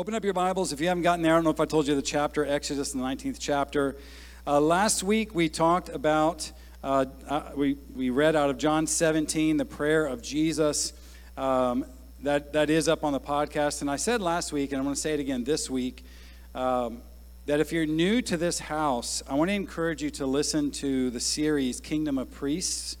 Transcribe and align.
Open 0.00 0.14
up 0.14 0.24
your 0.24 0.32
Bibles 0.32 0.72
if 0.72 0.80
you 0.80 0.88
haven't 0.88 1.02
gotten 1.02 1.22
there. 1.22 1.34
I 1.34 1.36
don't 1.36 1.44
know 1.44 1.50
if 1.50 1.60
I 1.60 1.66
told 1.66 1.86
you 1.86 1.94
the 1.94 2.00
chapter, 2.00 2.46
Exodus, 2.46 2.92
the 2.92 2.98
19th 2.98 3.36
chapter. 3.38 3.96
Uh, 4.46 4.58
last 4.58 5.02
week 5.02 5.34
we 5.34 5.50
talked 5.50 5.90
about, 5.90 6.50
uh, 6.82 7.04
uh, 7.28 7.50
we, 7.54 7.76
we 7.94 8.08
read 8.08 8.34
out 8.34 8.48
of 8.48 8.56
John 8.56 8.86
17, 8.86 9.58
the 9.58 9.66
prayer 9.66 10.06
of 10.06 10.22
Jesus. 10.22 10.94
Um, 11.36 11.84
that, 12.22 12.54
that 12.54 12.70
is 12.70 12.88
up 12.88 13.04
on 13.04 13.12
the 13.12 13.20
podcast. 13.20 13.82
And 13.82 13.90
I 13.90 13.96
said 13.96 14.22
last 14.22 14.54
week, 14.54 14.72
and 14.72 14.78
I'm 14.78 14.84
going 14.84 14.94
to 14.94 15.00
say 15.00 15.12
it 15.12 15.20
again 15.20 15.44
this 15.44 15.68
week, 15.68 16.02
um, 16.54 17.02
that 17.44 17.60
if 17.60 17.70
you're 17.70 17.84
new 17.84 18.22
to 18.22 18.38
this 18.38 18.58
house, 18.58 19.22
I 19.28 19.34
want 19.34 19.50
to 19.50 19.54
encourage 19.54 20.02
you 20.02 20.08
to 20.12 20.24
listen 20.24 20.70
to 20.70 21.10
the 21.10 21.20
series 21.20 21.78
Kingdom 21.78 22.16
of 22.16 22.30
Priests 22.30 22.96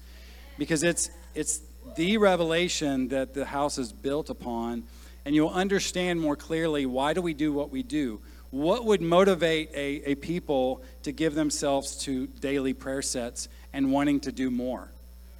because 0.58 0.82
it's, 0.82 1.08
it's 1.34 1.62
the 1.96 2.18
revelation 2.18 3.08
that 3.08 3.32
the 3.32 3.46
house 3.46 3.78
is 3.78 3.90
built 3.90 4.28
upon 4.28 4.82
and 5.24 5.34
you'll 5.34 5.48
understand 5.48 6.20
more 6.20 6.36
clearly 6.36 6.86
why 6.86 7.12
do 7.12 7.22
we 7.22 7.34
do 7.34 7.52
what 7.52 7.70
we 7.70 7.82
do. 7.82 8.20
What 8.50 8.84
would 8.84 9.00
motivate 9.00 9.70
a, 9.74 10.10
a 10.10 10.14
people 10.16 10.82
to 11.04 11.12
give 11.12 11.34
themselves 11.34 11.96
to 11.98 12.26
daily 12.26 12.72
prayer 12.72 13.02
sets 13.02 13.48
and 13.72 13.92
wanting 13.92 14.20
to 14.20 14.32
do 14.32 14.50
more? 14.50 14.90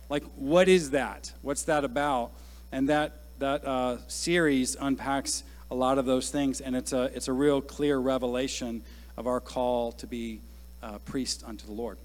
Like 0.09 0.25
what 0.37 0.69
is 0.69 0.91
that? 0.91 1.33
What's 1.43 1.65
that 1.65 1.85
about? 1.85 2.33
And 2.73 2.89
that 2.89 3.17
that 3.39 3.65
uh, 3.65 3.97
series 4.07 4.77
unpacks 4.79 5.43
a 5.71 5.75
lot 5.75 5.99
of 5.99 6.05
those 6.05 6.31
things 6.31 6.61
and 6.61 6.77
it's 6.77 6.93
a 6.93 7.05
it's 7.15 7.29
a 7.29 7.33
real 7.33 7.61
clear 7.61 7.99
revelation 7.99 8.83
of 9.17 9.27
our 9.27 9.41
call 9.41 9.93
to 9.93 10.07
be 10.07 10.41
uh, 10.83 10.99
priest 10.99 11.43
unto 11.47 11.65
the 11.67 11.73
lord. 11.73 11.99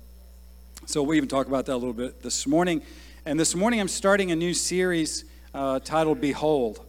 So 0.86 1.04
we 1.04 1.18
even 1.18 1.30
talk 1.30 1.48
about 1.48 1.66
that 1.66 1.74
a 1.74 1.78
little 1.78 1.94
bit 1.94 2.22
this 2.22 2.46
morning. 2.46 2.82
And 3.26 3.40
this 3.40 3.54
morning 3.54 3.82
i'm 3.82 3.88
starting 3.88 4.32
a 4.32 4.36
new 4.36 4.54
series 4.54 5.26
uh, 5.54 5.80
titled 5.80 6.22
behold 6.22 6.85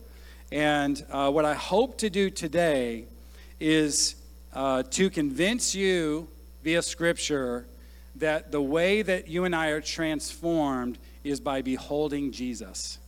and 0.52 1.05
uh, 1.10 1.30
what 1.30 1.45
I 1.45 1.55
hope 1.55 1.98
to 1.98 2.10
do 2.10 2.30
today 2.30 3.06
is 3.59 4.14
uh, 4.52 4.84
to 4.84 5.10
convince 5.10 5.74
you 5.74 6.29
via 6.62 6.82
Scripture 6.82 7.66
that 8.16 8.52
the 8.52 8.62
way 8.62 9.02
that 9.02 9.29
you 9.29 9.45
and 9.45 9.54
I 9.54 9.68
are 9.68 9.80
transformed 9.80 10.98
is 11.24 11.40
by 11.40 11.62
beholding 11.62 12.30
Jesus. 12.30 12.98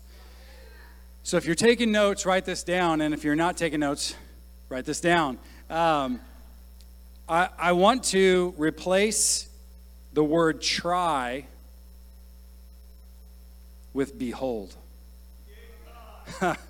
So 1.22 1.36
if 1.36 1.46
you're 1.46 1.54
taking 1.54 1.92
notes, 1.92 2.26
write 2.26 2.44
this 2.44 2.62
down. 2.62 3.00
And 3.00 3.14
if 3.14 3.22
you're 3.22 3.36
not 3.36 3.56
taking 3.56 3.80
notes, 3.80 4.14
write 4.68 4.84
this 4.84 5.00
down. 5.00 5.38
Um, 5.70 6.20
I, 7.28 7.50
I 7.58 7.72
want 7.72 8.04
to 8.04 8.54
replace 8.56 9.48
the 10.12 10.24
word 10.24 10.60
try 10.60 11.46
with 13.92 14.18
behold. 14.18 14.74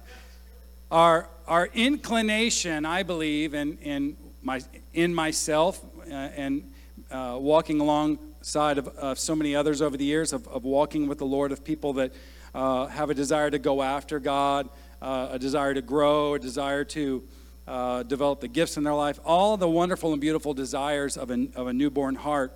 Our, 0.90 1.28
our 1.46 1.66
inclination, 1.74 2.86
I 2.86 3.02
believe, 3.02 3.52
in, 3.52 3.76
in, 3.78 4.16
my, 4.42 4.62
in 4.94 5.14
myself 5.14 5.84
uh, 6.10 6.14
and 6.14 6.72
uh, 7.10 7.36
walking 7.38 7.80
alongside 7.80 8.78
of, 8.78 8.88
of, 8.88 9.18
so 9.18 9.36
many 9.36 9.54
others 9.54 9.82
over 9.82 9.98
the 9.98 10.06
years, 10.06 10.32
of, 10.32 10.48
of 10.48 10.64
walking 10.64 11.06
with 11.06 11.18
the 11.18 11.26
Lord, 11.26 11.52
of 11.52 11.62
people 11.62 11.92
that 11.94 12.12
uh, 12.54 12.86
have 12.86 13.10
a 13.10 13.14
desire 13.14 13.50
to 13.50 13.58
go 13.58 13.82
after 13.82 14.18
God, 14.18 14.70
uh, 15.02 15.28
a 15.32 15.38
desire 15.38 15.74
to 15.74 15.82
grow, 15.82 16.34
a 16.34 16.38
desire 16.38 16.84
to 16.84 17.22
uh, 17.66 18.02
develop 18.04 18.40
the 18.40 18.48
gifts 18.48 18.78
in 18.78 18.82
their 18.82 18.94
life, 18.94 19.20
all 19.26 19.58
the 19.58 19.68
wonderful 19.68 20.12
and 20.12 20.22
beautiful 20.22 20.54
desires 20.54 21.18
of 21.18 21.30
a, 21.30 21.48
of 21.54 21.66
a 21.66 21.72
newborn 21.74 22.14
heart. 22.14 22.50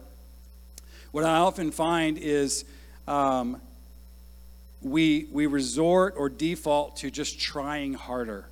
What 1.10 1.24
I 1.24 1.36
often 1.36 1.70
find 1.70 2.16
is 2.16 2.64
um, 3.06 3.60
we, 4.82 5.28
we 5.30 5.46
resort 5.46 6.14
or 6.16 6.28
default 6.28 6.96
to 6.98 7.10
just 7.10 7.40
trying 7.40 7.94
harder 7.94 8.46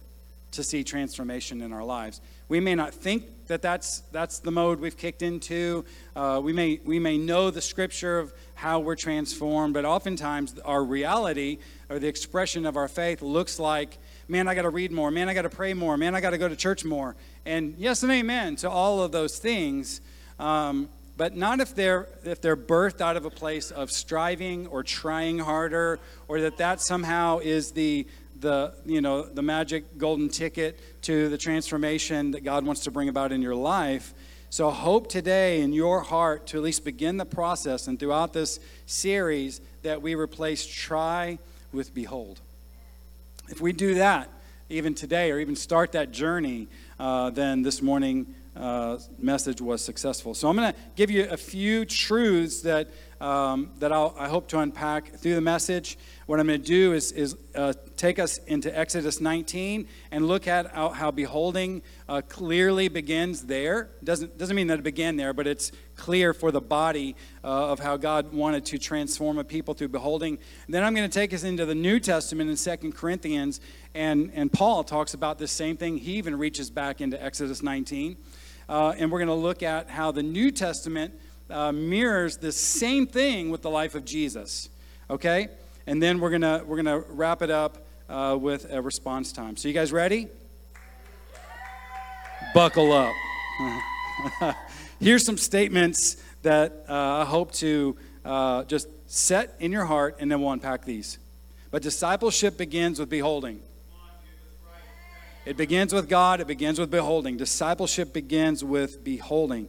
to 0.53 0.65
see 0.65 0.83
transformation 0.83 1.61
in 1.61 1.73
our 1.73 1.85
lives. 1.85 2.21
We 2.49 2.61
may 2.61 2.75
not 2.75 2.93
think 2.93 3.47
that 3.47 3.63
that's, 3.63 4.01
that's 4.13 4.41
the 4.41 4.51
mode 4.51 4.81
we've 4.81 4.97
kicked 4.97 5.23
into. 5.23 5.85
Uh, 6.15 6.41
we, 6.43 6.53
may, 6.53 6.81
we 6.85 6.99
may 6.99 7.19
know 7.19 7.51
the 7.51 7.61
scripture 7.61 8.19
of 8.19 8.33
how 8.55 8.81
we're 8.81 8.97
transformed, 8.97 9.75
but 9.75 9.85
oftentimes 9.85 10.59
our 10.65 10.83
reality 10.83 11.59
or 11.89 11.99
the 11.99 12.09
expression 12.09 12.67
of 12.67 12.77
our 12.77 12.89
faith 12.89 13.23
looks 13.23 13.59
like, 13.59 13.99
man, 14.29 14.49
I 14.49 14.55
got 14.55 14.63
to 14.63 14.71
read 14.71 14.93
more. 14.93 15.11
Man, 15.11 15.29
I 15.29 15.35
got 15.35 15.43
to 15.43 15.51
pray 15.51 15.75
more. 15.75 15.97
Man, 15.97 16.15
I 16.15 16.21
got 16.21 16.31
to 16.31 16.39
go 16.39 16.49
to 16.49 16.57
church 16.57 16.85
more. 16.85 17.17
And 17.47 17.75
yes 17.79 18.03
and 18.03 18.13
amen 18.13 18.57
to 18.57 18.71
all 18.71 19.03
of 19.03 19.13
those 19.13 19.39
things. 19.39 20.01
Um, 20.39 20.89
but 21.21 21.37
not 21.37 21.61
if 21.61 21.75
they're 21.75 22.09
if 22.25 22.41
they're 22.41 22.57
birthed 22.57 23.03
out 23.03 23.15
of 23.15 23.27
a 23.27 23.31
place 23.31 23.71
of 23.71 23.91
striving 23.91 24.67
or 24.69 24.83
trying 24.83 25.39
harder 25.39 26.01
or 26.29 26.41
that 26.41 26.57
that 26.57 26.81
somehow 26.81 27.37
is 27.41 27.73
the 27.73 28.07
the 28.41 28.73
you 28.87 29.03
know 29.03 29.25
the 29.25 29.43
magic 29.43 29.99
golden 29.99 30.31
ticket 30.31 30.81
to 31.03 31.29
the 31.29 31.37
transformation 31.37 32.31
that 32.31 32.43
God 32.43 32.65
wants 32.65 32.85
to 32.85 32.91
bring 32.91 33.11
about 33.11 33.33
in 33.33 33.43
your 33.43 33.55
life. 33.55 34.15
So 34.49 34.71
hope 34.71 35.11
today 35.11 35.61
in 35.61 35.75
your 35.75 36.01
heart 36.01 36.47
to 36.47 36.57
at 36.57 36.63
least 36.63 36.87
begin 36.87 37.19
the 37.19 37.27
process 37.27 37.87
and 37.87 38.01
throughout 38.01 38.33
this 38.33 38.59
series 38.87 39.61
that 39.83 40.01
we 40.01 40.15
replace 40.15 40.65
try 40.65 41.39
with 41.71 41.93
behold. 41.93 42.41
If 43.51 43.61
we 43.61 43.75
do 43.75 43.97
that 43.97 44.31
even 44.71 44.95
today 44.95 45.31
or 45.33 45.39
even 45.39 45.55
start 45.55 45.93
that 45.93 46.13
journey, 46.13 46.69
uh, 46.99 47.29
then 47.29 47.61
this 47.61 47.83
morning 47.83 48.35
uh, 48.61 48.99
message 49.19 49.61
was 49.61 49.83
successful. 49.83 50.35
So 50.35 50.49
I'm 50.49 50.57
going 50.57 50.73
to 50.73 50.79
give 50.95 51.11
you 51.11 51.27
a 51.31 51.37
few 51.37 51.85
truths 51.85 52.61
that 52.63 52.91
um, 53.21 53.71
that 53.81 53.93
I'll, 53.93 54.15
i 54.19 54.29
hope 54.29 54.49
to 54.49 54.59
unpack 54.61 55.15
through 55.17 55.35
the 55.35 55.41
message. 55.43 55.99
What 56.27 56.41
I'm 56.41 56.47
going 56.47 56.61
to 56.61 56.67
do 56.67 56.95
is, 56.95 57.13
is 57.13 57.37
uh, 57.55 57.75
take 57.97 58.19
us 58.19 58.39
into 58.39 58.77
Exodus 58.77 59.21
19 59.21 59.87
and 60.11 60.27
look 60.27 60.49
at 60.49 60.71
how, 60.75 60.89
how 60.89 61.11
beholding 61.11 61.83
uh, 62.09 62.23
clearly 62.29 62.89
begins 62.89 63.45
there. 63.45 63.91
Doesn't 64.03 64.39
doesn't 64.39 64.57
mean 64.57 64.69
that 64.69 64.79
it 64.79 64.85
began 64.85 65.17
there, 65.17 65.35
but 65.35 65.47
it's 65.47 65.71
clear 65.97 66.33
for 66.33 66.51
the 66.51 66.63
body 66.63 67.15
uh, 67.45 67.73
of 67.73 67.79
how 67.79 67.99
God 67.99 68.33
wanted 68.33 68.65
to 68.67 68.79
transform 68.79 69.39
a 69.39 69.45
people 69.45 69.75
through 69.75 69.89
beholding. 69.89 70.39
And 70.65 70.75
then 70.75 70.83
I'm 70.83 70.95
going 70.95 71.09
to 71.09 71.15
take 71.15 71.35
us 71.35 71.45
into 71.45 71.67
the 71.67 71.75
New 71.75 72.01
Testament 72.01 72.49
in 72.49 72.57
Second 72.57 72.95
Corinthians, 72.95 73.61
and 73.95 74.31
and 74.35 74.51
Paul 74.51 74.83
talks 74.83 75.13
about 75.13 75.39
this 75.39 75.53
same 75.53 75.77
thing. 75.77 75.99
He 75.99 76.13
even 76.13 76.39
reaches 76.39 76.71
back 76.71 77.03
into 77.03 77.23
Exodus 77.23 77.63
19. 77.63 78.17
Uh, 78.71 78.95
and 78.97 79.11
we're 79.11 79.19
going 79.19 79.27
to 79.27 79.35
look 79.35 79.65
at 79.65 79.91
how 79.91 80.13
the 80.13 80.23
New 80.23 80.53
Testament 80.53 81.13
uh, 81.51 81.73
mirrors 81.73 82.37
the 82.37 82.53
same 82.53 83.05
thing 83.05 83.51
with 83.51 83.63
the 83.63 83.71
life 83.71 83.97
of 83.97 84.05
Jesus. 84.05 84.69
Okay? 85.11 85.49
And 85.89 86.01
then 86.01 86.21
we're 86.21 86.31
going 86.31 86.43
to 86.43 86.63
we're 86.65 86.81
to 86.85 87.05
wrap 87.09 87.43
it 87.43 87.51
up 87.51 87.85
uh, 88.09 88.39
with 88.41 88.73
a 88.73 88.81
response 88.81 89.33
time. 89.33 89.57
So 89.57 89.67
you 89.67 89.75
guys 89.75 89.91
ready? 89.91 90.29
Buckle 92.55 92.93
up. 92.93 93.13
Here's 95.01 95.25
some 95.25 95.37
statements 95.37 96.23
that 96.43 96.85
uh, 96.89 96.95
I 96.95 97.25
hope 97.25 97.51
to 97.55 97.97
uh, 98.25 98.63
just 98.65 98.87
set 99.11 99.57
in 99.59 99.73
your 99.73 99.85
heart, 99.85 100.19
and 100.21 100.31
then 100.31 100.41
we'll 100.41 100.53
unpack 100.53 100.85
these. 100.85 101.19
But 101.73 101.83
discipleship 101.83 102.57
begins 102.57 103.01
with 103.01 103.11
beholding. 103.11 103.63
It 105.47 105.57
begins 105.57 105.93
with 105.93 106.09
God, 106.09 106.41
it 106.41 106.47
begins 106.47 106.79
with 106.79 106.91
beholding. 106.91 107.37
Discipleship 107.37 108.13
begins 108.13 108.63
with 108.63 109.03
beholding. 109.03 109.69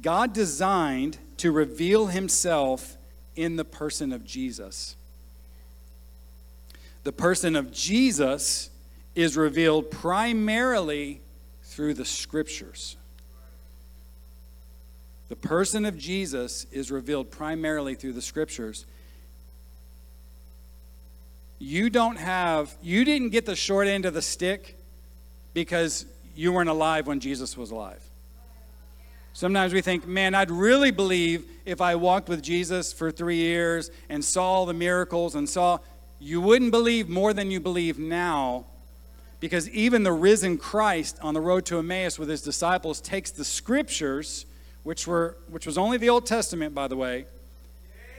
God 0.00 0.32
designed 0.32 1.18
to 1.38 1.52
reveal 1.52 2.06
himself 2.06 2.96
in 3.36 3.56
the 3.56 3.64
person 3.64 4.12
of 4.12 4.24
Jesus. 4.24 4.96
The 7.04 7.12
person 7.12 7.56
of 7.56 7.72
Jesus 7.72 8.70
is 9.14 9.36
revealed 9.36 9.90
primarily 9.90 11.20
through 11.62 11.94
the 11.94 12.04
scriptures. 12.04 12.96
The 15.28 15.36
person 15.36 15.84
of 15.84 15.96
Jesus 15.96 16.66
is 16.72 16.90
revealed 16.90 17.30
primarily 17.30 17.94
through 17.94 18.12
the 18.12 18.22
scriptures. 18.22 18.86
You 21.58 21.90
don't 21.90 22.16
have, 22.18 22.76
you 22.82 23.04
didn't 23.04 23.30
get 23.30 23.46
the 23.46 23.56
short 23.56 23.86
end 23.86 24.04
of 24.04 24.14
the 24.14 24.22
stick 24.22 24.81
because 25.54 26.06
you 26.34 26.52
weren't 26.52 26.70
alive 26.70 27.06
when 27.06 27.20
Jesus 27.20 27.56
was 27.56 27.70
alive. 27.70 28.02
Sometimes 29.34 29.72
we 29.72 29.80
think, 29.80 30.06
man, 30.06 30.34
I'd 30.34 30.50
really 30.50 30.90
believe 30.90 31.46
if 31.64 31.80
I 31.80 31.94
walked 31.94 32.28
with 32.28 32.42
Jesus 32.42 32.92
for 32.92 33.10
three 33.10 33.36
years 33.36 33.90
and 34.08 34.24
saw 34.24 34.64
the 34.66 34.74
miracles 34.74 35.34
and 35.34 35.48
saw. 35.48 35.78
You 36.18 36.40
wouldn't 36.40 36.70
believe 36.70 37.08
more 37.08 37.32
than 37.32 37.50
you 37.50 37.58
believe 37.58 37.98
now 37.98 38.66
because 39.40 39.68
even 39.70 40.04
the 40.04 40.12
risen 40.12 40.56
Christ 40.56 41.18
on 41.20 41.34
the 41.34 41.40
road 41.40 41.66
to 41.66 41.78
Emmaus 41.78 42.16
with 42.16 42.28
his 42.28 42.42
disciples 42.42 43.00
takes 43.00 43.32
the 43.32 43.44
scriptures, 43.44 44.46
which, 44.84 45.06
were, 45.06 45.36
which 45.48 45.66
was 45.66 45.76
only 45.76 45.96
the 45.96 46.10
Old 46.10 46.26
Testament, 46.26 46.76
by 46.76 46.86
the 46.86 46.94
way, 46.94 47.26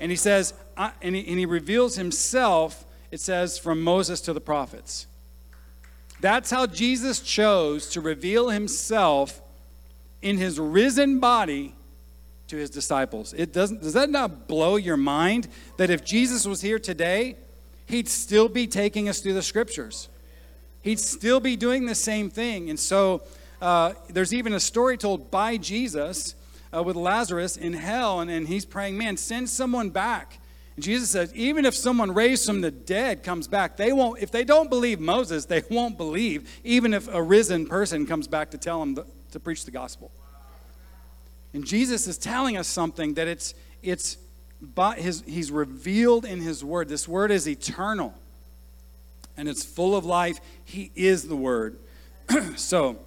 and 0.02 0.12
he 0.12 0.18
says, 0.18 0.54
and, 0.76 1.16
he, 1.16 1.26
and 1.26 1.40
he 1.40 1.46
reveals 1.46 1.96
himself, 1.96 2.86
it 3.10 3.22
says, 3.22 3.58
from 3.58 3.82
Moses 3.82 4.20
to 4.22 4.34
the 4.34 4.42
prophets. 4.42 5.08
That's 6.24 6.50
how 6.50 6.66
Jesus 6.66 7.20
chose 7.20 7.90
to 7.92 8.02
reveal 8.02 8.50
himself 8.50 9.42
in 10.24 10.38
his 10.38 10.60
risen 10.60 11.20
body 11.20 11.76
to 12.48 12.56
his 12.56 12.72
disciples. 12.72 13.34
It 13.34 13.54
doesn't 13.54 13.82
does 13.82 13.94
that 13.94 14.10
not 14.10 14.48
blow 14.48 14.78
your 14.78 14.98
mind 14.98 15.48
that 15.78 15.92
if 15.92 16.04
Jesus 16.04 16.48
was 16.48 16.62
here 16.62 16.80
today, 16.80 17.36
he'd 17.86 18.08
still 18.08 18.50
be 18.50 18.66
taking 18.66 19.08
us 19.08 19.20
through 19.20 19.36
the 19.36 19.44
scriptures? 19.44 20.10
he'd 20.84 21.00
still 21.00 21.40
be 21.40 21.56
doing 21.56 21.86
the 21.88 21.96
same 21.96 22.30
thing. 22.30 22.70
And 22.70 22.80
so 22.80 23.24
uh, 23.62 23.94
there's 24.10 24.34
even 24.34 24.54
a 24.54 24.60
story 24.60 24.98
told 24.98 25.32
by 25.32 25.58
Jesus 25.58 26.36
uh, 26.76 26.84
with 26.84 26.96
Lazarus 26.96 27.58
in 27.58 27.74
hell, 27.74 28.20
and, 28.20 28.30
and 28.30 28.48
he's 28.48 28.66
praying, 28.66 28.98
Man, 28.98 29.18
send 29.18 29.50
someone 29.50 29.90
back. 29.90 30.40
And 30.76 30.84
Jesus 30.84 31.10
says, 31.10 31.34
even 31.36 31.66
if 31.66 31.76
someone 31.76 32.14
raised 32.14 32.46
from 32.46 32.62
the 32.62 32.72
dead 32.72 33.24
comes 33.24 33.48
back, 33.48 33.78
they 33.78 33.94
won't, 33.94 34.22
if 34.22 34.32
they 34.32 34.44
don't 34.44 34.70
believe 34.70 35.00
Moses, 35.00 35.46
they 35.46 35.64
won't 35.70 35.98
believe, 35.98 36.50
even 36.64 36.94
if 36.94 37.08
a 37.08 37.22
risen 37.22 37.68
person 37.68 38.08
comes 38.08 38.28
back 38.28 38.52
to 38.52 38.58
tell 38.58 38.80
them 38.80 38.96
the, 38.96 39.06
to 39.32 39.40
preach 39.40 39.66
the 39.66 39.72
gospel. 39.72 40.12
And 41.54 41.64
Jesus 41.64 42.08
is 42.08 42.18
telling 42.18 42.58
us 42.58 42.68
something 42.68 43.14
that 43.16 43.28
it's, 43.28 43.54
it's, 43.84 44.18
but 44.62 44.98
his, 44.98 45.24
he's 45.28 45.52
revealed 45.52 46.26
in 46.26 46.42
his 46.42 46.64
word. 46.64 46.90
This 46.90 47.08
word 47.08 47.30
is 47.30 47.48
eternal 47.48 48.16
and 49.38 49.48
it's 49.48 49.64
full 49.64 49.96
of 49.96 50.06
life. 50.06 50.40
He 50.66 50.92
is 50.96 51.28
the 51.28 51.36
word. 51.36 51.78
so, 52.56 52.98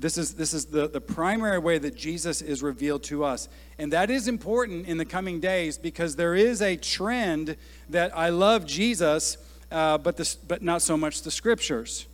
this 0.00 0.16
is, 0.16 0.34
this 0.34 0.54
is 0.54 0.66
the, 0.66 0.88
the 0.88 1.00
primary 1.00 1.58
way 1.58 1.76
that 1.78 1.94
Jesus 1.94 2.40
is 2.40 2.62
revealed 2.62 3.02
to 3.04 3.22
us. 3.22 3.48
And 3.78 3.92
that 3.92 4.10
is 4.10 4.28
important 4.28 4.86
in 4.86 4.96
the 4.96 5.04
coming 5.04 5.40
days 5.40 5.76
because 5.76 6.16
there 6.16 6.34
is 6.34 6.62
a 6.62 6.76
trend 6.76 7.56
that 7.90 8.16
I 8.16 8.30
love 8.30 8.64
Jesus, 8.64 9.36
uh, 9.70 9.98
but, 9.98 10.16
this, 10.16 10.36
but 10.36 10.62
not 10.62 10.80
so 10.80 10.96
much 10.96 11.22
the 11.22 11.30
scriptures. 11.30 12.06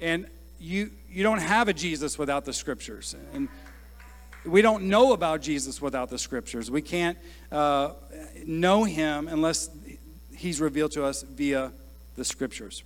And 0.00 0.26
you, 0.60 0.90
you 1.10 1.22
don't 1.22 1.38
have 1.38 1.68
a 1.68 1.72
Jesus 1.72 2.18
without 2.18 2.44
the 2.44 2.52
scriptures. 2.52 3.16
And 3.32 3.48
we 4.44 4.60
don't 4.60 4.84
know 4.84 5.14
about 5.14 5.40
Jesus 5.40 5.80
without 5.80 6.10
the 6.10 6.18
scriptures. 6.18 6.70
We 6.70 6.82
can't 6.82 7.16
uh, 7.50 7.92
know 8.46 8.84
him 8.84 9.28
unless 9.28 9.70
he's 10.36 10.60
revealed 10.60 10.92
to 10.92 11.04
us 11.04 11.22
via 11.22 11.72
the 12.16 12.24
scriptures. 12.24 12.84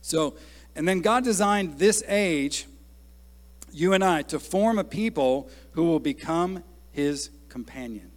So, 0.00 0.36
and 0.76 0.86
then 0.86 1.00
God 1.00 1.24
designed 1.24 1.78
this 1.80 2.04
age 2.06 2.66
you 3.76 3.92
and 3.92 4.02
I, 4.02 4.22
to 4.22 4.40
form 4.40 4.78
a 4.78 4.84
people 4.84 5.50
who 5.72 5.84
will 5.84 6.00
become 6.00 6.64
his 6.92 7.28
companion. 7.50 8.10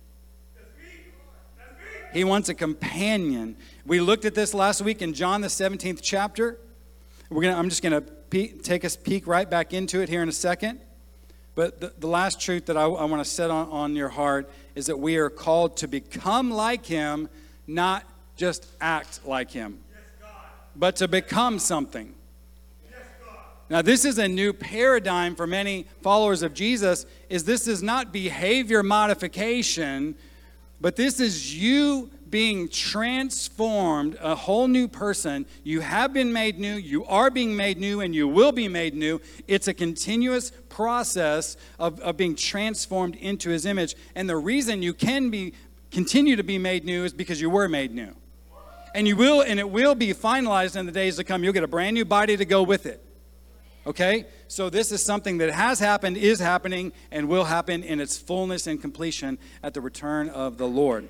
He 2.13 2.23
wants 2.23 2.47
a 2.47 2.53
companion. 2.53 3.57
We 3.85 3.99
looked 3.99 4.23
at 4.23 4.33
this 4.33 4.53
last 4.53 4.81
week 4.81 5.01
in 5.01 5.13
John, 5.13 5.41
the 5.41 5.49
17th 5.49 5.99
chapter. 6.01 6.57
We're 7.29 7.41
gonna, 7.43 7.57
I'm 7.57 7.67
just 7.67 7.83
going 7.83 8.01
to 8.01 8.57
take 8.59 8.85
us 8.85 8.95
peek 8.95 9.27
right 9.27 9.47
back 9.49 9.73
into 9.73 9.99
it 9.99 10.07
here 10.07 10.23
in 10.23 10.29
a 10.29 10.31
second. 10.31 10.79
But 11.55 11.81
the, 11.81 11.93
the 11.99 12.07
last 12.07 12.39
truth 12.39 12.67
that 12.67 12.77
I, 12.77 12.83
I 12.83 13.03
want 13.03 13.21
to 13.21 13.29
set 13.29 13.51
on, 13.51 13.69
on 13.69 13.95
your 13.97 14.09
heart 14.09 14.49
is 14.75 14.85
that 14.85 14.97
we 14.97 15.17
are 15.17 15.29
called 15.29 15.75
to 15.77 15.89
become 15.89 16.51
like 16.51 16.85
him, 16.85 17.27
not 17.67 18.05
just 18.37 18.65
act 18.79 19.25
like 19.25 19.51
him, 19.51 19.79
yes, 19.91 20.31
but 20.73 20.95
to 20.95 21.09
become 21.09 21.59
something. 21.59 22.15
Now, 23.69 23.83
this 23.83 24.03
is 24.03 24.17
a 24.17 24.27
new 24.27 24.51
paradigm 24.51 25.35
for 25.35 25.45
many 25.45 25.85
followers 26.01 26.41
of 26.41 26.55
Jesus 26.55 27.05
is 27.29 27.43
this 27.43 27.67
is 27.67 27.83
not 27.83 28.11
behavior 28.11 28.81
modification, 28.81 30.15
but 30.81 30.95
this 30.95 31.19
is 31.19 31.55
you 31.55 32.09
being 32.31 32.67
transformed, 32.67 34.17
a 34.21 34.33
whole 34.33 34.67
new 34.67 34.87
person. 34.87 35.45
You 35.63 35.81
have 35.81 36.13
been 36.13 36.33
made 36.33 36.59
new, 36.59 36.75
you 36.75 37.05
are 37.05 37.29
being 37.29 37.55
made 37.55 37.77
new, 37.77 38.01
and 38.01 38.15
you 38.15 38.27
will 38.27 38.51
be 38.51 38.67
made 38.67 38.95
new. 38.95 39.21
It's 39.47 39.67
a 39.67 39.73
continuous 39.73 40.51
process 40.69 41.55
of, 41.77 41.99
of 42.01 42.17
being 42.17 42.35
transformed 42.35 43.15
into 43.17 43.49
his 43.49 43.65
image. 43.67 43.95
And 44.15 44.27
the 44.27 44.37
reason 44.37 44.81
you 44.81 44.93
can 44.93 45.29
be 45.29 45.53
continue 45.91 46.35
to 46.35 46.43
be 46.43 46.57
made 46.57 46.85
new 46.85 47.03
is 47.03 47.13
because 47.13 47.41
you 47.41 47.49
were 47.49 47.67
made 47.67 47.93
new. 47.93 48.15
And 48.95 49.07
you 49.07 49.15
will, 49.15 49.41
and 49.41 49.59
it 49.59 49.69
will 49.69 49.95
be 49.95 50.13
finalized 50.13 50.75
in 50.75 50.85
the 50.87 50.91
days 50.91 51.17
to 51.17 51.23
come. 51.23 51.43
You'll 51.43 51.53
get 51.53 51.63
a 51.63 51.67
brand 51.67 51.93
new 51.93 52.05
body 52.05 52.37
to 52.37 52.45
go 52.45 52.63
with 52.63 52.85
it. 52.87 53.03
Okay? 53.89 54.27
So 54.47 54.69
this 54.69 54.91
is 54.91 55.03
something 55.03 55.39
that 55.39 55.51
has 55.51 55.79
happened, 55.79 56.15
is 56.15 56.39
happening, 56.39 56.93
and 57.09 57.27
will 57.27 57.45
happen 57.45 57.83
in 57.83 57.99
its 57.99 58.19
fullness 58.19 58.67
and 58.67 58.79
completion 58.79 59.39
at 59.63 59.73
the 59.73 59.81
return 59.81 60.29
of 60.29 60.59
the 60.59 60.67
Lord. 60.67 61.09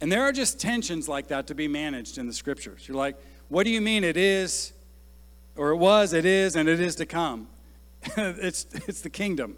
And 0.00 0.10
there 0.10 0.22
are 0.22 0.32
just 0.32 0.58
tensions 0.58 1.08
like 1.08 1.28
that 1.28 1.46
to 1.46 1.54
be 1.54 1.68
managed 1.68 2.18
in 2.18 2.26
the 2.26 2.32
scriptures. 2.32 2.88
You're 2.88 2.96
like, 2.96 3.16
what 3.48 3.62
do 3.62 3.70
you 3.70 3.80
mean 3.80 4.02
it 4.02 4.16
is, 4.16 4.72
or 5.54 5.70
it 5.70 5.76
was, 5.76 6.12
it 6.12 6.24
is, 6.24 6.56
and 6.56 6.68
it 6.68 6.80
is 6.80 6.96
to 6.96 7.06
come? 7.06 7.46
it's, 8.16 8.66
it's 8.88 9.02
the 9.02 9.10
kingdom. 9.10 9.56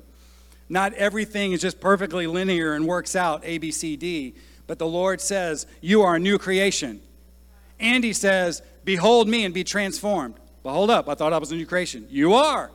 Not 0.69 0.93
everything 0.93 1.53
is 1.53 1.63
just 1.63 1.81
perfectly 1.81 2.27
linear 2.27 2.75
and 2.75 2.87
works 2.87 3.17
out 3.17 3.41
A, 3.45 3.57
B, 3.57 3.71
C, 3.71 3.97
D. 3.97 4.35
But 4.67 4.79
the 4.79 4.87
Lord 4.87 5.23
says, 5.23 5.67
You 5.81 6.03
are 6.03 6.17
a 6.17 6.21
new 6.21 6.37
creation. 6.37 7.01
And 7.81 8.05
He 8.05 8.13
says, 8.13 8.61
Behold 8.85 9.27
me 9.27 9.47
and 9.47 9.55
be 9.55 9.65
transformed. 9.65 10.35
Well, 10.67 10.75
hold 10.75 10.91
up. 10.91 11.09
I 11.09 11.15
thought 11.15 11.33
I 11.33 11.39
was 11.39 11.53
a 11.53 11.55
new 11.55 11.65
creation. 11.65 12.09
You 12.11 12.35
are. 12.35 12.73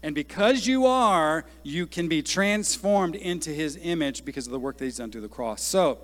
And 0.00 0.14
because 0.14 0.68
you 0.68 0.86
are, 0.86 1.44
you 1.64 1.88
can 1.88 2.06
be 2.06 2.22
transformed 2.22 3.16
into 3.16 3.50
his 3.50 3.76
image 3.82 4.24
because 4.24 4.46
of 4.46 4.52
the 4.52 4.60
work 4.60 4.76
that 4.76 4.84
he's 4.84 4.98
done 4.98 5.10
through 5.10 5.22
the 5.22 5.28
cross. 5.28 5.60
So, 5.60 5.98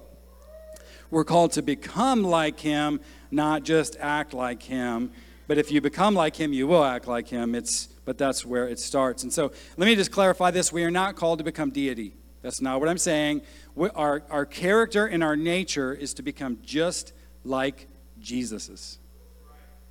we're 1.12 1.22
called 1.22 1.52
to 1.52 1.62
become 1.62 2.24
like 2.24 2.58
him, 2.58 2.98
not 3.30 3.62
just 3.62 3.96
act 4.00 4.34
like 4.34 4.64
him. 4.64 5.12
But 5.46 5.58
if 5.58 5.70
you 5.70 5.80
become 5.80 6.16
like 6.16 6.34
him, 6.34 6.52
you 6.52 6.66
will 6.66 6.82
act 6.82 7.06
like 7.06 7.28
him. 7.28 7.54
It's 7.54 7.86
but 8.04 8.18
that's 8.18 8.44
where 8.44 8.66
it 8.66 8.80
starts. 8.80 9.22
And 9.22 9.32
so, 9.32 9.52
let 9.76 9.86
me 9.86 9.94
just 9.94 10.10
clarify 10.10 10.50
this: 10.50 10.72
we 10.72 10.82
are 10.82 10.90
not 10.90 11.14
called 11.14 11.38
to 11.38 11.44
become 11.44 11.70
deity. 11.70 12.16
That's 12.42 12.60
not 12.60 12.80
what 12.80 12.88
I'm 12.88 12.98
saying. 12.98 13.42
We, 13.76 13.90
our, 13.90 14.24
our 14.28 14.44
character 14.44 15.06
and 15.06 15.22
our 15.22 15.36
nature 15.36 15.94
is 15.94 16.14
to 16.14 16.24
become 16.24 16.58
just 16.64 17.12
like 17.44 17.86
Jesus's 18.18 18.98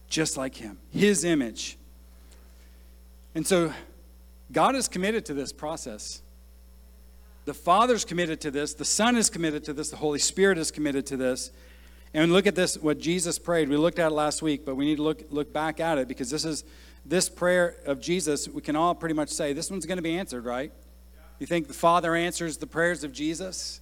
just 0.09 0.37
like 0.37 0.55
him, 0.55 0.77
his 0.91 1.23
image. 1.23 1.77
And 3.33 3.45
so 3.45 3.73
God 4.51 4.75
is 4.75 4.87
committed 4.87 5.25
to 5.25 5.33
this 5.33 5.51
process. 5.51 6.21
The 7.45 7.53
Father's 7.53 8.05
committed 8.05 8.41
to 8.41 8.51
this, 8.51 8.73
the 8.73 8.85
Son 8.85 9.15
is 9.15 9.29
committed 9.29 9.63
to 9.65 9.73
this, 9.73 9.89
the 9.89 9.97
Holy 9.97 10.19
Spirit 10.19 10.57
is 10.57 10.71
committed 10.71 11.05
to 11.07 11.17
this. 11.17 11.51
And 12.13 12.31
look 12.31 12.47
at 12.47 12.55
this, 12.55 12.77
what 12.77 12.97
Jesus 12.97 13.37
prayed. 13.37 13.67
We 13.67 13.75
looked 13.75 13.99
at 13.99 14.07
it 14.07 14.15
last 14.15 14.41
week, 14.41 14.65
but 14.65 14.75
we 14.75 14.85
need 14.85 14.95
to 14.97 15.03
look, 15.03 15.23
look 15.31 15.51
back 15.51 15.79
at 15.79 15.97
it 15.97 16.07
because 16.07 16.29
this 16.29 16.45
is 16.45 16.63
this 17.05 17.29
prayer 17.29 17.75
of 17.85 17.99
Jesus, 18.01 18.47
we 18.47 18.61
can 18.61 18.75
all 18.75 18.95
pretty 18.95 19.13
much 19.13 19.29
say 19.29 19.53
this 19.53 19.69
one's 19.69 19.85
going 19.85 19.97
to 19.97 20.03
be 20.03 20.17
answered, 20.17 20.43
right? 20.43 20.71
You 21.39 21.45
think 21.45 21.67
the 21.67 21.73
Father 21.73 22.15
answers 22.15 22.57
the 22.57 22.67
prayers 22.67 23.03
of 23.03 23.11
Jesus? 23.11 23.79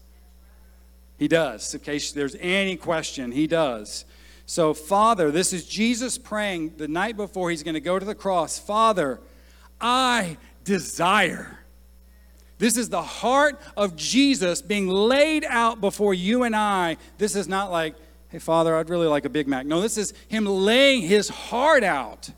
He 1.18 1.28
does. 1.28 1.74
In 1.74 1.80
case 1.80 2.12
there's 2.12 2.36
any 2.40 2.76
question, 2.76 3.32
he 3.32 3.48
does. 3.48 4.06
So, 4.46 4.74
Father, 4.74 5.32
this 5.32 5.54
is 5.54 5.66
Jesus 5.66 6.18
praying 6.18 6.74
the 6.78 6.88
night 6.88 7.16
before 7.16 7.50
he's 7.50 7.64
going 7.64 7.76
to 7.76 7.82
go 7.82 7.98
to 7.98 8.06
the 8.06 8.16
cross. 8.16 8.60
Father, 8.60 9.20
I 9.80 10.38
desire. 10.64 11.60
This 12.58 12.78
is 12.78 12.90
the 12.90 13.02
heart 13.02 13.60
of 13.76 13.96
Jesus 13.96 14.62
being 14.62 14.88
laid 14.88 15.46
out 15.46 15.82
before 15.82 16.14
you 16.14 16.44
and 16.44 16.56
I. 16.56 16.98
This 17.18 17.36
is 17.36 17.48
not 17.48 17.72
like, 17.72 17.96
hey, 18.30 18.40
Father, 18.40 18.76
I'd 18.76 18.90
really 18.90 19.08
like 19.08 19.26
a 19.26 19.30
Big 19.30 19.48
Mac. 19.48 19.66
No, 19.66 19.82
this 19.82 19.98
is 19.98 20.14
him 20.28 20.46
laying 20.46 21.02
his 21.02 21.30
heart 21.30 21.84
out. 21.84 22.30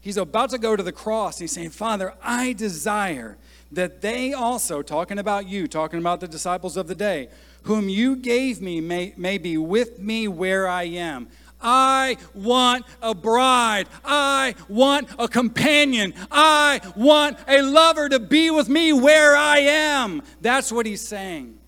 He's 0.00 0.16
about 0.16 0.50
to 0.50 0.58
go 0.58 0.76
to 0.76 0.82
the 0.82 0.92
cross. 0.92 1.38
He's 1.38 1.52
saying, 1.52 1.70
Father, 1.70 2.14
I 2.22 2.54
desire 2.54 3.38
that 3.70 4.00
they 4.02 4.32
also, 4.32 4.82
talking 4.82 5.18
about 5.18 5.46
you, 5.46 5.66
talking 5.66 5.98
about 5.98 6.20
the 6.20 6.28
disciples 6.28 6.76
of 6.76 6.88
the 6.88 6.94
day, 6.94 7.28
whom 7.64 7.88
you 7.88 8.16
gave 8.16 8.60
me 8.60 8.80
may, 8.80 9.14
may 9.16 9.38
be 9.38 9.56
with 9.56 9.98
me 9.98 10.28
where 10.28 10.68
I 10.68 10.84
am. 10.84 11.28
I 11.62 12.16
want 12.34 12.84
a 13.00 13.14
bride. 13.14 13.86
I 14.04 14.54
want 14.68 15.08
a 15.18 15.28
companion. 15.28 16.12
I 16.30 16.80
want 16.96 17.38
a 17.46 17.62
lover 17.62 18.08
to 18.08 18.18
be 18.18 18.50
with 18.50 18.68
me 18.68 18.92
where 18.92 19.36
I 19.36 19.58
am. 19.58 20.22
That's 20.40 20.72
what 20.72 20.86
he's 20.86 21.06
saying. 21.06 21.58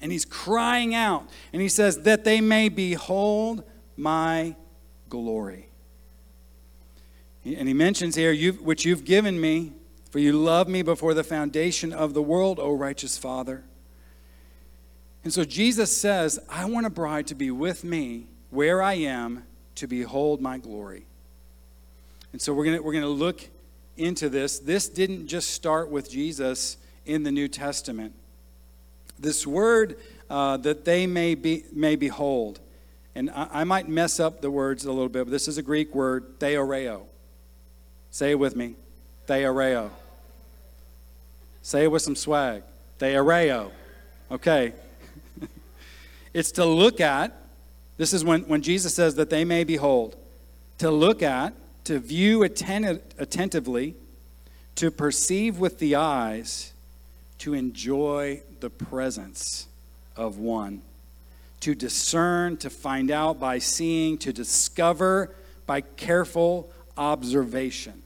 And 0.00 0.10
he's 0.10 0.24
crying 0.24 0.94
out. 0.94 1.28
And 1.52 1.60
he 1.60 1.68
says, 1.68 2.00
That 2.00 2.24
they 2.24 2.40
may 2.40 2.68
behold 2.68 3.64
my 3.96 4.56
glory. 5.08 5.68
And 7.44 7.68
he 7.68 7.74
mentions 7.74 8.16
here, 8.16 8.32
you've, 8.32 8.60
which 8.62 8.86
you've 8.86 9.04
given 9.04 9.38
me, 9.38 9.72
for 10.10 10.18
you 10.18 10.32
loved 10.32 10.70
me 10.70 10.82
before 10.82 11.12
the 11.12 11.24
foundation 11.24 11.92
of 11.92 12.14
the 12.14 12.22
world, 12.22 12.58
O 12.58 12.72
righteous 12.72 13.18
Father. 13.18 13.64
And 15.24 15.32
so 15.32 15.44
Jesus 15.44 15.96
says, 15.96 16.38
I 16.48 16.66
want 16.66 16.86
a 16.86 16.90
bride 16.90 17.26
to 17.28 17.34
be 17.34 17.50
with 17.50 17.82
me 17.82 18.26
where 18.50 18.82
I 18.82 18.94
am 18.94 19.44
to 19.76 19.86
behold 19.86 20.40
my 20.40 20.58
glory. 20.58 21.06
And 22.32 22.40
so 22.40 22.52
we're 22.52 22.64
going 22.64 22.82
we're 22.84 22.92
going 22.92 23.02
to 23.02 23.08
look 23.08 23.48
into 23.96 24.28
this. 24.28 24.58
This 24.58 24.88
didn't 24.88 25.26
just 25.26 25.50
start 25.50 25.88
with 25.88 26.10
Jesus 26.10 26.76
in 27.06 27.22
the 27.22 27.32
New 27.32 27.48
Testament. 27.48 28.12
This 29.18 29.46
word 29.46 29.96
uh, 30.28 30.56
that 30.58 30.84
they 30.84 31.06
may, 31.06 31.34
be, 31.34 31.64
may 31.72 31.96
behold, 31.96 32.60
and 33.14 33.30
I, 33.30 33.48
I, 33.52 33.64
might 33.64 33.88
mess 33.88 34.18
up 34.18 34.40
the 34.40 34.50
words 34.50 34.84
a 34.84 34.90
little 34.90 35.08
bit, 35.08 35.24
but 35.24 35.30
this 35.30 35.46
is 35.46 35.58
a 35.58 35.62
Greek 35.62 35.94
word, 35.94 36.40
theoreo. 36.40 37.02
Say 38.10 38.32
it 38.32 38.38
with 38.38 38.56
me, 38.56 38.74
theoreo. 39.28 39.90
Say 41.62 41.84
it 41.84 41.92
with 41.92 42.02
some 42.02 42.16
swag, 42.16 42.62
theoreo. 42.98 43.70
Okay, 44.30 44.72
it's 46.34 46.50
to 46.52 46.64
look 46.64 47.00
at, 47.00 47.32
This 47.96 48.12
is 48.12 48.24
when, 48.24 48.42
when 48.42 48.60
Jesus 48.60 48.92
says 48.92 49.14
that 49.14 49.30
they 49.30 49.44
may 49.44 49.62
behold, 49.62 50.16
to 50.78 50.90
look 50.90 51.22
at, 51.22 51.54
to 51.84 52.00
view 52.00 52.42
atten- 52.42 53.00
attentively, 53.18 53.94
to 54.74 54.90
perceive 54.90 55.58
with 55.58 55.78
the 55.78 55.94
eyes, 55.94 56.72
to 57.38 57.54
enjoy 57.54 58.42
the 58.60 58.70
presence 58.70 59.68
of 60.16 60.38
one, 60.38 60.82
to 61.60 61.74
discern, 61.74 62.56
to 62.56 62.68
find 62.68 63.10
out 63.10 63.38
by 63.38 63.58
seeing, 63.58 64.18
to 64.18 64.32
discover 64.32 65.34
by 65.66 65.80
careful 65.80 66.70
observation. 66.96 68.02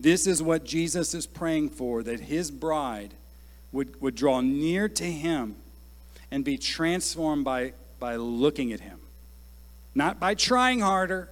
This 0.00 0.26
is 0.26 0.42
what 0.42 0.64
Jesus 0.64 1.14
is 1.14 1.26
praying 1.26 1.70
for 1.70 2.02
that 2.02 2.20
his 2.20 2.50
bride 2.50 3.14
would, 3.70 4.00
would 4.00 4.14
draw 4.14 4.40
near 4.40 4.88
to 4.88 5.04
him 5.04 5.56
and 6.30 6.44
be 6.44 6.56
transformed 6.56 7.44
by, 7.44 7.72
by 7.98 8.16
looking 8.16 8.72
at 8.72 8.80
him. 8.80 9.00
Not 9.94 10.20
by 10.20 10.34
trying 10.34 10.80
harder, 10.80 11.30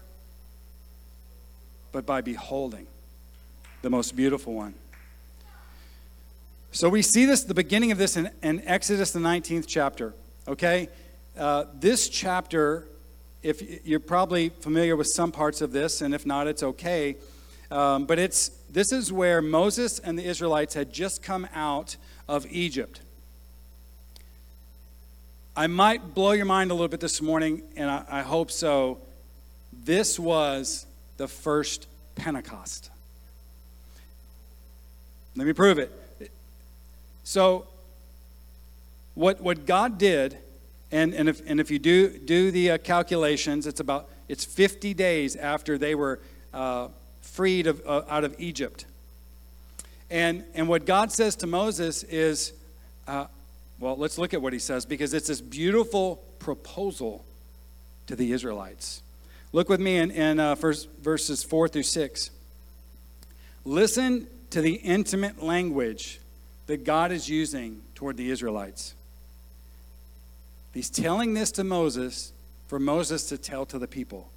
but 1.92 2.04
by 2.04 2.20
beholding 2.20 2.86
the 3.82 3.90
most 3.90 4.16
beautiful 4.16 4.54
one. 4.54 4.74
So 6.72 6.88
we 6.88 7.02
see 7.02 7.24
this, 7.24 7.44
the 7.44 7.54
beginning 7.54 7.92
of 7.92 7.98
this 7.98 8.16
in, 8.16 8.30
in 8.42 8.60
Exodus, 8.66 9.12
the 9.12 9.20
19th 9.20 9.66
chapter. 9.66 10.14
Okay? 10.46 10.88
Uh, 11.36 11.64
this 11.74 12.08
chapter, 12.08 12.86
if 13.42 13.86
you're 13.86 14.00
probably 14.00 14.50
familiar 14.50 14.96
with 14.96 15.06
some 15.06 15.32
parts 15.32 15.60
of 15.60 15.72
this, 15.72 16.02
and 16.02 16.14
if 16.14 16.26
not, 16.26 16.46
it's 16.46 16.62
okay. 16.62 17.16
Um, 17.70 18.06
but 18.06 18.18
it's 18.18 18.50
this 18.70 18.92
is 18.92 19.12
where 19.12 19.40
Moses 19.40 19.98
and 19.98 20.18
the 20.18 20.24
Israelites 20.24 20.74
had 20.74 20.92
just 20.92 21.22
come 21.22 21.48
out 21.54 21.96
of 22.28 22.46
Egypt. 22.50 23.00
I 25.58 25.66
might 25.66 26.14
blow 26.14 26.30
your 26.30 26.44
mind 26.44 26.70
a 26.70 26.74
little 26.74 26.86
bit 26.86 27.00
this 27.00 27.20
morning, 27.20 27.62
and 27.74 27.90
I, 27.90 28.04
I 28.08 28.22
hope 28.22 28.52
so. 28.52 28.98
This 29.72 30.16
was 30.16 30.86
the 31.16 31.26
first 31.26 31.88
Pentecost. 32.14 32.90
Let 35.34 35.48
me 35.48 35.52
prove 35.52 35.78
it. 35.78 35.90
So, 37.24 37.66
what, 39.16 39.40
what 39.40 39.66
God 39.66 39.98
did, 39.98 40.38
and, 40.92 41.12
and, 41.12 41.28
if, 41.28 41.42
and 41.44 41.58
if 41.58 41.72
you 41.72 41.80
do, 41.80 42.16
do 42.16 42.52
the 42.52 42.70
uh, 42.70 42.78
calculations, 42.78 43.66
it's 43.66 43.80
about 43.80 44.08
it's 44.28 44.44
50 44.44 44.94
days 44.94 45.34
after 45.34 45.76
they 45.76 45.96
were 45.96 46.20
uh, 46.54 46.86
freed 47.20 47.66
of, 47.66 47.82
uh, 47.84 48.02
out 48.08 48.22
of 48.22 48.36
Egypt. 48.38 48.84
And, 50.08 50.44
and 50.54 50.68
what 50.68 50.86
God 50.86 51.10
says 51.10 51.34
to 51.34 51.48
Moses 51.48 52.04
is, 52.04 52.52
uh, 53.08 53.26
well, 53.80 53.96
let's 53.96 54.18
look 54.18 54.34
at 54.34 54.42
what 54.42 54.52
he 54.52 54.58
says 54.58 54.86
because 54.86 55.14
it's 55.14 55.28
this 55.28 55.40
beautiful 55.40 56.16
proposal 56.38 57.24
to 58.06 58.16
the 58.16 58.32
Israelites. 58.32 59.02
Look 59.52 59.68
with 59.68 59.80
me 59.80 59.96
in, 59.96 60.10
in 60.10 60.40
uh, 60.40 60.54
first, 60.56 60.88
verses 61.00 61.42
4 61.42 61.68
through 61.68 61.84
6. 61.84 62.30
Listen 63.64 64.26
to 64.50 64.60
the 64.60 64.74
intimate 64.74 65.42
language 65.42 66.20
that 66.66 66.84
God 66.84 67.12
is 67.12 67.28
using 67.28 67.82
toward 67.94 68.16
the 68.16 68.30
Israelites. 68.30 68.94
He's 70.74 70.90
telling 70.90 71.34
this 71.34 71.50
to 71.52 71.64
Moses 71.64 72.32
for 72.66 72.78
Moses 72.78 73.24
to 73.30 73.38
tell 73.38 73.64
to 73.66 73.78
the 73.78 73.88
people. 73.88 74.30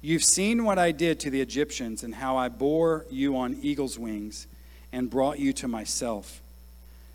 You've 0.00 0.24
seen 0.24 0.64
what 0.64 0.78
I 0.78 0.92
did 0.92 1.20
to 1.20 1.30
the 1.30 1.40
Egyptians 1.40 2.02
and 2.02 2.14
how 2.14 2.36
I 2.36 2.48
bore 2.48 3.06
you 3.10 3.36
on 3.36 3.58
eagle's 3.62 3.98
wings 3.98 4.46
and 4.92 5.08
brought 5.08 5.38
you 5.38 5.52
to 5.54 5.68
myself. 5.68 6.42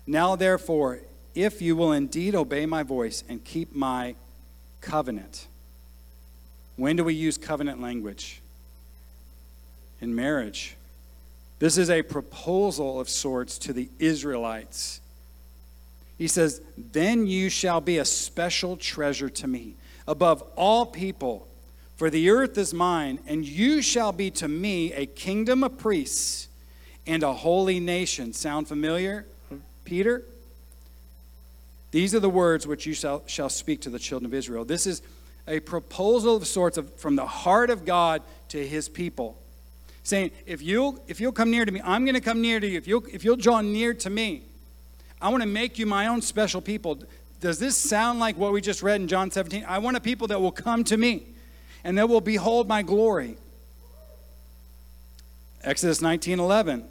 Now, 0.06 0.36
therefore, 0.36 1.00
if 1.38 1.62
you 1.62 1.76
will 1.76 1.92
indeed 1.92 2.34
obey 2.34 2.66
my 2.66 2.82
voice 2.82 3.22
and 3.28 3.44
keep 3.44 3.72
my 3.72 4.16
covenant. 4.80 5.46
When 6.74 6.96
do 6.96 7.04
we 7.04 7.14
use 7.14 7.38
covenant 7.38 7.80
language? 7.80 8.40
In 10.00 10.16
marriage. 10.16 10.76
This 11.60 11.78
is 11.78 11.90
a 11.90 12.02
proposal 12.02 12.98
of 12.98 13.08
sorts 13.08 13.56
to 13.58 13.72
the 13.72 13.88
Israelites. 14.00 15.00
He 16.18 16.26
says, 16.26 16.60
Then 16.76 17.28
you 17.28 17.50
shall 17.50 17.80
be 17.80 17.98
a 17.98 18.04
special 18.04 18.76
treasure 18.76 19.30
to 19.30 19.46
me 19.46 19.74
above 20.08 20.42
all 20.56 20.86
people, 20.86 21.46
for 21.96 22.10
the 22.10 22.30
earth 22.30 22.58
is 22.58 22.74
mine, 22.74 23.20
and 23.28 23.44
you 23.44 23.80
shall 23.80 24.10
be 24.10 24.32
to 24.32 24.48
me 24.48 24.92
a 24.92 25.06
kingdom 25.06 25.62
of 25.62 25.78
priests 25.78 26.48
and 27.06 27.22
a 27.22 27.32
holy 27.32 27.78
nation. 27.78 28.32
Sound 28.32 28.66
familiar, 28.66 29.24
Peter? 29.84 30.24
These 31.90 32.14
are 32.14 32.20
the 32.20 32.30
words 32.30 32.66
which 32.66 32.86
you 32.86 32.94
shall, 32.94 33.22
shall 33.26 33.48
speak 33.48 33.80
to 33.82 33.90
the 33.90 33.98
children 33.98 34.26
of 34.26 34.34
Israel. 34.34 34.64
This 34.64 34.86
is 34.86 35.02
a 35.46 35.60
proposal 35.60 36.36
of 36.36 36.46
sorts 36.46 36.76
of, 36.76 36.92
from 36.98 37.16
the 37.16 37.26
heart 37.26 37.70
of 37.70 37.84
God 37.84 38.22
to 38.48 38.66
his 38.66 38.88
people. 38.88 39.38
Saying, 40.02 40.30
if 40.46 40.62
you'll, 40.62 41.02
if 41.06 41.20
you'll 41.20 41.32
come 41.32 41.50
near 41.50 41.64
to 41.64 41.72
me, 41.72 41.80
I'm 41.82 42.04
going 42.04 42.14
to 42.14 42.20
come 42.20 42.40
near 42.40 42.60
to 42.60 42.66
you. 42.66 42.78
If 42.78 42.86
you'll, 42.86 43.04
if 43.12 43.24
you'll 43.24 43.36
draw 43.36 43.60
near 43.60 43.94
to 43.94 44.10
me, 44.10 44.42
I 45.20 45.30
want 45.30 45.42
to 45.42 45.48
make 45.48 45.78
you 45.78 45.86
my 45.86 46.06
own 46.06 46.22
special 46.22 46.60
people. 46.60 47.02
Does 47.40 47.58
this 47.58 47.76
sound 47.76 48.20
like 48.20 48.36
what 48.36 48.52
we 48.52 48.60
just 48.60 48.82
read 48.82 49.00
in 49.00 49.08
John 49.08 49.30
17? 49.30 49.64
I 49.66 49.78
want 49.78 49.96
a 49.96 50.00
people 50.00 50.28
that 50.28 50.40
will 50.40 50.52
come 50.52 50.84
to 50.84 50.96
me 50.96 51.26
and 51.84 51.96
that 51.98 52.08
will 52.08 52.20
behold 52.20 52.68
my 52.68 52.82
glory. 52.82 53.36
Exodus 55.62 56.00
19 56.00 56.38
11. 56.38 56.84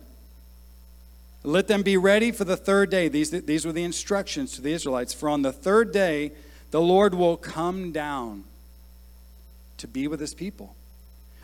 Let 1.47 1.69
them 1.69 1.81
be 1.81 1.95
ready 1.95 2.33
for 2.33 2.43
the 2.43 2.57
third 2.57 2.89
day. 2.89 3.07
These, 3.07 3.31
these 3.31 3.65
were 3.65 3.71
the 3.71 3.85
instructions 3.85 4.51
to 4.55 4.61
the 4.61 4.73
Israelites. 4.73 5.13
For 5.13 5.29
on 5.29 5.43
the 5.43 5.53
third 5.53 5.93
day, 5.93 6.33
the 6.71 6.81
Lord 6.81 7.13
will 7.13 7.37
come 7.37 7.93
down 7.93 8.43
to 9.77 9.87
be 9.87 10.09
with 10.09 10.19
his 10.19 10.33
people 10.33 10.75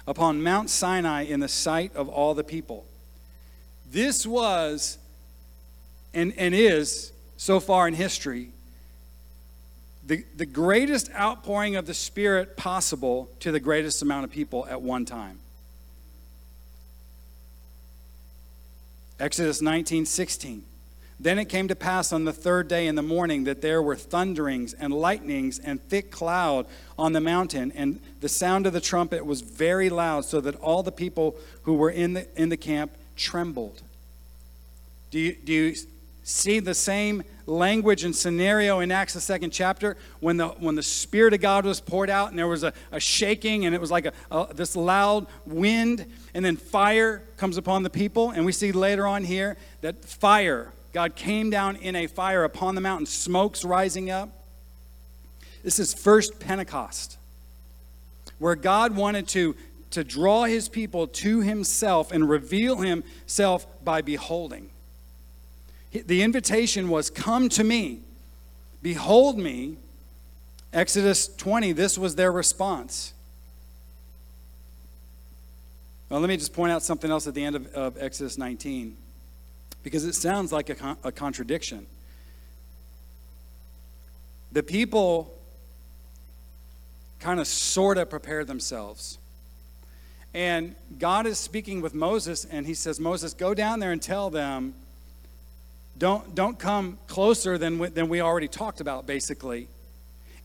upon 0.06 0.44
Mount 0.44 0.70
Sinai 0.70 1.22
in 1.22 1.40
the 1.40 1.48
sight 1.48 1.96
of 1.96 2.10
all 2.10 2.34
the 2.34 2.44
people. 2.44 2.84
This 3.90 4.28
was 4.28 4.98
and, 6.14 6.34
and 6.38 6.54
is, 6.54 7.14
so 7.38 7.62
far 7.62 7.88
in 7.88 7.94
history, 7.94 8.50
the, 10.06 10.26
the 10.36 10.46
greatest 10.46 11.12
outpouring 11.14 11.78
of 11.78 11.86
the 11.86 11.94
Spirit 11.94 12.58
possible 12.58 13.30
to 13.40 13.54
the 13.54 13.60
greatest 13.62 14.02
amount 14.02 14.26
of 14.26 14.32
people 14.32 14.68
at 14.68 14.82
one 14.82 15.06
time. 15.06 15.40
Exodus 19.20 19.62
19 19.62 20.06
16. 20.06 20.64
Then 21.20 21.40
it 21.40 21.46
came 21.46 21.68
to 21.68 21.76
pass 21.76 22.12
on 22.12 22.26
the 22.26 22.34
third 22.34 22.68
day 22.68 22.88
in 22.88 22.96
the 22.96 23.04
morning 23.04 23.46
that 23.46 23.62
there 23.62 23.82
were 23.82 23.96
thunderings 23.96 24.74
and 24.74 24.94
lightnings 24.94 25.60
and 25.60 25.82
thick 25.82 26.12
cloud 26.12 26.66
on 26.98 27.14
the 27.14 27.22
mountain, 27.22 27.72
and 27.76 28.02
the 28.20 28.28
sound 28.28 28.68
of 28.68 28.74
the 28.74 28.82
trumpet 28.82 29.26
was 29.26 29.42
very 29.42 29.90
loud, 29.90 30.26
so 30.26 30.42
that 30.42 30.56
all 30.56 30.84
the 30.84 30.92
people 30.92 31.36
who 31.64 31.76
were 31.76 31.92
in 31.92 32.14
the, 32.14 32.28
in 32.36 32.50
the 32.50 32.58
camp 32.58 32.92
trembled. 33.16 33.82
Do 35.12 35.20
you, 35.20 35.36
do 35.36 35.54
you 35.54 35.76
see 36.24 36.60
the 36.60 36.74
same 36.74 37.24
language 37.46 38.06
and 38.06 38.16
scenario 38.16 38.80
in 38.80 38.92
Acts, 38.92 39.14
the 39.14 39.22
second 39.22 39.52
chapter, 39.52 39.98
when 40.22 40.38
the, 40.38 40.48
when 40.48 40.76
the 40.76 40.84
Spirit 40.84 41.34
of 41.34 41.42
God 41.42 41.66
was 41.66 41.82
poured 41.82 42.10
out 42.10 42.30
and 42.30 42.40
there 42.40 42.48
was 42.48 42.64
a, 42.64 42.74
a 42.92 43.00
shaking 43.00 43.66
and 43.66 43.76
it 43.76 43.82
was 43.82 43.92
like 43.92 44.06
a, 44.06 44.14
a, 44.32 44.54
this 44.54 44.76
loud 44.76 45.28
wind, 45.46 46.06
and 46.34 46.44
then 46.44 46.56
fire 46.56 47.24
comes 47.38 47.58
upon 47.58 47.84
the 47.84 47.90
people. 47.90 48.32
And 48.32 48.46
we 48.46 48.54
see 48.54 48.72
later 48.72 49.06
on 49.06 49.26
here 49.26 49.58
that 49.82 50.04
fire, 50.06 50.72
God 50.94 51.16
came 51.16 51.50
down 51.50 51.76
in 51.76 51.96
a 51.96 52.08
fire 52.08 52.44
upon 52.46 52.76
the 52.76 52.82
mountain, 52.82 53.06
smoke's 53.06 53.66
rising 53.66 54.10
up. 54.10 54.30
This 55.64 55.80
is 55.80 55.94
first 55.94 56.40
Pentecost, 56.40 57.18
where 58.40 58.56
God 58.56 58.96
wanted 58.96 59.28
to, 59.30 59.56
to 59.92 60.04
draw 60.04 60.44
his 60.44 60.70
people 60.70 61.08
to 61.08 61.42
himself 61.42 62.12
and 62.12 62.30
reveal 62.30 62.78
himself 62.78 63.66
by 63.84 64.02
beholding. 64.02 64.70
The 65.94 66.24
invitation 66.24 66.90
was, 66.90 67.10
Come 67.10 67.50
to 67.50 67.64
me, 67.64 68.00
behold 68.82 69.38
me. 69.38 69.78
Exodus 70.74 71.28
20, 71.28 71.72
this 71.74 72.00
was 72.00 72.16
their 72.16 72.32
response. 72.32 73.14
Let 76.10 76.28
me 76.28 76.38
just 76.38 76.54
point 76.54 76.72
out 76.72 76.84
something 76.84 77.10
else 77.10 77.28
at 77.28 77.36
the 77.36 77.44
end 77.44 77.56
of, 77.56 77.68
of 77.74 77.98
Exodus 78.00 78.38
19, 78.38 78.98
because 79.84 80.06
it 80.06 80.14
sounds 80.14 80.52
like 80.52 80.70
a, 80.70 80.76
con- 80.76 80.98
a 81.04 81.12
contradiction. 81.12 81.86
The 84.52 84.64
people 84.64 85.34
kind 87.20 87.40
of 87.40 87.48
sort 87.48 87.98
of 87.98 88.10
prepared 88.10 88.48
themselves. 88.48 89.18
And 90.34 90.76
God 91.00 91.26
is 91.26 91.40
speaking 91.40 91.82
with 91.82 91.94
Moses, 91.94 92.46
and 92.46 92.66
he 92.66 92.74
says, 92.74 93.00
Moses, 93.00 93.34
go 93.34 93.54
down 93.54 93.80
there 93.80 93.92
and 93.92 94.02
tell 94.02 94.30
them 94.30 94.74
don't, 95.98 96.36
don't 96.36 96.58
come 96.58 96.98
closer 97.08 97.58
than, 97.58 97.80
we, 97.80 97.90
than 97.90 98.10
we 98.10 98.22
already 98.22 98.48
talked 98.48 98.82
about, 98.82 99.06
basically, 99.06 99.68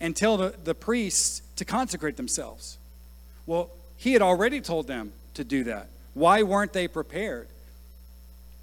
and 0.01 0.15
tell 0.15 0.37
the, 0.37 0.55
the 0.65 0.75
priests 0.75 1.43
to 1.57 1.65
consecrate 1.65 2.17
themselves. 2.17 2.79
Well, 3.47 3.71
he 3.97 4.13
had 4.13 4.23
already 4.23 4.61
told 4.61 4.87
them 4.87 5.13
to 5.35 5.45
do 5.45 5.65
that. 5.65 5.89
Why 6.15 6.43
weren't 6.43 6.73
they 6.73 6.87
prepared? 6.89 7.49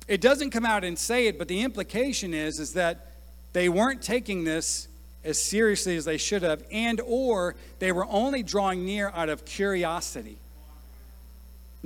It 0.08 0.22
doesn't 0.22 0.51
come 0.51 0.65
out 0.65 0.84
and 0.84 0.98
say 0.98 1.27
it, 1.27 1.39
but 1.39 1.48
the 1.48 1.62
implication 1.62 2.34
is, 2.34 2.60
is 2.60 2.74
that 2.74 3.12
they 3.54 3.70
weren't 3.70 4.01
taking 4.01 4.44
this 4.44 4.88
as 5.24 5.42
seriously 5.42 5.96
as 5.96 6.06
they 6.06 6.18
should 6.18 6.44
have, 6.44 6.63
and 6.72 7.01
or 7.04 7.56
they 7.80 7.92
were 7.92 8.06
only 8.06 8.44
drawing 8.44 8.86
near 8.86 9.10
out 9.15 9.30
of 9.30 9.44
curiosity. 9.44 10.38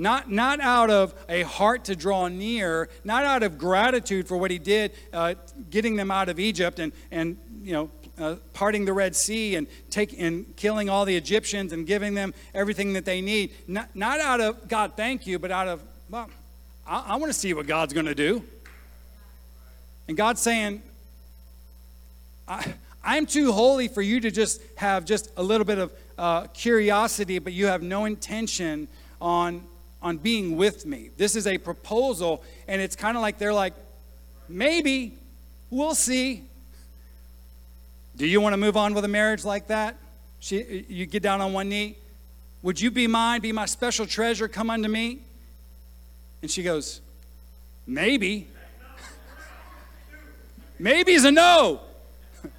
Not, 0.00 0.30
not 0.30 0.60
out 0.60 0.88
of 0.88 1.14
a 1.28 1.42
heart 1.42 1.84
to 1.84 1.94
draw 1.94 2.26
near, 2.28 2.88
not 3.04 3.26
out 3.26 3.42
of 3.42 3.58
gratitude 3.58 4.26
for 4.26 4.38
what 4.38 4.50
he 4.50 4.58
did, 4.58 4.92
uh, 5.12 5.34
getting 5.68 5.94
them 5.94 6.10
out 6.10 6.30
of 6.30 6.40
Egypt 6.40 6.78
and, 6.78 6.92
and 7.10 7.36
you 7.62 7.74
know, 7.74 7.90
uh, 8.18 8.36
parting 8.54 8.86
the 8.86 8.94
Red 8.94 9.14
Sea 9.14 9.56
and, 9.56 9.66
take, 9.90 10.18
and 10.18 10.56
killing 10.56 10.88
all 10.88 11.04
the 11.04 11.14
Egyptians 11.14 11.74
and 11.74 11.86
giving 11.86 12.14
them 12.14 12.32
everything 12.54 12.94
that 12.94 13.04
they 13.04 13.20
need. 13.20 13.52
Not, 13.68 13.94
not 13.94 14.20
out 14.20 14.40
of, 14.40 14.68
God, 14.68 14.92
thank 14.96 15.26
you, 15.26 15.38
but 15.38 15.50
out 15.50 15.68
of, 15.68 15.82
well, 16.08 16.30
I, 16.86 17.04
I 17.08 17.16
want 17.16 17.30
to 17.30 17.38
see 17.38 17.52
what 17.52 17.66
God's 17.66 17.92
going 17.92 18.06
to 18.06 18.14
do. 18.14 18.42
And 20.08 20.16
God's 20.16 20.40
saying, 20.40 20.80
I, 22.48 22.72
I'm 23.04 23.26
too 23.26 23.52
holy 23.52 23.86
for 23.86 24.00
you 24.00 24.18
to 24.20 24.30
just 24.30 24.62
have 24.76 25.04
just 25.04 25.30
a 25.36 25.42
little 25.42 25.66
bit 25.66 25.76
of 25.76 25.92
uh, 26.16 26.46
curiosity, 26.54 27.38
but 27.38 27.52
you 27.52 27.66
have 27.66 27.82
no 27.82 28.06
intention 28.06 28.88
on, 29.20 29.62
on 30.02 30.18
being 30.18 30.56
with 30.56 30.86
me. 30.86 31.10
This 31.16 31.36
is 31.36 31.46
a 31.46 31.58
proposal, 31.58 32.42
and 32.66 32.80
it's 32.80 32.96
kind 32.96 33.16
of 33.16 33.22
like 33.22 33.38
they're 33.38 33.52
like, 33.52 33.74
maybe, 34.48 35.14
we'll 35.70 35.94
see. 35.94 36.44
Do 38.16 38.26
you 38.26 38.40
want 38.40 38.52
to 38.54 38.56
move 38.56 38.76
on 38.76 38.94
with 38.94 39.04
a 39.04 39.08
marriage 39.08 39.44
like 39.44 39.68
that? 39.68 39.96
She, 40.40 40.86
you 40.88 41.06
get 41.06 41.22
down 41.22 41.40
on 41.40 41.52
one 41.52 41.68
knee. 41.68 41.96
Would 42.62 42.80
you 42.80 42.90
be 42.90 43.06
mine, 43.06 43.40
be 43.40 43.52
my 43.52 43.66
special 43.66 44.06
treasure, 44.06 44.48
come 44.48 44.70
unto 44.70 44.88
me? 44.88 45.20
And 46.42 46.50
she 46.50 46.62
goes, 46.62 47.00
Maybe. 47.86 48.46
Maybe's 50.78 51.24
a 51.24 51.30
no. 51.30 51.80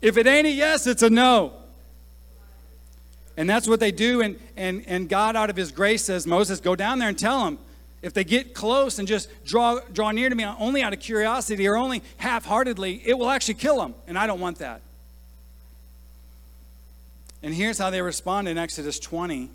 if 0.00 0.16
it 0.16 0.26
ain't 0.26 0.46
a 0.46 0.50
yes, 0.50 0.86
it's 0.86 1.02
a 1.02 1.10
no. 1.10 1.57
And 3.38 3.48
that's 3.48 3.68
what 3.68 3.78
they 3.78 3.92
do. 3.92 4.20
And, 4.20 4.36
and, 4.56 4.82
and 4.88 5.08
God, 5.08 5.36
out 5.36 5.48
of 5.48 5.54
his 5.54 5.70
grace, 5.70 6.04
says, 6.04 6.26
Moses, 6.26 6.58
go 6.58 6.74
down 6.74 6.98
there 6.98 7.08
and 7.08 7.16
tell 7.16 7.44
them. 7.44 7.58
If 8.02 8.12
they 8.12 8.24
get 8.24 8.52
close 8.52 8.98
and 8.98 9.06
just 9.06 9.30
draw, 9.44 9.78
draw 9.92 10.10
near 10.10 10.28
to 10.28 10.34
me 10.34 10.44
only 10.44 10.82
out 10.82 10.92
of 10.92 10.98
curiosity 10.98 11.66
or 11.68 11.76
only 11.76 12.02
half 12.16 12.44
heartedly, 12.44 13.00
it 13.04 13.16
will 13.16 13.30
actually 13.30 13.54
kill 13.54 13.78
them. 13.78 13.94
And 14.08 14.18
I 14.18 14.26
don't 14.26 14.40
want 14.40 14.58
that. 14.58 14.82
And 17.40 17.54
here's 17.54 17.78
how 17.78 17.90
they 17.90 18.02
respond 18.02 18.48
in 18.48 18.58
Exodus 18.58 18.98
20. 18.98 19.50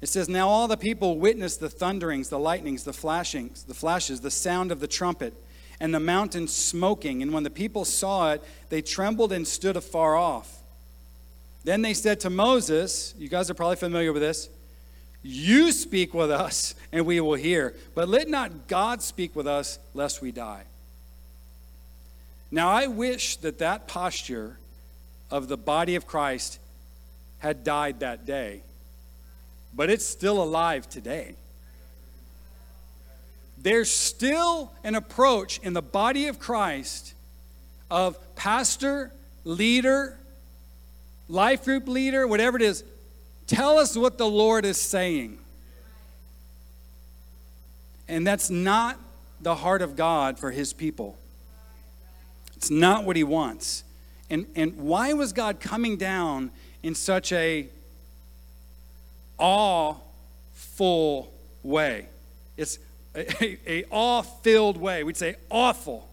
It 0.00 0.08
says, 0.08 0.28
Now 0.28 0.48
all 0.48 0.68
the 0.68 0.76
people 0.76 1.18
witnessed 1.18 1.58
the 1.58 1.68
thunderings, 1.68 2.28
the 2.28 2.38
lightnings, 2.38 2.84
the 2.84 2.92
flashings, 2.92 3.64
the 3.64 3.74
flashes, 3.74 4.20
the 4.20 4.30
sound 4.30 4.70
of 4.70 4.78
the 4.78 4.86
trumpet, 4.86 5.34
and 5.80 5.92
the 5.92 6.00
mountain 6.00 6.46
smoking. 6.46 7.22
And 7.22 7.32
when 7.32 7.42
the 7.42 7.50
people 7.50 7.84
saw 7.84 8.32
it, 8.34 8.44
they 8.68 8.82
trembled 8.82 9.32
and 9.32 9.46
stood 9.48 9.76
afar 9.76 10.14
off. 10.16 10.57
Then 11.68 11.82
they 11.82 11.92
said 11.92 12.20
to 12.20 12.30
Moses, 12.30 13.14
You 13.18 13.28
guys 13.28 13.50
are 13.50 13.54
probably 13.54 13.76
familiar 13.76 14.10
with 14.10 14.22
this. 14.22 14.48
You 15.22 15.70
speak 15.70 16.14
with 16.14 16.30
us, 16.30 16.74
and 16.92 17.04
we 17.04 17.20
will 17.20 17.34
hear. 17.34 17.74
But 17.94 18.08
let 18.08 18.28
not 18.28 18.68
God 18.68 19.02
speak 19.02 19.36
with 19.36 19.46
us, 19.46 19.78
lest 19.92 20.22
we 20.22 20.32
die. 20.32 20.64
Now, 22.50 22.70
I 22.70 22.86
wish 22.86 23.36
that 23.36 23.58
that 23.58 23.86
posture 23.86 24.58
of 25.30 25.48
the 25.48 25.58
body 25.58 25.94
of 25.94 26.06
Christ 26.06 26.58
had 27.40 27.64
died 27.64 28.00
that 28.00 28.24
day 28.24 28.62
but 29.74 29.90
it's 29.90 30.04
still 30.04 30.42
alive 30.42 30.88
today. 30.88 31.34
There's 33.58 33.90
still 33.90 34.72
an 34.82 34.94
approach 34.94 35.58
in 35.58 35.72
the 35.72 35.82
body 35.82 36.26
of 36.26 36.38
Christ 36.38 37.14
of 37.90 38.16
pastor, 38.34 39.12
leader, 39.44 40.18
life 41.28 41.64
group 41.64 41.88
leader, 41.88 42.26
whatever 42.26 42.56
it 42.56 42.62
is, 42.62 42.84
tell 43.46 43.78
us 43.78 43.96
what 43.96 44.18
the 44.18 44.26
Lord 44.26 44.64
is 44.64 44.76
saying. 44.76 45.38
And 48.08 48.26
that's 48.26 48.50
not 48.50 48.98
the 49.40 49.54
heart 49.54 49.82
of 49.82 49.96
God 49.96 50.38
for 50.38 50.50
his 50.50 50.72
people. 50.72 51.16
It's 52.56 52.70
not 52.70 53.04
what 53.04 53.16
he 53.16 53.24
wants. 53.24 53.84
And, 54.30 54.46
and 54.56 54.76
why 54.76 55.12
was 55.12 55.32
God 55.32 55.60
coming 55.60 55.96
down 55.96 56.50
in 56.82 56.94
such 56.94 57.32
a 57.32 57.68
awe-full 59.38 61.32
way. 61.62 62.06
It's 62.56 62.78
a, 63.14 63.44
a, 63.44 63.58
a 63.66 63.84
awe-filled 63.90 64.76
way. 64.76 65.04
We'd 65.04 65.16
say 65.16 65.36
awful. 65.50 66.08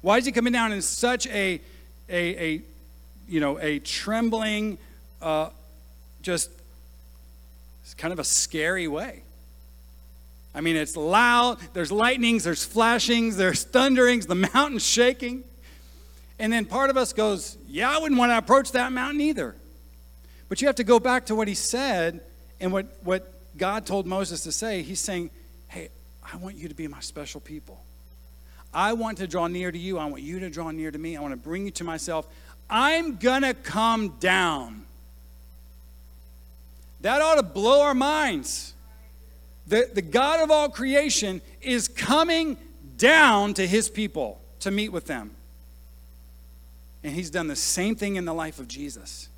Why 0.00 0.18
is 0.18 0.26
he 0.26 0.32
coming 0.32 0.52
down 0.52 0.72
in 0.72 0.82
such 0.82 1.26
a, 1.26 1.60
a, 2.08 2.54
a 2.54 2.62
you 3.28 3.40
know, 3.40 3.58
a 3.58 3.78
trembling, 3.78 4.78
uh, 5.20 5.50
just 6.22 6.50
kind 7.96 8.12
of 8.12 8.18
a 8.18 8.24
scary 8.24 8.88
way? 8.88 9.22
I 10.54 10.60
mean, 10.60 10.76
it's 10.76 10.96
loud, 10.96 11.58
there's 11.72 11.90
lightnings, 11.90 12.44
there's 12.44 12.64
flashings, 12.64 13.36
there's 13.36 13.64
thunderings, 13.64 14.26
the 14.26 14.36
mountain's 14.36 14.86
shaking. 14.86 15.42
And 16.38 16.52
then 16.52 16.64
part 16.64 16.90
of 16.90 16.96
us 16.96 17.12
goes, 17.12 17.56
Yeah, 17.66 17.90
I 17.90 17.98
wouldn't 17.98 18.18
want 18.18 18.30
to 18.30 18.38
approach 18.38 18.72
that 18.72 18.92
mountain 18.92 19.20
either. 19.20 19.54
But 20.48 20.60
you 20.60 20.68
have 20.68 20.76
to 20.76 20.84
go 20.84 21.00
back 21.00 21.26
to 21.26 21.34
what 21.34 21.48
he 21.48 21.54
said 21.54 22.20
and 22.60 22.72
what, 22.72 22.86
what 23.02 23.32
God 23.56 23.86
told 23.86 24.06
Moses 24.06 24.42
to 24.44 24.52
say. 24.52 24.82
He's 24.82 25.00
saying, 25.00 25.30
Hey, 25.68 25.88
I 26.22 26.36
want 26.36 26.56
you 26.56 26.68
to 26.68 26.74
be 26.74 26.86
my 26.86 27.00
special 27.00 27.40
people. 27.40 27.82
I 28.72 28.92
want 28.92 29.18
to 29.18 29.26
draw 29.26 29.46
near 29.46 29.70
to 29.70 29.78
you. 29.78 29.98
I 29.98 30.06
want 30.06 30.22
you 30.22 30.40
to 30.40 30.50
draw 30.50 30.70
near 30.70 30.90
to 30.90 30.98
me. 30.98 31.16
I 31.16 31.20
want 31.20 31.32
to 31.32 31.36
bring 31.36 31.64
you 31.64 31.70
to 31.72 31.84
myself. 31.84 32.26
I'm 32.68 33.16
going 33.16 33.42
to 33.42 33.54
come 33.54 34.16
down. 34.20 34.84
That 37.00 37.20
ought 37.20 37.36
to 37.36 37.42
blow 37.42 37.82
our 37.82 37.94
minds. 37.94 38.72
The, 39.66 39.90
the 39.92 40.02
God 40.02 40.40
of 40.40 40.50
all 40.50 40.68
creation 40.68 41.40
is 41.60 41.88
coming 41.88 42.56
down 42.96 43.54
to 43.54 43.66
his 43.66 43.88
people 43.88 44.40
to 44.60 44.70
meet 44.70 44.90
with 44.90 45.06
them. 45.06 45.32
And 47.02 47.12
he's 47.12 47.30
done 47.30 47.48
the 47.48 47.56
same 47.56 47.94
thing 47.94 48.16
in 48.16 48.24
the 48.24 48.32
life 48.32 48.58
of 48.58 48.68
Jesus. 48.68 49.28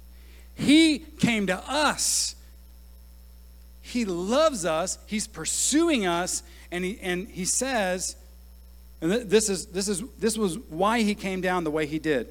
He 0.55 1.01
came 1.01 1.49
to 1.49 1.57
us. 1.69 2.37
He 3.83 4.05
loves 4.05 4.65
us. 4.65 4.99
He's 5.07 5.27
pursuing 5.27 6.07
us. 6.07 6.43
And 6.71 6.85
he, 6.85 6.99
and 7.03 7.29
he 7.29 7.45
says, 7.45 8.17
and 9.01 9.13
this, 9.13 9.49
is, 9.49 9.67
this, 9.67 9.89
is, 9.89 10.03
this 10.19 10.39
was 10.39 10.59
why 10.59 11.03
he 11.03 11.15
came 11.15 11.41
down 11.41 11.65
the 11.65 11.71
way 11.71 11.87
he 11.87 11.99
did. 11.99 12.29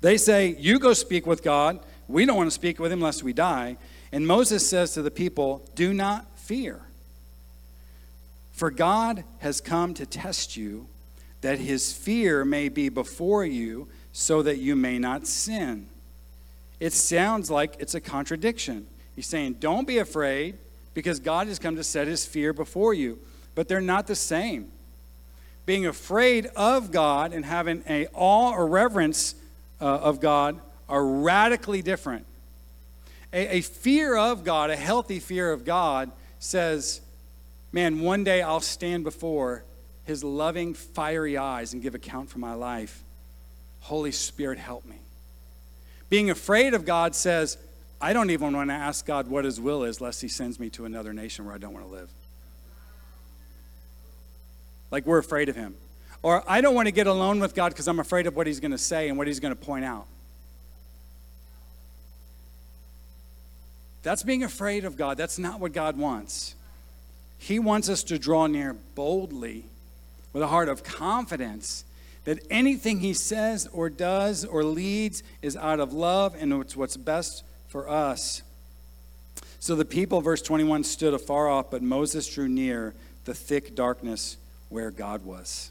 They 0.00 0.16
say, 0.16 0.56
You 0.58 0.78
go 0.78 0.92
speak 0.92 1.26
with 1.26 1.42
God. 1.42 1.80
We 2.08 2.26
don't 2.26 2.36
want 2.36 2.48
to 2.48 2.54
speak 2.54 2.78
with 2.78 2.90
him 2.92 3.00
lest 3.00 3.22
we 3.22 3.32
die. 3.32 3.76
And 4.12 4.26
Moses 4.26 4.68
says 4.68 4.94
to 4.94 5.02
the 5.02 5.10
people, 5.10 5.68
Do 5.74 5.92
not 5.94 6.38
fear. 6.38 6.80
For 8.52 8.70
God 8.70 9.24
has 9.38 9.60
come 9.60 9.94
to 9.94 10.04
test 10.04 10.56
you, 10.56 10.86
that 11.40 11.58
his 11.58 11.92
fear 11.92 12.44
may 12.44 12.68
be 12.68 12.88
before 12.88 13.44
you, 13.44 13.88
so 14.12 14.42
that 14.42 14.58
you 14.58 14.76
may 14.76 14.98
not 14.98 15.26
sin 15.26 15.86
it 16.80 16.94
sounds 16.94 17.50
like 17.50 17.76
it's 17.78 17.94
a 17.94 18.00
contradiction. 18.00 18.86
He's 19.14 19.26
saying, 19.26 19.54
Don't 19.60 19.86
be 19.86 19.98
afraid 19.98 20.56
because 20.94 21.20
God 21.20 21.46
has 21.46 21.58
come 21.58 21.76
to 21.76 21.84
set 21.84 22.08
his 22.08 22.24
fear 22.24 22.52
before 22.52 22.94
you. 22.94 23.18
But 23.54 23.68
they're 23.68 23.82
not 23.82 24.06
the 24.06 24.16
same. 24.16 24.72
Being 25.66 25.86
afraid 25.86 26.46
of 26.56 26.90
God 26.90 27.34
and 27.34 27.44
having 27.44 27.84
a 27.88 28.06
awe 28.14 28.52
or 28.52 28.66
reverence 28.66 29.34
uh, 29.80 29.84
of 29.84 30.20
God 30.20 30.60
are 30.88 31.04
radically 31.04 31.82
different. 31.82 32.26
A, 33.32 33.58
a 33.58 33.60
fear 33.60 34.16
of 34.16 34.44
God, 34.44 34.70
a 34.70 34.76
healthy 34.76 35.20
fear 35.20 35.52
of 35.52 35.64
God, 35.64 36.10
says, 36.38 37.00
Man, 37.72 38.00
one 38.00 38.24
day 38.24 38.42
I'll 38.42 38.60
stand 38.60 39.04
before 39.04 39.64
his 40.04 40.24
loving, 40.24 40.74
fiery 40.74 41.36
eyes 41.36 41.72
and 41.72 41.80
give 41.80 41.94
account 41.94 42.28
for 42.28 42.40
my 42.40 42.54
life. 42.54 43.04
Holy 43.80 44.10
Spirit, 44.10 44.58
help 44.58 44.84
me. 44.84 44.96
Being 46.08 46.30
afraid 46.30 46.74
of 46.74 46.84
God 46.84 47.14
says, 47.14 47.56
I 48.00 48.12
don't 48.12 48.30
even 48.30 48.52
want 48.52 48.70
to 48.70 48.74
ask 48.74 49.06
God 49.06 49.28
what 49.28 49.44
his 49.44 49.60
will 49.60 49.84
is, 49.84 50.00
lest 50.00 50.20
he 50.20 50.28
sends 50.28 50.58
me 50.58 50.68
to 50.70 50.84
another 50.84 51.12
nation 51.12 51.44
where 51.44 51.54
I 51.54 51.58
don't 51.58 51.72
want 51.72 51.86
to 51.86 51.92
live. 51.92 52.10
Like 54.90 55.06
we're 55.06 55.18
afraid 55.18 55.48
of 55.48 55.54
him. 55.54 55.76
Or 56.22 56.44
I 56.46 56.60
don't 56.60 56.74
want 56.74 56.86
to 56.86 56.92
get 56.92 57.06
alone 57.06 57.40
with 57.40 57.54
God 57.54 57.70
because 57.70 57.88
I'm 57.88 58.00
afraid 58.00 58.26
of 58.26 58.36
what 58.36 58.46
he's 58.46 58.60
going 58.60 58.72
to 58.72 58.78
say 58.78 59.08
and 59.08 59.16
what 59.16 59.26
he's 59.26 59.40
going 59.40 59.54
to 59.54 59.60
point 59.60 59.84
out. 59.84 60.06
That's 64.02 64.22
being 64.22 64.42
afraid 64.42 64.84
of 64.84 64.96
God. 64.96 65.16
That's 65.16 65.38
not 65.38 65.60
what 65.60 65.72
God 65.72 65.96
wants. 65.96 66.54
He 67.38 67.58
wants 67.58 67.88
us 67.88 68.02
to 68.04 68.18
draw 68.18 68.46
near 68.46 68.74
boldly 68.94 69.64
with 70.32 70.42
a 70.42 70.46
heart 70.46 70.68
of 70.68 70.84
confidence 70.84 71.84
that 72.24 72.38
anything 72.50 73.00
he 73.00 73.14
says 73.14 73.68
or 73.72 73.88
does 73.88 74.44
or 74.44 74.62
leads 74.62 75.22
is 75.42 75.56
out 75.56 75.80
of 75.80 75.92
love 75.92 76.36
and 76.38 76.52
it's 76.52 76.76
what's 76.76 76.96
best 76.96 77.42
for 77.68 77.88
us. 77.88 78.42
So 79.58 79.74
the 79.74 79.84
people, 79.84 80.20
verse 80.20 80.42
21, 80.42 80.84
stood 80.84 81.14
afar 81.14 81.48
off, 81.48 81.70
but 81.70 81.82
Moses 81.82 82.26
drew 82.26 82.48
near 82.48 82.94
the 83.24 83.34
thick 83.34 83.74
darkness 83.74 84.36
where 84.68 84.90
God 84.90 85.24
was. 85.24 85.69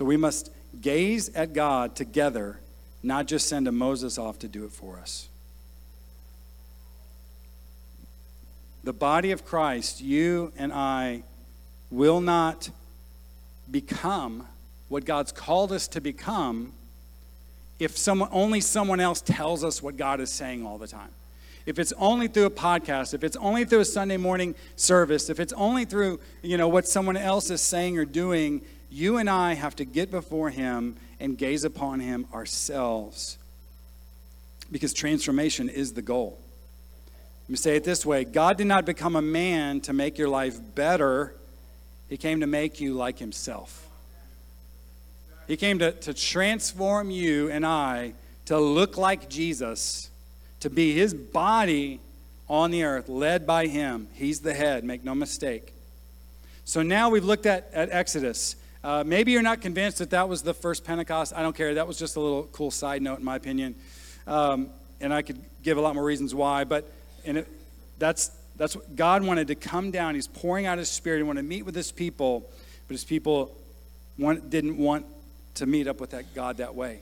So 0.00 0.06
we 0.06 0.16
must 0.16 0.50
gaze 0.80 1.28
at 1.34 1.52
God 1.52 1.94
together, 1.94 2.58
not 3.02 3.26
just 3.26 3.50
send 3.50 3.68
a 3.68 3.70
Moses 3.70 4.16
off 4.16 4.38
to 4.38 4.48
do 4.48 4.64
it 4.64 4.72
for 4.72 4.98
us. 4.98 5.28
The 8.82 8.94
body 8.94 9.30
of 9.30 9.44
Christ, 9.44 10.00
you 10.00 10.54
and 10.56 10.72
I, 10.72 11.22
will 11.90 12.22
not 12.22 12.70
become 13.70 14.46
what 14.88 15.04
God's 15.04 15.32
called 15.32 15.70
us 15.70 15.86
to 15.88 16.00
become 16.00 16.72
if 17.78 17.98
someone, 17.98 18.30
only 18.32 18.62
someone 18.62 19.00
else 19.00 19.20
tells 19.20 19.62
us 19.62 19.82
what 19.82 19.98
God 19.98 20.18
is 20.20 20.32
saying 20.32 20.64
all 20.64 20.78
the 20.78 20.88
time. 20.88 21.10
If 21.66 21.78
it's 21.78 21.92
only 21.98 22.26
through 22.26 22.46
a 22.46 22.50
podcast, 22.50 23.12
if 23.12 23.22
it's 23.22 23.36
only 23.36 23.66
through 23.66 23.80
a 23.80 23.84
Sunday 23.84 24.16
morning 24.16 24.54
service, 24.76 25.28
if 25.28 25.38
it's 25.38 25.52
only 25.52 25.84
through, 25.84 26.20
you 26.40 26.56
know, 26.56 26.68
what 26.68 26.88
someone 26.88 27.18
else 27.18 27.50
is 27.50 27.60
saying 27.60 27.98
or 27.98 28.06
doing, 28.06 28.62
you 28.90 29.18
and 29.18 29.30
I 29.30 29.54
have 29.54 29.76
to 29.76 29.84
get 29.84 30.10
before 30.10 30.50
him 30.50 30.96
and 31.18 31.38
gaze 31.38 31.64
upon 31.64 32.00
him 32.00 32.26
ourselves. 32.32 33.38
Because 34.70 34.92
transformation 34.92 35.68
is 35.68 35.92
the 35.92 36.02
goal. 36.02 36.38
Let 37.44 37.50
me 37.50 37.56
say 37.56 37.76
it 37.76 37.82
this 37.82 38.06
way 38.06 38.24
God 38.24 38.58
did 38.58 38.68
not 38.68 38.84
become 38.84 39.16
a 39.16 39.22
man 39.22 39.80
to 39.82 39.92
make 39.92 40.18
your 40.18 40.28
life 40.28 40.58
better, 40.74 41.34
He 42.08 42.16
came 42.16 42.40
to 42.40 42.46
make 42.46 42.80
you 42.80 42.94
like 42.94 43.18
Himself. 43.18 43.88
He 45.48 45.56
came 45.56 45.80
to, 45.80 45.90
to 45.90 46.14
transform 46.14 47.10
you 47.10 47.50
and 47.50 47.66
I 47.66 48.12
to 48.46 48.56
look 48.58 48.96
like 48.96 49.28
Jesus, 49.28 50.10
to 50.60 50.70
be 50.70 50.92
His 50.92 51.12
body 51.12 51.98
on 52.48 52.70
the 52.70 52.84
earth, 52.84 53.08
led 53.08 53.48
by 53.48 53.66
Him. 53.66 54.06
He's 54.14 54.40
the 54.40 54.54
head, 54.54 54.84
make 54.84 55.02
no 55.02 55.16
mistake. 55.16 55.72
So 56.64 56.82
now 56.82 57.10
we've 57.10 57.24
looked 57.24 57.46
at, 57.46 57.68
at 57.72 57.90
Exodus. 57.90 58.54
Uh, 58.82 59.04
maybe 59.06 59.32
you're 59.32 59.42
not 59.42 59.60
convinced 59.60 59.98
that 59.98 60.10
that 60.10 60.28
was 60.28 60.42
the 60.42 60.54
first 60.54 60.84
Pentecost. 60.84 61.34
I 61.36 61.42
don't 61.42 61.54
care. 61.54 61.74
That 61.74 61.86
was 61.86 61.98
just 61.98 62.16
a 62.16 62.20
little 62.20 62.44
cool 62.44 62.70
side 62.70 63.02
note, 63.02 63.18
in 63.18 63.24
my 63.24 63.36
opinion. 63.36 63.74
Um, 64.26 64.70
and 65.00 65.12
I 65.12 65.22
could 65.22 65.38
give 65.62 65.76
a 65.76 65.80
lot 65.80 65.94
more 65.94 66.04
reasons 66.04 66.34
why. 66.34 66.64
But 66.64 66.90
and 67.24 67.38
it, 67.38 67.48
that's, 67.98 68.30
that's 68.56 68.74
what 68.74 68.96
God 68.96 69.22
wanted 69.22 69.48
to 69.48 69.54
come 69.54 69.90
down. 69.90 70.14
He's 70.14 70.28
pouring 70.28 70.64
out 70.64 70.78
his 70.78 70.88
spirit. 70.88 71.18
He 71.18 71.22
wanted 71.24 71.42
to 71.42 71.48
meet 71.48 71.64
with 71.64 71.74
his 71.74 71.92
people, 71.92 72.50
but 72.88 72.94
his 72.94 73.04
people 73.04 73.54
want, 74.16 74.48
didn't 74.48 74.78
want 74.78 75.04
to 75.54 75.66
meet 75.66 75.86
up 75.86 76.00
with 76.00 76.10
that 76.10 76.34
God 76.34 76.56
that 76.56 76.74
way. 76.74 77.00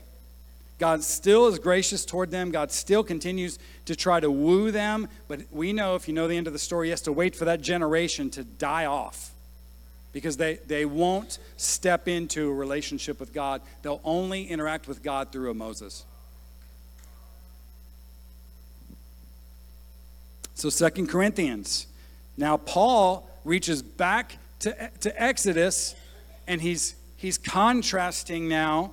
God 0.79 1.03
still 1.03 1.47
is 1.47 1.59
gracious 1.59 2.05
toward 2.05 2.31
them. 2.31 2.51
God 2.51 2.71
still 2.71 3.03
continues 3.03 3.59
to 3.85 3.95
try 3.95 4.19
to 4.19 4.31
woo 4.31 4.71
them. 4.71 5.07
But 5.29 5.41
we 5.51 5.71
know, 5.71 5.95
if 5.95 6.07
you 6.07 6.13
know 6.13 6.27
the 6.27 6.35
end 6.35 6.47
of 6.47 6.53
the 6.53 6.59
story, 6.59 6.87
he 6.87 6.91
has 6.91 7.01
to 7.01 7.11
wait 7.11 7.35
for 7.35 7.45
that 7.45 7.61
generation 7.61 8.29
to 8.31 8.43
die 8.43 8.85
off 8.85 9.31
because 10.11 10.37
they, 10.37 10.55
they 10.67 10.85
won't 10.85 11.37
step 11.57 12.07
into 12.07 12.49
a 12.49 12.53
relationship 12.53 13.19
with 13.19 13.33
God. 13.33 13.61
They'll 13.81 14.01
only 14.03 14.45
interact 14.45 14.87
with 14.87 15.03
God 15.03 15.31
through 15.31 15.51
a 15.51 15.53
Moses. 15.53 16.05
So, 20.55 20.69
Second 20.69 21.07
Corinthians. 21.07 21.87
Now, 22.37 22.57
Paul 22.57 23.29
reaches 23.45 23.81
back 23.81 24.37
to, 24.59 24.89
to 25.01 25.21
Exodus 25.21 25.95
and 26.47 26.61
he's, 26.61 26.95
he's 27.15 27.37
contrasting 27.37 28.49
now 28.49 28.91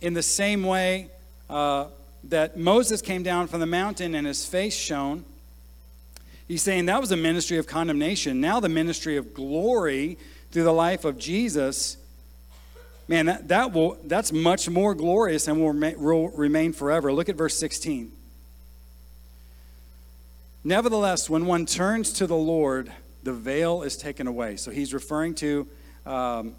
in 0.00 0.14
the 0.14 0.22
same 0.22 0.62
way 0.62 1.10
uh, 1.50 1.86
that 2.24 2.56
Moses 2.56 3.02
came 3.02 3.22
down 3.22 3.48
from 3.48 3.60
the 3.60 3.66
mountain 3.66 4.14
and 4.14 4.26
his 4.26 4.46
face 4.46 4.74
shone. 4.74 5.24
He's 6.50 6.62
saying 6.62 6.86
that 6.86 7.00
was 7.00 7.12
a 7.12 7.16
ministry 7.16 7.58
of 7.58 7.68
condemnation. 7.68 8.40
Now, 8.40 8.58
the 8.58 8.68
ministry 8.68 9.16
of 9.16 9.32
glory 9.34 10.18
through 10.50 10.64
the 10.64 10.72
life 10.72 11.04
of 11.04 11.16
Jesus, 11.16 11.96
man, 13.06 13.26
that, 13.26 13.46
that 13.46 13.72
will, 13.72 13.96
that's 14.02 14.32
much 14.32 14.68
more 14.68 14.96
glorious 14.96 15.46
and 15.46 15.62
will, 15.62 15.72
will 15.96 16.28
remain 16.30 16.72
forever. 16.72 17.12
Look 17.12 17.28
at 17.28 17.36
verse 17.36 17.56
16. 17.56 18.10
Nevertheless, 20.64 21.30
when 21.30 21.46
one 21.46 21.66
turns 21.66 22.14
to 22.14 22.26
the 22.26 22.34
Lord, 22.34 22.90
the 23.22 23.32
veil 23.32 23.82
is 23.82 23.96
taken 23.96 24.26
away. 24.26 24.56
So 24.56 24.72
he's 24.72 24.92
referring 24.92 25.36
to, 25.36 25.68
um, 26.04 26.56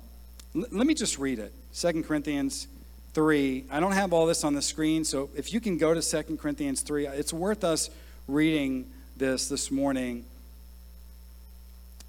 l- 0.56 0.68
let 0.72 0.88
me 0.88 0.94
just 0.94 1.20
read 1.20 1.38
it 1.38 1.52
2 1.76 2.04
Corinthians 2.04 2.70
3. 3.14 3.66
I 3.70 3.82
don't 3.82 3.92
have 3.92 4.14
all 4.14 4.26
this 4.26 4.46
on 4.46 4.54
the 4.54 4.62
screen, 4.62 5.04
so 5.04 5.30
if 5.36 5.52
you 5.52 5.60
can 5.60 5.78
go 5.78 5.94
to 5.94 6.02
2 6.02 6.38
Corinthians 6.38 6.80
3, 6.80 7.08
it's 7.08 7.34
worth 7.34 7.66
us 7.66 7.90
reading 8.30 8.90
this 9.22 9.48
this 9.48 9.72
morning 9.72 10.26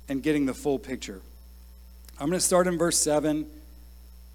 and 0.08 0.22
getting 0.22 0.46
the 0.46 0.54
full 0.54 0.78
picture. 0.78 1.20
I'm 2.18 2.26
going 2.28 2.38
to 2.38 2.44
start 2.44 2.66
in 2.66 2.78
verse 2.78 2.98
7. 2.98 3.46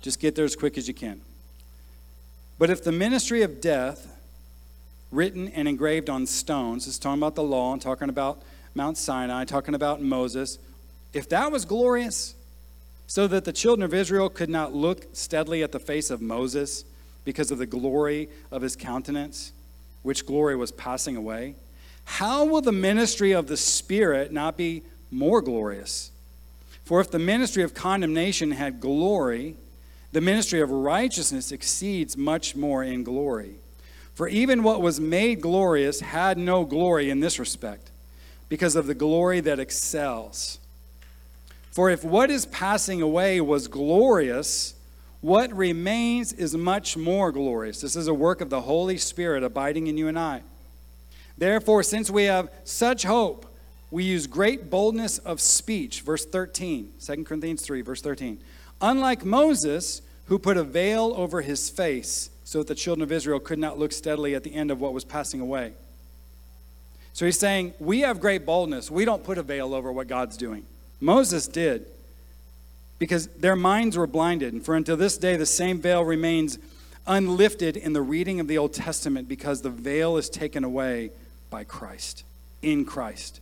Just 0.02 0.20
get 0.20 0.36
there 0.36 0.46
as 0.46 0.56
quick 0.56 0.78
as 0.78 0.88
you 0.88 0.94
can. 0.94 1.20
But 2.60 2.70
if 2.70 2.84
the 2.84 2.92
ministry 2.92 3.42
of 3.42 3.60
death, 3.62 4.08
written 5.12 5.48
and 5.50 5.68
engraved 5.68 6.10
on 6.10 6.26
stones. 6.26 6.88
is 6.88 7.00
talking 7.00 7.20
about 7.20 7.36
the 7.36 7.44
law 7.44 7.74
and 7.74 7.82
talking 7.82 8.10
about 8.10 8.42
Mount 8.76 8.98
Sinai, 8.98 9.46
talking 9.46 9.74
about 9.74 10.02
Moses. 10.02 10.60
If 11.14 11.30
that 11.30 11.52
was 11.52 11.66
glorious, 11.66 12.36
so 13.08 13.26
that 13.28 13.46
the 13.46 13.54
children 13.54 13.84
of 13.84 13.94
Israel 13.94 14.30
could 14.30 14.50
not 14.50 14.74
look 14.74 15.08
steadily 15.14 15.64
at 15.64 15.72
the 15.72 15.80
face 15.80 16.10
of 16.10 16.22
Moses 16.22 16.84
because 17.24 17.52
of 17.52 17.58
the 17.58 17.66
glory 17.66 18.30
of 18.52 18.62
his 18.62 18.76
countenance, 18.76 19.54
which 20.04 20.26
glory 20.26 20.56
was 20.56 20.72
passing 20.72 21.16
away, 21.16 21.56
how 22.08 22.46
will 22.46 22.62
the 22.62 22.72
ministry 22.72 23.34
of 23.34 23.48
the 23.48 23.58
Spirit 23.58 24.32
not 24.32 24.56
be 24.56 24.82
more 25.12 25.42
glorious? 25.42 26.10
For 26.86 27.02
if 27.02 27.12
the 27.12 27.20
ministry 27.20 27.64
of 27.64 27.74
condemnation 27.74 28.52
had 28.52 28.80
glory, 28.80 29.56
the 30.14 30.22
ministry 30.22 30.62
of 30.62 30.72
righteousness 30.72 31.52
exceeds 31.52 32.16
much 32.16 32.56
more 32.56 32.82
in 32.82 33.04
glory. 33.04 33.56
For 34.16 34.30
even 34.30 34.64
what 34.64 34.82
was 34.82 35.02
made 35.02 35.42
glorious 35.42 36.00
had 36.00 36.38
no 36.38 36.64
glory 36.64 37.10
in 37.10 37.20
this 37.20 37.40
respect, 37.40 37.92
because 38.48 38.78
of 38.78 38.88
the 38.88 38.96
glory 38.96 39.42
that 39.42 39.60
excels. 39.60 40.60
For 41.72 41.90
if 41.90 42.06
what 42.06 42.32
is 42.32 42.46
passing 42.46 43.02
away 43.02 43.42
was 43.42 43.68
glorious, 43.68 44.76
what 45.20 45.54
remains 45.54 46.32
is 46.32 46.56
much 46.56 46.96
more 46.96 47.34
glorious. 47.34 47.82
This 47.82 47.98
is 47.98 48.08
a 48.08 48.14
work 48.14 48.40
of 48.40 48.50
the 48.50 48.62
Holy 48.62 48.98
Spirit 48.98 49.44
abiding 49.44 49.88
in 49.88 49.98
you 49.98 50.08
and 50.08 50.18
I. 50.18 50.42
Therefore, 51.38 51.84
since 51.84 52.10
we 52.10 52.24
have 52.24 52.50
such 52.64 53.04
hope, 53.04 53.46
we 53.92 54.04
use 54.04 54.28
great 54.28 54.70
boldness 54.70 55.18
of 55.20 55.40
speech. 55.40 56.02
Verse 56.02 56.26
13, 56.26 56.94
2 57.00 57.24
Corinthians 57.24 57.62
3, 57.62 57.82
verse 57.82 58.02
13. 58.02 58.40
Unlike 58.82 59.24
Moses, 59.26 60.02
who 60.26 60.38
put 60.38 60.58
a 60.58 60.64
veil 60.64 61.14
over 61.16 61.42
his 61.42 61.70
face 61.70 62.30
so 62.44 62.60
that 62.60 62.68
the 62.68 62.76
children 62.76 63.04
of 63.04 63.12
Israel 63.12 63.40
could 63.40 63.60
not 63.60 63.80
look 63.80 63.92
steadily 63.92 64.36
at 64.36 64.44
the 64.44 64.54
end 64.54 64.72
of 64.72 64.80
what 64.80 64.94
was 64.94 65.04
passing 65.04 65.40
away. 65.40 65.74
So 67.14 67.26
he's 67.26 67.40
saying, 67.40 67.74
We 67.80 68.02
have 68.02 68.20
great 68.20 68.46
boldness. 68.46 68.92
We 68.92 69.06
don't 69.06 69.24
put 69.24 69.38
a 69.38 69.44
veil 69.44 69.74
over 69.74 69.92
what 69.92 70.08
God's 70.08 70.38
doing. 70.38 70.66
Moses 71.00 71.48
did 71.48 71.86
because 73.00 73.28
their 73.28 73.56
minds 73.56 73.98
were 73.98 74.08
blinded. 74.08 74.54
And 74.54 74.66
for 74.66 74.76
until 74.76 74.98
this 74.98 75.18
day, 75.18 75.36
the 75.36 75.46
same 75.46 75.80
veil 75.80 76.04
remains 76.04 76.60
unlifted 77.06 77.78
in 77.78 77.94
the 77.94 78.02
reading 78.02 78.40
of 78.40 78.48
the 78.48 78.58
Old 78.58 78.74
Testament 78.74 79.28
because 79.28 79.62
the 79.62 79.70
veil 79.70 80.18
is 80.18 80.30
taken 80.30 80.64
away 80.64 81.12
by 81.50 81.64
Christ, 81.64 82.24
in 82.62 82.86
Christ. 82.86 83.40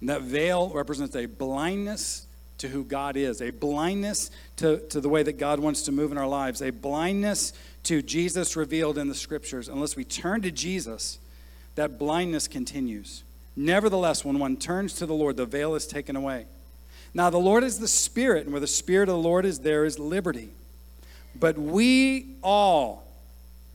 And 0.00 0.08
that 0.08 0.22
veil 0.22 0.70
represents 0.70 1.14
a 1.14 1.26
blindness 1.26 2.26
to 2.58 2.68
who 2.68 2.84
God 2.84 3.16
is, 3.16 3.40
a 3.40 3.50
blindness 3.50 4.30
to, 4.56 4.78
to 4.88 5.00
the 5.00 5.08
way 5.08 5.22
that 5.22 5.38
God 5.38 5.58
wants 5.60 5.82
to 5.82 5.92
move 5.92 6.12
in 6.12 6.18
our 6.18 6.28
lives, 6.28 6.62
a 6.62 6.70
blindness 6.70 7.52
to 7.84 8.02
Jesus 8.02 8.56
revealed 8.56 8.98
in 8.98 9.08
the 9.08 9.14
scriptures. 9.14 9.68
Unless 9.68 9.96
we 9.96 10.04
turn 10.04 10.42
to 10.42 10.50
Jesus, 10.50 11.18
that 11.74 11.98
blindness 11.98 12.48
continues. 12.48 13.24
Nevertheless, 13.56 14.24
when 14.24 14.38
one 14.38 14.56
turns 14.56 14.94
to 14.94 15.06
the 15.06 15.14
Lord, 15.14 15.36
the 15.36 15.46
veil 15.46 15.74
is 15.74 15.86
taken 15.86 16.16
away. 16.16 16.46
Now, 17.14 17.28
the 17.28 17.38
Lord 17.38 17.62
is 17.62 17.78
the 17.78 17.88
Spirit, 17.88 18.44
and 18.44 18.52
where 18.52 18.60
the 18.60 18.66
Spirit 18.66 19.08
of 19.08 19.16
the 19.16 19.22
Lord 19.22 19.44
is, 19.44 19.60
there 19.60 19.84
is 19.84 19.98
liberty. 19.98 20.50
But 21.34 21.58
we 21.58 22.36
all, 22.42 23.04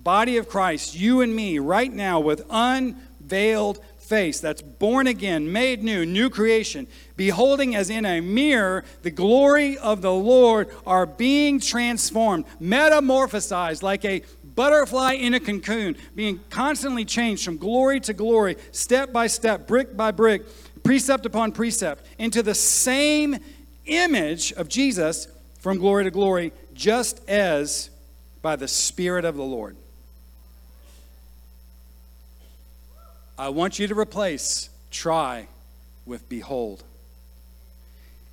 body 0.08 0.38
of 0.38 0.48
Christ, 0.48 0.96
you 0.96 1.20
and 1.20 1.36
me, 1.36 1.60
right 1.60 1.92
now, 1.92 2.22
with 2.22 2.42
unveiled 2.50 3.84
face 3.98 4.40
that's 4.40 4.62
born 4.62 5.06
again, 5.06 5.52
made 5.52 5.84
new, 5.84 6.06
new 6.06 6.30
creation, 6.30 6.88
beholding 7.18 7.76
as 7.76 7.90
in 7.90 8.06
a 8.06 8.22
mirror 8.22 8.86
the 9.02 9.12
glory 9.12 9.78
of 9.78 10.02
the 10.02 10.14
Lord, 10.14 10.70
are 10.86 11.06
being 11.06 11.60
transformed, 11.60 12.46
metamorphosized 12.62 13.84
like 13.84 14.06
a 14.06 14.22
butterfly 14.56 15.12
in 15.16 15.34
a 15.34 15.42
cocoon, 15.42 15.98
being 16.16 16.40
constantly 16.50 17.04
changed 17.04 17.44
from 17.44 17.58
glory 17.58 18.00
to 18.00 18.14
glory, 18.14 18.56
step 18.72 19.12
by 19.12 19.28
step, 19.28 19.68
brick 19.68 19.98
by 19.98 20.12
brick, 20.12 20.44
precept 20.86 21.26
upon 21.26 21.52
precept, 21.52 22.06
into 22.18 22.42
the 22.42 22.56
same 22.56 23.36
image 23.88 24.54
of 24.54 24.70
Jesus 24.70 25.28
from 25.60 25.78
glory 25.78 26.06
to 26.06 26.12
glory, 26.12 26.54
just 26.74 27.28
as 27.28 27.90
by 28.42 28.56
the 28.56 28.70
Spirit 28.70 29.26
of 29.26 29.36
the 29.36 29.44
Lord. 29.44 29.76
I 33.38 33.50
want 33.50 33.78
you 33.78 33.88
to 33.88 33.98
replace 33.98 34.70
try 34.90 35.48
with 36.06 36.28
behold. 36.28 36.84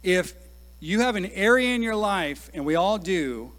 If 0.02 0.32
you 0.80 1.00
have 1.00 1.16
an 1.16 1.26
area 1.26 1.74
in 1.74 1.82
your 1.82 1.96
life, 1.96 2.50
and 2.54 2.64
we 2.64 2.74
all 2.74 2.96
do, 2.96 3.52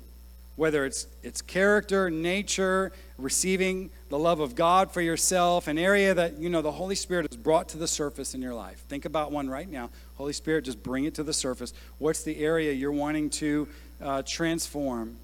whether 0.56 0.86
it's, 0.86 1.06
it's 1.22 1.42
character, 1.42 2.10
nature, 2.10 2.92
receiving 3.18 3.92
the 4.10 4.18
love 4.18 4.40
of 4.40 4.56
God 4.56 4.92
for 4.92 5.02
yourself, 5.02 5.68
an 5.68 5.78
area 5.78 6.14
that, 6.14 6.40
you 6.40 6.50
know, 6.50 6.62
the 6.62 6.72
Holy 6.72 6.96
Spirit 6.96 7.28
has 7.30 7.38
brought 7.38 7.70
to 7.70 7.78
the 7.78 7.88
surface 7.88 8.34
in 8.34 8.42
your 8.42 8.54
life. 8.54 8.80
Think 8.88 9.06
about 9.06 9.32
one 9.32 9.50
right 9.50 9.70
now. 9.70 9.90
Holy 10.16 10.34
Spirit, 10.34 10.66
just 10.66 10.82
bring 10.82 11.06
it 11.06 11.14
to 11.16 11.24
the 11.24 11.34
surface. 11.34 11.74
What's 12.00 12.24
the 12.24 12.40
area 12.40 12.72
you're 12.72 12.92
wanting 12.92 13.30
to 13.32 13.68
uh, 14.02 14.24
transform? 14.26 15.18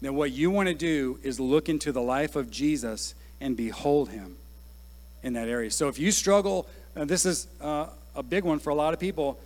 Then 0.00 0.16
what 0.16 0.32
you 0.32 0.50
want 0.50 0.68
to 0.68 0.74
do 0.74 1.18
is 1.22 1.38
look 1.38 1.68
into 1.68 1.92
the 1.92 2.02
life 2.02 2.34
of 2.34 2.50
Jesus 2.50 3.14
and 3.42 3.56
behold 3.56 4.08
him 4.08 4.36
in 5.22 5.34
that 5.34 5.48
area. 5.48 5.70
So 5.70 5.88
if 5.88 5.98
you 5.98 6.10
struggle, 6.10 6.66
this 6.94 7.26
is 7.26 7.46
uh, 7.60 7.88
a 8.16 8.22
big 8.22 8.44
one 8.44 8.58
for 8.58 8.70
a 8.70 8.74
lot 8.74 8.94
of 8.94 9.00
people 9.00 9.38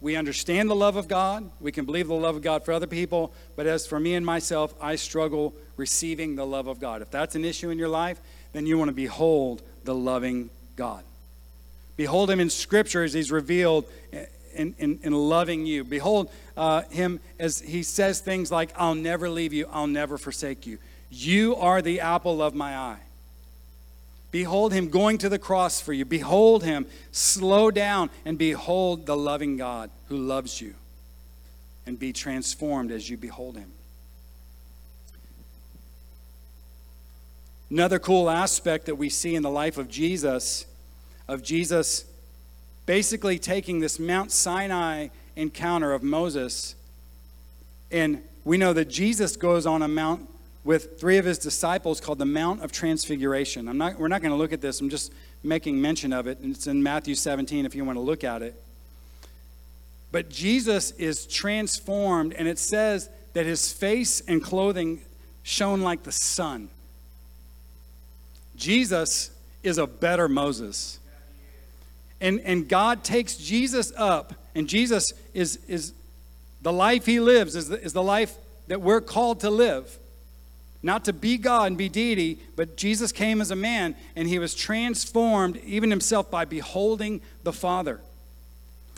we 0.00 0.14
understand 0.14 0.68
the 0.68 0.76
love 0.76 0.96
of 0.96 1.08
God. 1.08 1.50
We 1.60 1.72
can 1.72 1.84
believe 1.84 2.08
the 2.08 2.14
love 2.14 2.36
of 2.36 2.42
God 2.42 2.64
for 2.64 2.72
other 2.72 2.86
people. 2.86 3.32
But 3.56 3.66
as 3.66 3.86
for 3.86 3.98
me 3.98 4.14
and 4.14 4.26
myself, 4.26 4.74
I 4.80 4.96
struggle 4.96 5.54
receiving 5.76 6.36
the 6.36 6.46
love 6.46 6.66
of 6.66 6.78
God. 6.78 7.02
If 7.02 7.10
that's 7.10 7.34
an 7.34 7.44
issue 7.44 7.70
in 7.70 7.78
your 7.78 7.88
life, 7.88 8.20
then 8.52 8.66
you 8.66 8.78
want 8.78 8.88
to 8.88 8.94
behold 8.94 9.62
the 9.84 9.94
loving 9.94 10.50
God. 10.76 11.02
Behold 11.96 12.30
him 12.30 12.40
in 12.40 12.50
Scripture 12.50 13.04
as 13.04 13.14
he's 13.14 13.32
revealed 13.32 13.86
in, 14.54 14.74
in, 14.78 15.00
in 15.02 15.12
loving 15.12 15.64
you. 15.64 15.82
Behold 15.82 16.30
uh, 16.56 16.82
him 16.82 17.20
as 17.38 17.60
he 17.60 17.82
says 17.82 18.20
things 18.20 18.52
like, 18.52 18.70
I'll 18.76 18.94
never 18.94 19.30
leave 19.30 19.54
you, 19.54 19.66
I'll 19.72 19.86
never 19.86 20.18
forsake 20.18 20.66
you. 20.66 20.78
You 21.10 21.56
are 21.56 21.82
the 21.82 22.00
apple 22.00 22.42
of 22.42 22.54
my 22.54 22.76
eye. 22.76 22.98
Behold 24.30 24.72
him 24.72 24.88
going 24.88 25.18
to 25.18 25.28
the 25.28 25.38
cross 25.38 25.80
for 25.80 25.92
you. 25.92 26.04
Behold 26.04 26.64
him. 26.64 26.86
Slow 27.12 27.70
down 27.70 28.10
and 28.24 28.36
behold 28.36 29.06
the 29.06 29.16
loving 29.16 29.56
God 29.56 29.90
who 30.08 30.16
loves 30.16 30.60
you. 30.60 30.74
And 31.86 31.98
be 31.98 32.12
transformed 32.12 32.90
as 32.90 33.08
you 33.08 33.16
behold 33.16 33.56
him. 33.56 33.70
Another 37.70 37.98
cool 37.98 38.28
aspect 38.28 38.86
that 38.86 38.96
we 38.96 39.08
see 39.08 39.34
in 39.34 39.42
the 39.42 39.50
life 39.50 39.78
of 39.78 39.88
Jesus, 39.88 40.66
of 41.26 41.42
Jesus 41.42 42.04
basically 42.86 43.38
taking 43.38 43.80
this 43.80 43.98
Mount 43.98 44.30
Sinai 44.30 45.08
encounter 45.34 45.92
of 45.92 46.02
Moses, 46.02 46.76
and 47.90 48.22
we 48.44 48.56
know 48.56 48.72
that 48.72 48.88
Jesus 48.88 49.36
goes 49.36 49.66
on 49.66 49.82
a 49.82 49.88
Mount 49.88 50.28
with 50.66 50.98
three 50.98 51.16
of 51.16 51.24
his 51.24 51.38
disciples 51.38 52.00
called 52.00 52.18
the 52.18 52.26
Mount 52.26 52.60
of 52.60 52.72
Transfiguration. 52.72 53.68
I'm 53.68 53.78
not, 53.78 54.00
we're 54.00 54.08
not 54.08 54.20
going 54.20 54.32
to 54.32 54.36
look 54.36 54.52
at 54.52 54.60
this, 54.60 54.80
I'm 54.80 54.90
just 54.90 55.12
making 55.44 55.80
mention 55.80 56.12
of 56.12 56.26
it. 56.26 56.40
And 56.40 56.54
it's 56.54 56.66
in 56.66 56.82
Matthew 56.82 57.14
17 57.14 57.64
if 57.64 57.76
you 57.76 57.84
want 57.84 57.96
to 57.96 58.00
look 58.00 58.24
at 58.24 58.42
it. 58.42 58.60
But 60.10 60.28
Jesus 60.28 60.90
is 60.92 61.24
transformed, 61.26 62.32
and 62.32 62.48
it 62.48 62.58
says 62.58 63.08
that 63.34 63.46
his 63.46 63.72
face 63.72 64.20
and 64.22 64.42
clothing 64.42 65.02
shone 65.44 65.82
like 65.82 66.02
the 66.02 66.12
sun. 66.12 66.68
Jesus 68.56 69.30
is 69.62 69.78
a 69.78 69.86
better 69.86 70.28
Moses. 70.28 70.98
And, 72.20 72.40
and 72.40 72.68
God 72.68 73.04
takes 73.04 73.36
Jesus 73.36 73.92
up, 73.96 74.34
and 74.56 74.68
Jesus 74.68 75.12
is, 75.32 75.60
is 75.68 75.92
the 76.62 76.72
life 76.72 77.06
he 77.06 77.20
lives, 77.20 77.54
is 77.54 77.68
the, 77.68 77.80
is 77.80 77.92
the 77.92 78.02
life 78.02 78.34
that 78.66 78.80
we're 78.80 79.00
called 79.00 79.40
to 79.40 79.50
live 79.50 79.96
not 80.86 81.04
to 81.04 81.12
be 81.12 81.36
God 81.36 81.66
and 81.66 81.76
be 81.76 81.88
deity, 81.88 82.38
but 82.54 82.76
Jesus 82.76 83.10
came 83.10 83.40
as 83.40 83.50
a 83.50 83.56
man 83.56 83.96
and 84.14 84.28
he 84.28 84.38
was 84.38 84.54
transformed, 84.54 85.58
even 85.58 85.90
himself, 85.90 86.30
by 86.30 86.44
beholding 86.44 87.20
the 87.42 87.52
Father. 87.52 88.00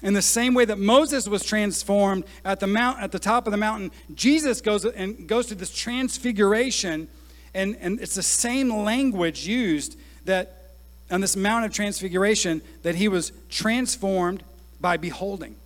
In 0.02 0.12
the 0.12 0.22
same 0.22 0.54
way 0.54 0.66
that 0.66 0.78
Moses 0.78 1.26
was 1.26 1.42
transformed 1.42 2.24
at 2.44 2.60
the 2.60 2.66
mount 2.66 3.00
at 3.00 3.10
the 3.10 3.18
top 3.18 3.46
of 3.46 3.50
the 3.50 3.56
mountain, 3.56 3.90
Jesus 4.14 4.60
goes 4.60 4.84
and 4.84 5.26
goes 5.26 5.46
through 5.46 5.56
this 5.56 5.74
transfiguration, 5.74 7.08
and, 7.54 7.76
and 7.80 7.98
it's 8.00 8.14
the 8.14 8.22
same 8.22 8.68
language 8.68 9.46
used 9.48 9.98
that 10.26 10.74
on 11.10 11.22
this 11.22 11.36
mount 11.36 11.64
of 11.64 11.72
transfiguration 11.72 12.60
that 12.82 12.96
he 12.96 13.08
was 13.08 13.32
transformed 13.48 14.44
by 14.78 14.98
beholding. 14.98 15.56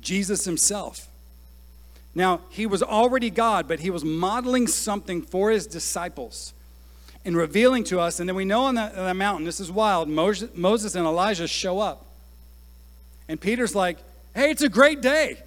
Jesus 0.00 0.46
himself. 0.46 1.08
Now, 2.18 2.40
he 2.48 2.66
was 2.66 2.82
already 2.82 3.30
God, 3.30 3.68
but 3.68 3.78
he 3.78 3.90
was 3.90 4.04
modeling 4.04 4.66
something 4.66 5.22
for 5.22 5.52
his 5.52 5.68
disciples 5.68 6.52
and 7.24 7.36
revealing 7.36 7.84
to 7.84 8.00
us. 8.00 8.18
And 8.18 8.28
then 8.28 8.34
we 8.34 8.44
know 8.44 8.64
on 8.64 8.74
that, 8.74 8.96
that 8.96 9.14
mountain, 9.14 9.44
this 9.44 9.60
is 9.60 9.70
wild, 9.70 10.08
Moses, 10.08 10.50
Moses 10.52 10.96
and 10.96 11.06
Elijah 11.06 11.46
show 11.46 11.78
up. 11.78 12.06
And 13.28 13.40
Peter's 13.40 13.76
like, 13.76 13.98
hey, 14.34 14.50
it's 14.50 14.62
a 14.62 14.68
great 14.68 15.00
day. 15.00 15.40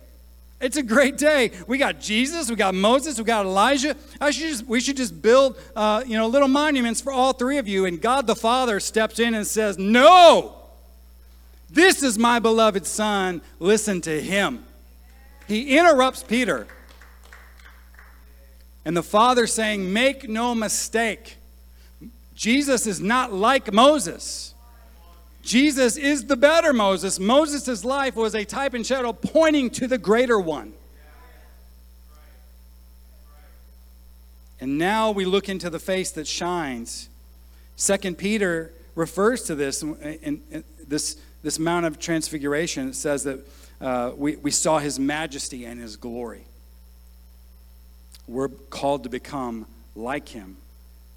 It's 0.62 0.78
a 0.78 0.84
great 0.84 1.18
day. 1.18 1.52
We 1.68 1.78
got 1.78 2.00
Jesus, 2.00 2.50
we 2.50 2.56
got 2.56 2.74
Moses, 2.74 3.18
we 3.18 3.26
got 3.26 3.46
Elijah. 3.46 3.98
I 4.22 4.32
should 4.32 4.48
just, 4.48 4.66
we 4.66 4.80
should 4.80 4.96
just 4.96 5.22
build, 5.22 5.60
uh, 5.76 6.06
you 6.08 6.16
know, 6.16 6.28
little 6.28 6.48
monuments 6.48 7.02
for 7.02 7.12
all 7.12 7.34
three 7.34 7.58
of 7.58 7.68
you. 7.68 7.86
And 7.86 8.02
God 8.02 8.28
the 8.28 8.36
Father 8.36 8.80
steps 8.80 9.20
in 9.20 9.34
and 9.34 9.46
says, 9.46 9.78
"No, 9.78 10.56
this 11.70 12.02
is 12.02 12.18
my 12.18 12.40
beloved 12.40 12.86
Son. 12.86 13.42
Listen 13.60 14.00
to 14.02 14.22
him." 14.22 14.64
He 15.52 15.78
interrupts 15.78 16.24
Peter. 16.24 16.66
And 18.86 18.96
the 18.96 19.04
father 19.04 19.46
saying, 19.46 19.92
Make 19.92 20.30
no 20.30 20.56
mistake, 20.56 21.36
Jesus 22.34 22.88
is 22.88 23.02
not 23.02 23.34
like 23.34 23.74
Moses. 23.74 24.54
Jesus 25.44 25.98
is 25.98 26.24
the 26.28 26.38
better 26.38 26.72
Moses. 26.72 27.20
Moses' 27.20 27.84
life 27.84 28.16
was 28.16 28.34
a 28.34 28.46
type 28.46 28.74
and 28.74 28.86
shadow 28.86 29.12
pointing 29.12 29.70
to 29.72 29.88
the 29.88 29.98
greater 29.98 30.40
one. 30.40 30.72
And 34.62 34.78
now 34.78 35.12
we 35.12 35.26
look 35.26 35.50
into 35.50 35.70
the 35.70 35.80
face 35.80 36.12
that 36.12 36.28
shines. 36.28 37.10
Second 37.76 38.18
Peter 38.18 38.72
refers 38.96 39.44
to 39.44 39.56
this 39.56 39.84
in, 39.84 40.42
in 40.52 40.64
this, 40.88 41.18
this 41.44 41.60
Mount 41.60 41.86
of 41.86 42.00
Transfiguration. 42.00 42.90
It 42.90 42.96
says 42.96 43.26
that 43.26 43.46
uh, 43.82 44.12
we, 44.16 44.36
we 44.36 44.52
saw 44.52 44.78
his 44.78 45.00
majesty 45.00 45.66
and 45.66 45.80
his 45.80 45.98
glory. 45.98 46.46
We're 48.28 48.50
called 48.50 49.04
to 49.04 49.10
become 49.10 49.66
like 49.96 50.30
him, 50.30 50.58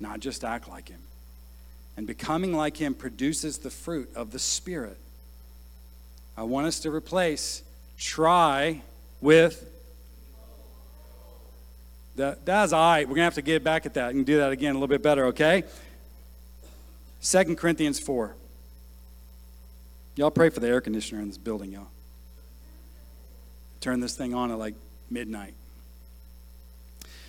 not 0.00 0.20
just 0.20 0.44
act 0.44 0.68
like 0.68 0.88
him. 0.88 1.00
And 1.96 2.06
becoming 2.06 2.54
like 2.54 2.76
him 2.76 2.94
produces 2.94 3.58
the 3.58 3.70
fruit 3.70 4.10
of 4.16 4.30
the 4.30 4.38
Spirit. 4.38 4.96
I 6.36 6.42
want 6.44 6.66
us 6.66 6.80
to 6.80 6.90
replace 6.90 7.62
try 7.98 8.80
with 9.20 9.70
that, 12.16 12.44
that's 12.46 12.72
all 12.72 12.80
right. 12.80 13.02
We're 13.02 13.16
going 13.16 13.18
to 13.18 13.24
have 13.24 13.34
to 13.34 13.42
get 13.42 13.62
back 13.62 13.86
at 13.86 13.94
that 13.94 14.14
and 14.14 14.24
do 14.24 14.38
that 14.38 14.52
again 14.52 14.70
a 14.70 14.74
little 14.74 14.88
bit 14.88 15.02
better, 15.02 15.26
okay? 15.26 15.64
Second 17.20 17.56
Corinthians 17.56 17.98
4. 17.98 18.34
Y'all 20.16 20.30
pray 20.30 20.48
for 20.48 20.60
the 20.60 20.68
air 20.68 20.80
conditioner 20.80 21.20
in 21.20 21.28
this 21.28 21.38
building, 21.38 21.72
y'all 21.72 21.88
turn 23.84 24.00
this 24.00 24.16
thing 24.16 24.34
on 24.34 24.50
at 24.50 24.58
like 24.58 24.74
midnight. 25.10 25.52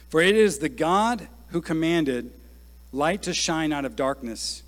For 0.07 0.21
it 0.21 0.35
is 0.35 0.59
the 0.59 0.69
God 0.69 1.27
who 1.49 1.61
commanded 1.61 2.31
light 2.93 3.23
to 3.23 3.33
shine 3.33 3.73
out 3.73 3.83
of 3.83 3.97
darkness, 3.97 4.63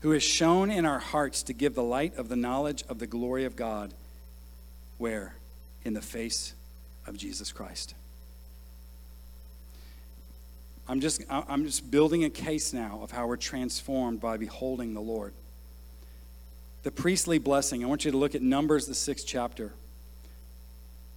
who 0.00 0.10
has 0.10 0.22
shone 0.22 0.70
in 0.70 0.84
our 0.84 0.98
hearts 0.98 1.42
to 1.44 1.54
give 1.54 1.74
the 1.74 1.82
light 1.82 2.16
of 2.18 2.28
the 2.28 2.36
knowledge 2.36 2.84
of 2.86 2.98
the 2.98 3.06
glory 3.06 3.46
of 3.46 3.56
God. 3.56 3.94
Where? 4.98 5.34
In 5.84 5.94
the 5.94 6.02
face 6.02 6.52
of 7.06 7.16
Jesus 7.16 7.50
Christ. 7.50 7.94
I'm 10.86 11.00
just, 11.00 11.22
I'm 11.30 11.64
just 11.64 11.90
building 11.90 12.24
a 12.24 12.30
case 12.30 12.74
now 12.74 13.00
of 13.02 13.10
how 13.10 13.26
we're 13.26 13.36
transformed 13.36 14.20
by 14.20 14.36
beholding 14.36 14.92
the 14.92 15.00
Lord. 15.00 15.32
The 16.82 16.90
priestly 16.90 17.38
blessing, 17.38 17.82
I 17.82 17.86
want 17.86 18.04
you 18.04 18.10
to 18.10 18.18
look 18.18 18.34
at 18.34 18.42
Numbers, 18.42 18.86
the 18.86 18.94
sixth 18.94 19.24
chapter. 19.26 19.72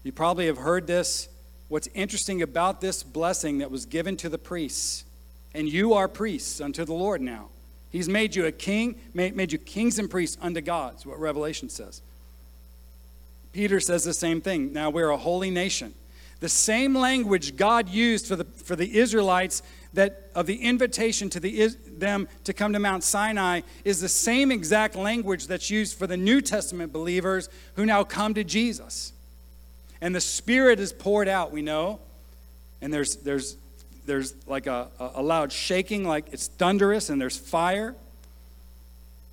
You 0.04 0.12
probably 0.12 0.48
have 0.48 0.58
heard 0.58 0.86
this. 0.86 1.30
What's 1.70 1.88
interesting 1.94 2.42
about 2.42 2.82
this 2.82 3.04
blessing 3.04 3.60
that 3.60 3.72
was 3.72 3.86
given 3.86 4.18
to 4.18 4.30
the 4.30 4.38
priests, 4.38 5.06
and 5.54 5.68
you 5.68 5.94
are 5.94 6.08
priests 6.08 6.62
unto 6.62 6.86
the 6.86 6.94
Lord 6.94 7.22
now. 7.22 7.48
He's 7.89 8.10
made 8.10 8.36
you 8.36 8.46
a 8.46 8.52
king, 8.52 8.96
made, 9.13 9.36
made 9.36 9.52
you 9.52 9.58
kings 9.58 9.98
and 10.00 10.10
priests 10.10 10.38
unto 10.42 10.62
God, 10.62 10.98
is 10.98 11.06
what 11.06 11.20
Revelation 11.20 11.70
says. 11.70 12.02
Peter 13.54 13.80
says 13.80 14.04
the 14.04 14.13
same 14.13 14.42
thing. 14.42 14.74
Now 14.74 14.89
we're 14.89 15.10
a 15.10 15.18
holy 15.18 15.52
nation. 15.52 15.94
The 16.39 16.50
same 16.50 16.96
language 16.96 17.56
God 17.56 17.88
used 17.88 18.28
for 18.28 18.36
the, 18.36 18.44
for 18.44 18.76
the 18.76 18.98
Israelites 18.98 19.62
that 19.94 20.30
of 20.36 20.48
the 20.48 20.58
invitation 20.58 21.30
to 21.30 21.39
the, 21.39 21.68
them 21.88 22.28
to 22.44 22.52
come 22.52 22.74
to 22.74 22.80
Mount 22.80 23.04
Sinai 23.04 23.62
is 23.86 24.02
the 24.02 24.10
same 24.10 24.52
exact 24.52 24.96
language 24.96 25.48
that's 25.48 25.70
used 25.70 25.98
for 25.98 26.08
the 26.08 26.18
New 26.18 26.42
Testament 26.42 26.92
believers 26.92 27.48
who 27.76 27.86
now 27.86 28.04
come 28.04 28.34
to 28.34 28.44
Jesus 28.44 29.12
and 30.04 30.13
the 30.13 30.20
Spirit 30.20 30.82
is 30.82 30.92
poured 30.92 31.30
out, 31.30 31.54
we 31.54 31.62
know. 31.62 31.98
And 32.82 32.94
there's, 32.94 33.16
there's, 33.16 33.56
there's 34.06 34.36
like 34.46 34.68
a, 34.68 34.89
a 35.00 35.22
loud 35.22 35.50
shaking, 35.54 36.04
like 36.04 36.26
it's 36.34 36.48
thunderous, 36.48 37.10
and 37.10 37.22
there's 37.22 37.38
fire. 37.38 37.96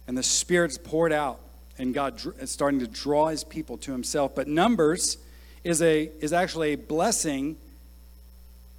And 0.07 0.17
the 0.17 0.23
Spirit's 0.23 0.79
poured 0.79 1.13
out. 1.13 1.41
and 1.77 1.93
God 1.93 2.21
is 2.39 2.53
starting 2.53 2.79
to 2.79 2.87
draw 2.87 3.31
his 3.31 3.43
people 3.43 3.79
to 3.79 3.91
himself. 3.91 4.37
But 4.37 4.47
Numbers 4.47 5.19
is, 5.65 5.83
a, 5.83 6.09
is 6.21 6.33
actually 6.33 6.75
a 6.75 6.77
blessing 6.77 7.57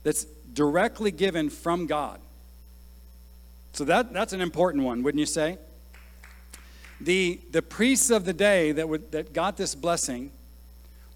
that's 0.04 0.24
directly 0.54 1.12
given 1.12 1.50
from 1.50 1.88
God. 1.88 2.22
So 3.74 3.84
that, 3.84 4.14
that's 4.14 4.32
an 4.32 4.40
important 4.40 4.86
one, 4.86 5.04
wouldn't 5.04 5.20
you 5.20 5.26
say? 5.26 5.58
The, 7.02 7.42
the 7.52 7.62
priests 7.62 8.12
of 8.12 8.24
the 8.24 8.34
day 8.34 8.72
that, 8.72 8.88
would, 8.88 9.12
that 9.12 9.34
got 9.34 9.58
this 9.58 9.76
blessing 9.76 10.32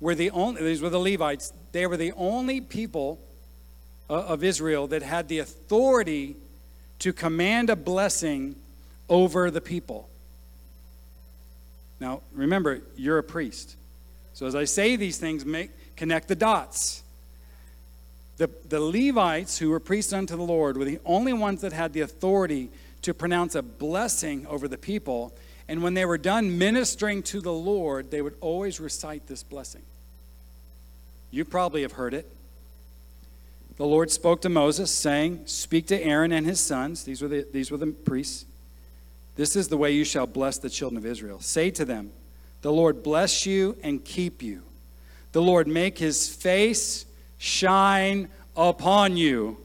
were 0.05 0.13
the 0.13 0.29
only, 0.29 0.61
these 0.61 0.83
were 0.83 0.91
the 0.91 0.99
Levites, 0.99 1.51
they 1.71 1.87
were 1.87 1.97
the 1.97 2.11
only 2.11 2.61
people 2.61 3.19
uh, 4.07 4.13
of 4.13 4.43
Israel 4.43 4.85
that 4.85 5.01
had 5.01 5.27
the 5.27 5.39
authority 5.39 6.35
to 6.99 7.11
command 7.11 7.71
a 7.71 7.75
blessing 7.75 8.55
over 9.09 9.49
the 9.49 9.61
people. 9.61 10.07
Now, 11.99 12.21
remember, 12.33 12.81
you're 12.95 13.17
a 13.17 13.23
priest. 13.23 13.75
So 14.33 14.45
as 14.45 14.53
I 14.53 14.65
say 14.65 14.95
these 14.95 15.17
things, 15.17 15.43
make, 15.43 15.71
connect 15.95 16.27
the 16.27 16.35
dots. 16.35 17.01
The, 18.37 18.47
the 18.69 18.79
Levites, 18.79 19.57
who 19.57 19.71
were 19.71 19.79
priests 19.79 20.13
unto 20.13 20.35
the 20.35 20.43
Lord, 20.43 20.77
were 20.77 20.85
the 20.85 20.99
only 21.03 21.33
ones 21.33 21.61
that 21.61 21.73
had 21.73 21.93
the 21.93 22.01
authority 22.01 22.69
to 23.01 23.15
pronounce 23.15 23.55
a 23.55 23.63
blessing 23.63 24.45
over 24.45 24.67
the 24.67 24.77
people. 24.77 25.33
And 25.67 25.81
when 25.81 25.95
they 25.95 26.05
were 26.05 26.19
done 26.19 26.59
ministering 26.59 27.23
to 27.23 27.41
the 27.41 27.53
Lord, 27.53 28.11
they 28.11 28.21
would 28.21 28.35
always 28.39 28.79
recite 28.79 29.25
this 29.25 29.41
blessing. 29.41 29.81
You 31.35 31.43
probably 31.43 31.81
have 31.81 31.91
heard 31.91 32.13
it. 32.13 32.31
The 33.75 33.85
Lord 33.85 34.09
spoke 34.09 34.41
to 34.43 34.49
Moses, 34.49 34.89
saying, 34.89 35.47
Speak 35.47 35.85
to 35.87 36.01
Aaron 36.01 36.31
and 36.31 36.45
his 36.45 36.61
sons. 36.61 37.03
These 37.03 37.21
were 37.21 37.27
the, 37.27 37.45
these 37.51 37.71
were 37.71 37.77
the 37.77 37.87
priests. 37.87 38.45
This 39.35 39.57
is 39.57 39.67
the 39.67 39.75
way 39.75 39.91
you 39.91 40.05
shall 40.05 40.27
bless 40.27 40.59
the 40.59 40.69
children 40.69 40.97
of 40.97 41.05
Israel. 41.05 41.41
Say 41.41 41.71
to 41.71 41.83
them, 41.83 42.11
The 42.61 42.71
Lord 42.71 43.03
bless 43.03 43.45
you 43.45 43.75
and 43.83 44.01
keep 44.05 44.41
you. 44.41 44.63
The 45.33 45.41
Lord 45.41 45.67
make 45.67 45.97
his 45.97 46.33
face 46.33 47.05
shine 47.37 48.29
upon 48.55 49.17
you 49.17 49.57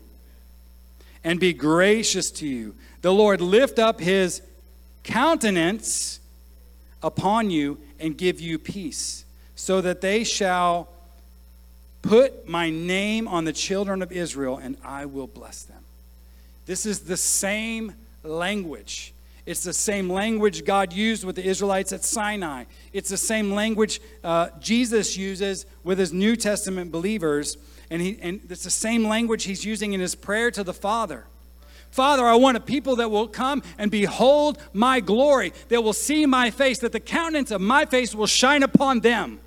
and 1.22 1.38
be 1.38 1.52
gracious 1.52 2.32
to 2.32 2.48
you. 2.48 2.74
The 3.02 3.12
Lord 3.12 3.40
lift 3.40 3.78
up 3.78 4.00
his 4.00 4.42
countenance 5.04 6.18
upon 7.00 7.50
you 7.50 7.78
and 8.00 8.18
give 8.18 8.40
you 8.40 8.58
peace, 8.58 9.24
so 9.54 9.80
that 9.82 10.00
they 10.00 10.24
shall 10.24 10.88
put 12.02 12.48
my 12.48 12.70
name 12.70 13.28
on 13.28 13.44
the 13.44 13.52
children 13.52 14.02
of 14.02 14.12
Israel 14.12 14.58
and 14.58 14.76
I 14.84 15.06
will 15.06 15.26
bless 15.26 15.62
them. 15.62 15.82
This 16.66 16.86
is 16.86 17.00
the 17.00 17.16
same 17.16 17.94
language. 18.22 19.12
It's 19.46 19.64
the 19.64 19.72
same 19.72 20.08
language 20.10 20.64
God 20.64 20.92
used 20.92 21.24
with 21.24 21.36
the 21.36 21.44
Israelites 21.44 21.92
at 21.92 22.04
Sinai. 22.04 22.64
It's 22.92 23.08
the 23.08 23.16
same 23.16 23.52
language 23.52 24.00
uh, 24.22 24.50
Jesus 24.60 25.16
uses 25.16 25.66
with 25.82 25.98
his 25.98 26.12
New 26.12 26.36
Testament 26.36 26.92
believers. 26.92 27.56
And, 27.90 28.00
he, 28.00 28.18
and 28.20 28.40
it's 28.48 28.64
the 28.64 28.70
same 28.70 29.08
language 29.08 29.44
he's 29.44 29.64
using 29.64 29.92
in 29.92 30.00
his 30.00 30.14
prayer 30.14 30.50
to 30.52 30.62
the 30.62 30.74
Father. 30.74 31.24
Father, 31.90 32.24
I 32.24 32.36
want 32.36 32.56
a 32.56 32.60
people 32.60 32.96
that 32.96 33.10
will 33.10 33.26
come 33.26 33.62
and 33.76 33.90
behold 33.90 34.58
my 34.72 35.00
glory, 35.00 35.52
that 35.68 35.82
will 35.82 35.92
see 35.92 36.24
my 36.24 36.50
face, 36.50 36.78
that 36.78 36.92
the 36.92 37.00
countenance 37.00 37.50
of 37.50 37.60
my 37.60 37.84
face 37.84 38.14
will 38.14 38.28
shine 38.28 38.62
upon 38.62 39.00
them. 39.00 39.40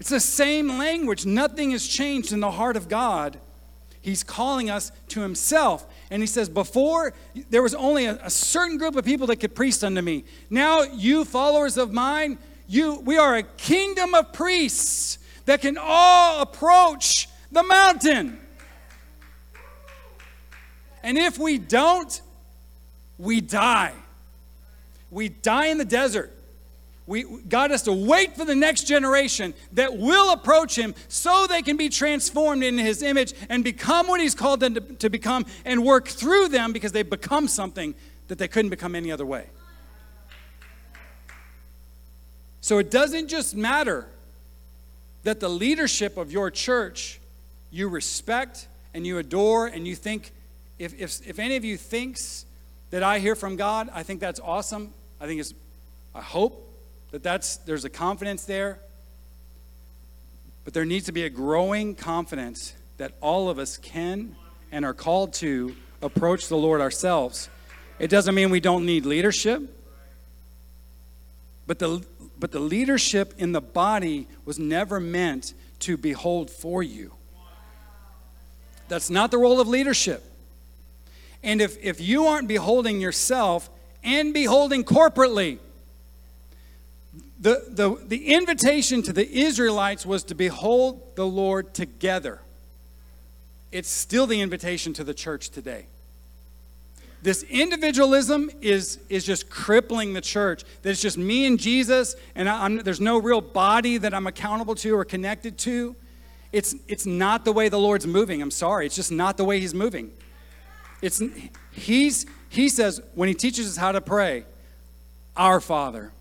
It's 0.00 0.08
the 0.08 0.18
same 0.18 0.78
language. 0.78 1.26
Nothing 1.26 1.72
has 1.72 1.86
changed 1.86 2.32
in 2.32 2.40
the 2.40 2.50
heart 2.50 2.76
of 2.76 2.88
God. 2.88 3.38
He's 4.00 4.24
calling 4.24 4.70
us 4.70 4.92
to 5.08 5.20
himself. 5.20 5.86
And 6.10 6.22
he 6.22 6.26
says, 6.26 6.48
Before, 6.48 7.12
there 7.50 7.62
was 7.62 7.74
only 7.74 8.06
a, 8.06 8.18
a, 8.22 8.30
certain 8.30 8.78
group 8.78 8.96
of 8.96 9.04
people 9.04 9.26
that 9.26 9.36
could 9.36 9.54
priest 9.54 9.84
unto 9.84 10.00
me. 10.00 10.24
Now, 10.48 10.82
you 10.82 11.26
followers 11.26 11.76
of 11.76 11.92
mine, 11.92 12.38
you, 12.66 13.00
we 13.00 13.18
are 13.18 13.36
a 13.36 13.42
kingdom 13.42 14.14
of 14.14 14.32
priests 14.32 15.18
that 15.44 15.60
can 15.60 15.76
all 15.78 16.40
approach 16.40 17.28
the 17.52 17.62
mountain. 17.62 18.38
And 21.02 21.18
if 21.18 21.38
we 21.38 21.58
don't, 21.58 22.20
we 23.18 23.42
die. 23.42 23.92
We 25.10 25.28
die 25.28 25.66
in 25.66 25.76
the 25.76 25.84
desert. 25.84 26.32
We, 27.10 27.24
God 27.24 27.72
has 27.72 27.82
to 27.82 27.92
wait 27.92 28.36
for 28.36 28.44
the 28.44 28.54
next 28.54 28.84
generation 28.84 29.52
that 29.72 29.98
will 29.98 30.32
approach 30.32 30.78
Him 30.78 30.94
so 31.08 31.48
they 31.48 31.60
can 31.60 31.76
be 31.76 31.88
transformed 31.88 32.62
in 32.62 32.78
His 32.78 33.02
image 33.02 33.34
and 33.48 33.64
become 33.64 34.06
what 34.06 34.20
He's 34.20 34.36
called 34.36 34.60
them 34.60 34.74
to, 34.74 34.80
to 34.80 35.10
become 35.10 35.44
and 35.64 35.84
work 35.84 36.06
through 36.06 36.50
them 36.50 36.72
because 36.72 36.92
they've 36.92 37.10
become 37.10 37.48
something 37.48 37.96
that 38.28 38.38
they 38.38 38.46
couldn't 38.46 38.70
become 38.70 38.94
any 38.94 39.10
other 39.10 39.26
way. 39.26 39.46
So 42.60 42.78
it 42.78 42.92
doesn't 42.92 43.26
just 43.26 43.56
matter 43.56 44.06
that 45.24 45.40
the 45.40 45.48
leadership 45.48 46.16
of 46.16 46.30
your 46.30 46.48
church 46.48 47.18
you 47.72 47.88
respect 47.88 48.68
and 48.94 49.04
you 49.04 49.18
adore 49.18 49.66
and 49.66 49.84
you 49.84 49.96
think 49.96 50.30
if, 50.78 50.94
if, 50.96 51.28
if 51.28 51.40
any 51.40 51.56
of 51.56 51.64
you 51.64 51.76
thinks 51.76 52.46
that 52.90 53.02
i 53.02 53.20
hear 53.20 53.36
from 53.36 53.54
god 53.54 53.88
i 53.92 54.02
think 54.02 54.18
that's 54.18 54.40
awesome 54.40 54.92
i 55.20 55.26
think 55.26 55.38
it's 55.40 55.54
i 56.14 56.20
hope 56.20 56.69
that 57.10 57.22
that's 57.22 57.56
there's 57.58 57.84
a 57.84 57.90
confidence 57.90 58.44
there 58.44 58.78
but 60.64 60.74
there 60.74 60.84
needs 60.84 61.06
to 61.06 61.12
be 61.12 61.24
a 61.24 61.30
growing 61.30 61.94
confidence 61.94 62.74
that 62.98 63.12
all 63.20 63.48
of 63.48 63.58
us 63.58 63.76
can 63.76 64.34
and 64.70 64.84
are 64.84 64.94
called 64.94 65.32
to 65.32 65.74
approach 66.02 66.48
the 66.48 66.56
lord 66.56 66.80
ourselves 66.80 67.48
it 67.98 68.08
doesn't 68.08 68.34
mean 68.34 68.50
we 68.50 68.60
don't 68.60 68.86
need 68.86 69.04
leadership 69.06 69.62
but 71.66 71.78
the 71.78 72.04
but 72.40 72.52
the 72.52 72.58
leadership 72.58 73.34
in 73.36 73.52
the 73.52 73.60
body 73.60 74.26
was 74.46 74.58
never 74.58 74.98
meant 74.98 75.52
to 75.80 75.96
behold 75.96 76.50
for 76.50 76.82
you. 76.82 77.12
That's 78.88 79.10
not 79.10 79.30
the 79.30 79.38
role 79.38 79.60
of 79.60 79.68
leadership. 79.68 80.24
And 81.42 81.60
if, 81.60 81.78
if 81.82 82.00
you 82.00 82.26
aren't 82.26 82.48
beholding 82.48 83.00
yourself 83.00 83.70
and 84.02 84.34
beholding 84.34 84.84
corporately, 84.84 85.58
the, 87.40 87.64
the, 87.68 87.96
the 88.06 88.34
invitation 88.34 89.02
to 89.02 89.12
the 89.12 89.28
Israelites 89.28 90.04
was 90.04 90.22
to 90.24 90.34
behold 90.34 91.16
the 91.16 91.26
Lord 91.26 91.72
together. 91.72 92.40
It's 93.72 93.88
still 93.88 94.26
the 94.26 94.40
invitation 94.40 94.92
to 94.94 95.04
the 95.04 95.14
church 95.14 95.48
today. 95.48 95.86
This 97.22 97.42
individualism 97.44 98.50
is, 98.60 98.98
is 99.08 99.24
just 99.24 99.48
crippling 99.48 100.12
the 100.12 100.20
church. 100.20 100.64
That 100.82 100.90
it's 100.90 101.02
just 101.02 101.18
me 101.18 101.46
and 101.46 101.58
Jesus, 101.58 102.14
and 102.34 102.48
I'm, 102.48 102.78
there's 102.78 103.00
no 103.00 103.18
real 103.18 103.40
body 103.40 103.96
that 103.98 104.12
I'm 104.12 104.26
accountable 104.26 104.74
to 104.76 104.96
or 104.96 105.04
connected 105.04 105.56
to. 105.58 105.96
It's, 106.52 106.74
it's 106.88 107.06
not 107.06 107.44
the 107.44 107.52
way 107.52 107.68
the 107.68 107.78
Lord's 107.78 108.06
moving. 108.06 108.42
I'm 108.42 108.50
sorry. 108.50 108.86
It's 108.86 108.96
just 108.96 109.12
not 109.12 109.36
the 109.36 109.44
way 109.44 109.60
He's 109.60 109.74
moving. 109.74 110.10
It's, 111.00 111.22
he's, 111.72 112.26
he 112.48 112.68
says, 112.68 113.00
when 113.14 113.28
He 113.28 113.34
teaches 113.34 113.66
us 113.66 113.76
how 113.76 113.92
to 113.92 114.00
pray, 114.00 114.44
Our 115.36 115.60
Father. 115.60 116.12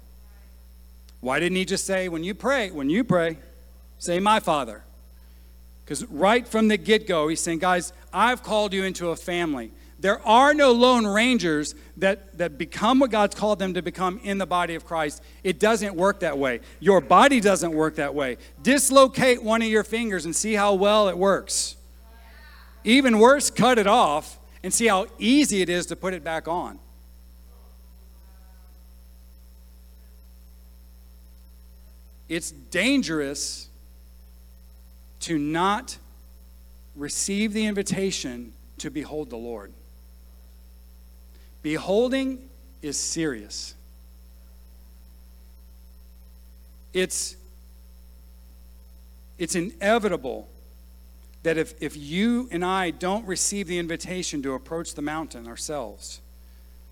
Why 1.22 1.40
didn't 1.40 1.58
He 1.58 1.66
just 1.66 1.86
say, 1.86 2.10
when 2.10 2.24
you 2.24 2.34
pray, 2.34 2.72
when 2.72 2.90
you 2.90 3.04
pray, 3.04 3.38
say, 3.98 4.20
My 4.20 4.40
Father? 4.40 4.84
Because 5.84 6.06
right 6.06 6.48
from 6.48 6.68
the 6.68 6.78
get 6.78 7.08
go, 7.08 7.28
He's 7.28 7.42
saying, 7.42 7.60
guys, 7.60 7.94
I've 8.14 8.44
called 8.44 8.74
you 8.74 8.84
into 8.84 9.10
a 9.10 9.16
family. 9.16 9.72
There 10.00 10.26
are 10.26 10.54
no 10.54 10.72
lone 10.72 11.06
rangers 11.06 11.76
that, 11.98 12.38
that 12.38 12.58
become 12.58 13.00
what 13.00 13.12
God's 13.12 13.36
called 13.36 13.60
them 13.60 13.74
to 13.74 13.82
become 13.82 14.22
in 14.24 14.38
the 14.38 14.46
body 14.46 14.76
of 14.76 14.86
Christ. 14.86 15.22
It 15.44 15.60
doesn't 15.60 15.94
work 15.94 16.22
that 16.22 16.38
way. 16.38 16.62
Your 16.80 17.02
body 17.02 17.42
doesn't 17.42 17.74
work 17.74 17.96
that 17.96 18.16
way. 18.16 18.38
Dislocate 18.64 19.44
one 19.44 19.62
of 19.62 19.68
your 19.68 19.84
fingers 19.84 20.24
and 20.24 20.34
see 20.34 20.54
how 20.54 20.74
well 20.74 21.10
it 21.10 21.18
works. 21.18 21.76
Even 22.86 23.20
worse, 23.20 23.50
cut 23.50 23.78
it 23.78 23.88
off 23.88 24.40
and 24.64 24.74
see 24.74 24.88
how 24.88 25.08
easy 25.18 25.62
it 25.62 25.68
is 25.68 25.86
to 25.88 25.98
put 25.98 26.14
it 26.14 26.24
back 26.24 26.48
on. 26.48 26.80
It's 32.30 32.52
dangerous 32.52 33.68
to 35.22 35.38
not 35.38 35.98
receive 36.96 37.54
the 37.54 37.66
invitation 37.66 38.54
to 38.78 38.92
behold 38.92 39.32
the 39.32 39.38
Lord. 39.38 39.74
Beholding 41.62 42.48
is 42.82 42.98
serious. 42.98 43.74
It's, 46.94 47.36
it's 49.38 49.56
inevitable 49.56 50.48
that 51.44 51.58
if, 51.58 51.74
if 51.82 51.98
you 51.98 52.48
and 52.52 52.64
I 52.64 52.92
don't 52.92 53.26
receive 53.26 53.68
the 53.68 53.78
invitation 53.78 54.42
to 54.44 54.54
approach 54.54 54.94
the 54.94 55.02
mountain 55.02 55.48
ourselves, 55.48 56.22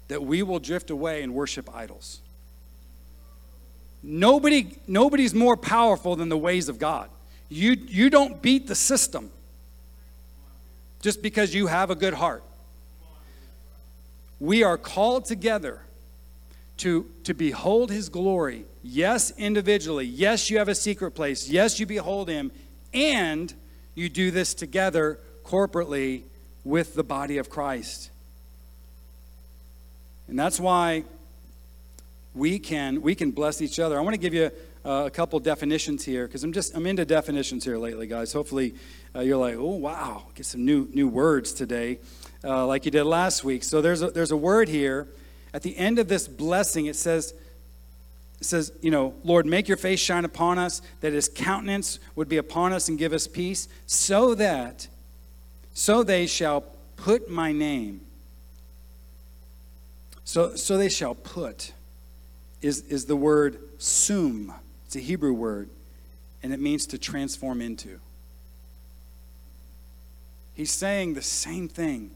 that 0.08 0.24
we 0.24 0.42
will 0.44 0.60
drift 0.60 0.90
away 0.90 1.22
and 1.22 1.34
worship 1.34 1.74
idols. 1.76 2.22
Nobody, 4.04 4.78
nobody's 4.88 5.34
more 5.34 5.58
powerful 5.58 6.16
than 6.16 6.30
the 6.30 6.38
ways 6.38 6.70
of 6.70 6.80
God. 6.80 7.10
You, 7.50 7.72
you 7.72 8.10
don't 8.10 8.42
beat 8.42 8.68
the 8.68 8.76
system 8.76 9.32
just 11.02 11.22
because 11.22 11.54
you 11.54 11.68
have 11.68 11.90
a 11.90 11.96
good 11.96 12.14
heart 12.14 12.44
we 14.40 14.64
are 14.64 14.78
called 14.78 15.26
together 15.26 15.82
to, 16.78 17.10
to 17.24 17.34
behold 17.34 17.92
his 17.92 18.10
glory. 18.10 18.66
Yes, 18.84 19.34
individually. 19.38 20.06
Yes, 20.06 20.50
you 20.50 20.60
have 20.60 20.68
a 20.68 20.76
secret 20.76 21.12
place. 21.12 21.50
Yes, 21.50 21.80
you 21.80 21.86
behold 21.86 22.30
him. 22.30 22.52
And 22.94 23.54
you 23.96 24.10
do 24.10 24.32
this 24.32 24.54
together 24.54 25.20
corporately 25.44 26.24
with 26.64 26.94
the 26.94 27.04
body 27.04 27.38
of 27.38 27.50
Christ. 27.50 28.12
And 30.28 30.38
that's 30.38 30.60
why 30.60 31.04
we 32.38 32.60
can 32.60 33.02
we 33.02 33.16
can 33.16 33.32
bless 33.32 33.62
each 33.62 33.80
other. 33.80 33.98
I 33.98 34.02
want 34.02 34.14
to 34.14 34.20
give 34.20 34.34
you 34.34 34.52
uh, 34.86 35.06
a 35.06 35.10
couple 35.10 35.40
definitions 35.40 36.06
here 36.06 36.28
because 36.28 36.44
I'm 36.44 36.54
just 36.54 36.76
I'm 36.76 36.86
into 36.86 37.06
definitions 37.06 37.66
here 37.66 37.78
lately, 37.78 38.08
guys. 38.08 38.32
Hopefully, 38.32 38.76
uh, 39.16 39.22
you're 39.22 39.38
like, 39.38 39.56
oh 39.56 39.76
wow, 39.76 40.24
get 40.36 40.46
some 40.46 40.64
new 40.64 40.88
new 40.94 41.08
words 41.08 41.54
today, 41.54 42.00
uh, 42.44 42.66
like 42.66 42.86
you 42.86 42.92
did 42.92 43.06
last 43.06 43.44
week. 43.44 43.64
So 43.64 43.82
there's 43.82 44.02
a, 44.02 44.12
there's 44.12 44.32
a 44.32 44.38
word 44.38 44.70
here 44.70 45.08
at 45.54 45.64
the 45.64 45.78
end 45.78 46.00
of 46.00 46.08
this 46.08 46.28
blessing. 46.28 46.86
It 46.86 46.96
says. 46.96 47.34
It 48.40 48.46
says, 48.46 48.72
you 48.84 48.92
know, 48.92 49.16
Lord, 49.24 49.48
make 49.48 49.68
your 49.68 49.78
face 49.78 50.00
shine 50.00 50.24
upon 50.24 50.60
us, 50.60 50.84
that 51.02 51.12
his 51.12 51.28
countenance 51.28 51.98
would 52.16 52.30
be 52.30 52.38
upon 52.38 52.72
us 52.72 52.88
and 52.88 52.96
give 52.96 53.12
us 53.12 53.26
peace, 53.26 53.68
so 53.88 54.36
that, 54.36 54.88
so 55.74 56.04
they 56.04 56.28
shall 56.28 56.64
put 56.98 57.32
my 57.32 57.52
name. 57.52 58.02
So, 60.24 60.56
so 60.56 60.78
they 60.78 60.90
shall 60.90 61.16
put 61.16 61.74
is, 62.62 62.82
is 62.82 63.06
the 63.06 63.16
word 63.16 63.60
sum. 63.78 64.54
It's 64.86 64.96
a 64.96 65.00
Hebrew 65.00 65.34
word, 65.34 65.70
and 66.42 66.54
it 66.54 66.60
means 66.60 66.88
to 66.88 66.98
transform 66.98 67.62
into. 67.62 68.00
He's 70.54 70.72
saying 70.72 71.14
the 71.14 71.22
same 71.22 71.68
thing. 71.68 72.12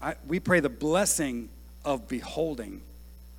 I, 0.00 0.14
we 0.26 0.40
pray 0.40 0.60
the 0.60 0.68
blessing 0.68 1.50
of 1.84 2.08
beholding 2.08 2.82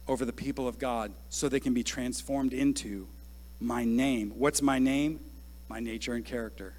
over 0.07 0.25
the 0.25 0.33
people 0.33 0.67
of 0.67 0.77
God 0.77 1.11
so 1.29 1.49
they 1.49 1.59
can 1.59 1.73
be 1.73 1.83
transformed 1.83 2.53
into 2.53 3.07
my 3.59 3.85
name. 3.85 4.33
What's 4.37 4.61
my 4.61 4.79
name? 4.79 5.19
My 5.69 5.79
nature 5.79 6.13
and 6.13 6.25
character. 6.25 6.73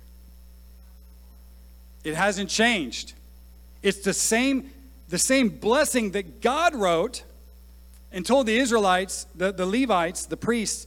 It 2.05 2.15
hasn't 2.15 2.51
changed. 2.51 3.15
It's 3.83 4.01
the 4.01 4.13
same, 4.13 4.71
the 5.09 5.19
same 5.19 5.49
blessing 5.49 6.13
that 6.13 6.41
God 6.41 6.75
wrote 6.75 7.25
and 8.15 8.25
told 8.25 8.47
the 8.47 8.57
Israelites, 8.57 9.27
the, 9.35 9.53
the 9.53 9.67
Levites, 9.67 10.27
the 10.27 10.37
priests, 10.37 10.87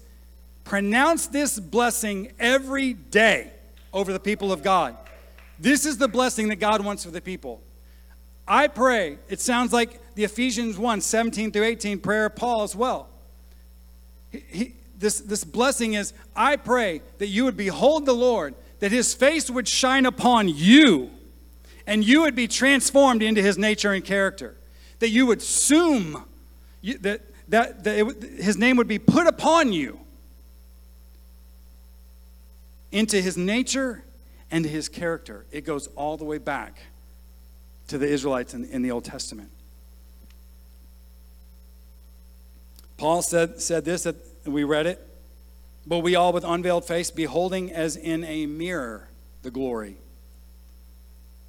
pronounce 0.63 1.27
this 1.27 1.59
blessing 1.59 2.31
every 2.39 2.93
day 2.93 3.51
over 3.93 4.13
the 4.13 4.19
people 4.19 4.53
of 4.53 4.63
God. 4.63 4.95
This 5.59 5.85
is 5.85 5.97
the 5.97 6.07
blessing 6.07 6.47
that 6.47 6.55
God 6.55 6.83
wants 6.83 7.03
for 7.03 7.11
the 7.11 7.19
people. 7.19 7.61
I 8.47 8.69
pray, 8.69 9.19
it 9.27 9.41
sounds 9.41 9.73
like 9.73 10.15
the 10.15 10.23
Ephesians 10.23 10.77
1 10.77 11.01
17 11.01 11.51
through 11.51 11.65
18 11.65 11.99
prayer 11.99 12.27
of 12.27 12.35
Paul 12.37 12.63
as 12.63 12.73
well. 12.73 13.09
He, 14.31 14.75
this, 14.97 15.19
this 15.19 15.43
blessing 15.43 15.95
is 15.95 16.13
I 16.33 16.55
pray 16.55 17.01
that 17.17 17.27
you 17.27 17.43
would 17.43 17.57
behold 17.57 18.05
the 18.05 18.15
Lord, 18.15 18.55
that 18.79 18.93
his 18.93 19.13
face 19.13 19.49
would 19.49 19.67
shine 19.67 20.05
upon 20.05 20.47
you, 20.47 21.11
and 21.85 22.05
you 22.05 22.21
would 22.21 22.35
be 22.35 22.47
transformed 22.47 23.21
into 23.21 23.41
his 23.41 23.57
nature 23.57 23.91
and 23.91 24.03
character, 24.03 24.55
that 24.99 25.09
you 25.09 25.25
would 25.25 25.39
assume 25.39 26.23
you, 26.81 26.97
that, 26.99 27.21
that, 27.49 27.83
that 27.83 27.97
it, 27.97 28.23
his 28.41 28.57
name 28.57 28.77
would 28.77 28.87
be 28.87 28.99
put 28.99 29.27
upon 29.27 29.73
you 29.73 29.99
into 32.91 33.21
his 33.21 33.37
nature 33.37 34.03
and 34.51 34.65
his 34.65 34.89
character. 34.89 35.45
It 35.51 35.65
goes 35.65 35.87
all 35.95 36.17
the 36.17 36.25
way 36.25 36.37
back 36.37 36.79
to 37.87 37.97
the 37.97 38.07
Israelites 38.07 38.53
in, 38.53 38.65
in 38.65 38.81
the 38.81 38.91
Old 38.91 39.05
Testament. 39.05 39.49
Paul 42.97 43.21
said, 43.21 43.61
said 43.61 43.85
this, 43.85 44.03
that 44.03 44.15
we 44.45 44.63
read 44.63 44.87
it, 44.87 45.05
but 45.85 45.99
we 45.99 46.15
all 46.15 46.33
with 46.33 46.43
unveiled 46.43 46.85
face, 46.85 47.11
beholding 47.11 47.71
as 47.71 47.95
in 47.95 48.23
a 48.23 48.45
mirror 48.45 49.07
the 49.43 49.51
glory. 49.51 49.97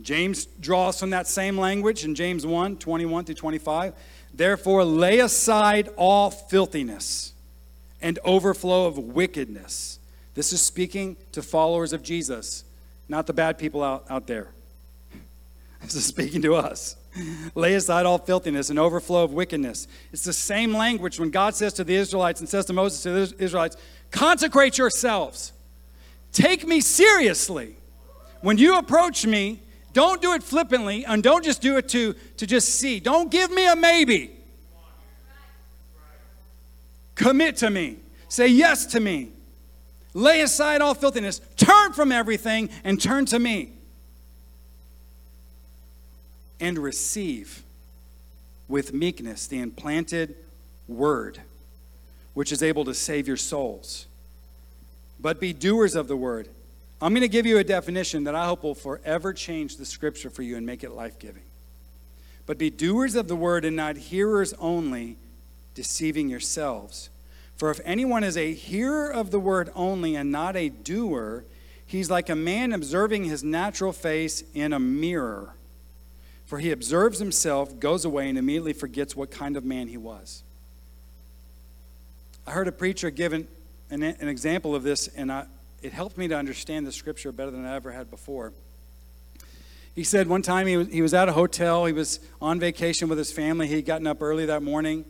James 0.01 0.45
draws 0.45 1.01
from 1.01 1.11
that 1.11 1.27
same 1.27 1.59
language 1.59 2.05
in 2.05 2.15
James 2.15 2.47
1 2.47 2.77
21 2.77 3.25
through 3.25 3.35
25. 3.35 3.95
Therefore, 4.39 4.85
lay 4.85 5.19
aside 5.19 5.89
all 5.97 6.31
filthiness 6.31 7.33
and 8.01 8.21
overflow 8.25 8.87
of 8.87 8.97
wickedness. 8.97 9.99
This 10.35 10.53
is 10.53 10.63
speaking 10.63 11.17
to 11.33 11.43
followers 11.43 11.93
of 11.93 12.05
Jesus, 12.05 12.63
not 13.09 13.27
the 13.27 13.33
bad 13.33 13.59
people 13.59 13.83
out, 13.83 14.07
out 14.09 14.29
there. 14.29 14.49
This 15.83 15.97
is 15.97 16.07
speaking 16.07 16.41
to 16.43 16.55
us. 16.55 16.97
Lay 17.57 17.75
aside 17.75 18.07
all 18.07 18.19
filthiness 18.19 18.71
and 18.71 18.79
overflow 18.79 19.25
of 19.25 19.33
wickedness. 19.33 19.89
It's 20.13 20.23
the 20.23 20.33
same 20.33 20.73
language 20.73 21.19
when 21.19 21.31
God 21.31 21.57
says 21.57 21.73
to 21.75 21.85
the 21.85 21.97
Israelites 21.97 22.39
and 22.39 22.49
says 22.49 22.65
to 22.67 22.73
Moses 22.73 23.03
to 23.03 23.11
the 23.11 23.43
Israelites, 23.43 23.77
consecrate 24.13 24.79
yourselves. 24.79 25.53
Take 26.33 26.65
me 26.65 26.81
seriously. 26.81 27.77
When 28.41 28.57
you 28.57 28.79
approach 28.79 29.27
me, 29.27 29.63
don't 29.99 30.23
do 30.23 30.33
it 30.33 30.45
flippantly 30.45 31.05
and 31.05 31.25
don't 31.25 31.45
just 31.45 31.61
do 31.61 31.77
it 31.77 31.89
to, 31.89 32.15
to 32.37 32.47
just 32.47 32.69
see. 32.69 33.01
Don't 33.01 33.33
give 33.33 33.51
me 33.51 33.67
a 33.67 33.75
maybe. 33.75 34.31
Commit 37.17 37.57
to 37.57 37.69
me. 37.69 37.97
Say 38.29 38.47
yes 38.47 38.87
to 38.87 39.01
me. 39.01 39.33
Lay 40.15 40.41
aside 40.43 40.83
all 40.83 40.95
filthiness. 40.95 41.41
Turn 41.57 41.93
from 41.95 42.13
everything 42.13 42.71
and 42.85 43.03
turn 43.03 43.27
to 43.27 43.41
me. 43.41 43.73
And 46.61 46.79
receive 46.79 47.65
with 48.69 48.93
meekness 48.93 49.49
the 49.49 49.59
implanted 49.59 50.37
word, 50.87 51.41
which 52.35 52.53
is 52.53 52.63
able 52.63 52.85
to 52.85 52.95
save 52.95 53.27
your 53.27 53.37
souls. 53.37 54.07
But 55.19 55.41
be 55.41 55.53
doers 55.53 55.97
of 55.97 56.07
the 56.07 56.17
word 56.17 56.49
I'm 57.01 57.13
going 57.13 57.23
to 57.23 57.29
give 57.29 57.47
you 57.47 57.59
a 57.59 57.65
definition 57.65 58.25
that 58.25 58.35
I 58.35 58.47
hope 58.47 58.65
will 58.65 58.75
forever 58.75 59.33
change 59.33 59.77
the 59.77 59.85
scripture 59.85 60.31
for 60.31 60.43
you 60.43 60.57
and 60.57 60.67
make 60.67 60.83
it 60.83 60.91
life 60.91 61.19
giving. 61.19 61.43
But 62.45 62.59
be 62.59 62.71
doers 62.71 63.15
of 63.15 63.29
the 63.29 63.37
word 63.37 63.65
and 63.65 63.77
not 63.77 63.97
hearers 63.97 64.53
only, 64.59 65.17
deceiving 65.75 66.29
yourselves. 66.29 67.11
For 67.57 67.71
if 67.71 67.81
anyone 67.85 68.25
is 68.25 68.37
a 68.37 68.53
hearer 68.53 69.09
of 69.13 69.31
the 69.31 69.39
word 69.39 69.71
only 69.75 70.17
and 70.17 70.33
not 70.33 70.57
a 70.57 70.69
doer, 70.69 71.45
he's 71.87 72.11
like 72.11 72.29
a 72.29 72.35
man 72.35 72.73
observing 72.73 73.25
his 73.25 73.45
natural 73.45 73.93
face 73.93 74.43
in 74.55 74.73
a 74.73 74.81
mirror. 74.81 75.55
For 76.47 76.59
he 76.59 76.71
observes 76.71 77.19
himself, 77.19 77.79
goes 77.79 78.05
away, 78.05 78.29
and 78.29 78.39
immediately 78.39 78.73
forgets 78.73 79.15
what 79.15 79.31
kind 79.31 79.57
of 79.57 79.65
man 79.65 79.87
he 79.87 79.99
was. 79.99 80.43
I 82.47 82.53
heard 82.53 82.67
a 82.67 82.73
preacher 82.73 83.11
give 83.11 83.35
an, 83.35 83.47
an, 83.91 84.03
an 84.03 84.29
example 84.29 84.75
of 84.75 84.83
this, 84.83 85.09
and 85.09 85.31
I, 85.31 85.47
it 85.83 85.93
helped 85.93 86.19
me 86.19 86.29
to 86.29 86.37
understand 86.37 86.87
the 86.87 86.93
scripture 86.93 87.33
better 87.33 87.51
than 87.51 87.65
I 87.65 87.77
ever 87.77 87.93
had 87.93 88.11
before. 88.11 88.53
He 89.95 90.05
said 90.05 90.29
one 90.29 90.43
time 90.43 90.67
he 90.67 90.77
was, 90.77 90.89
he 90.89 91.03
was 91.03 91.15
at 91.15 91.29
a 91.29 91.33
hotel, 91.33 91.85
he 91.85 91.93
was 91.93 92.21
on 92.41 92.61
vacation 92.61 93.09
with 93.09 93.19
his 93.19 93.33
family. 93.33 93.67
He'd 93.67 93.87
gotten 93.87 94.07
up 94.07 94.23
early 94.23 94.47
that 94.47 94.63
morning, 94.63 95.05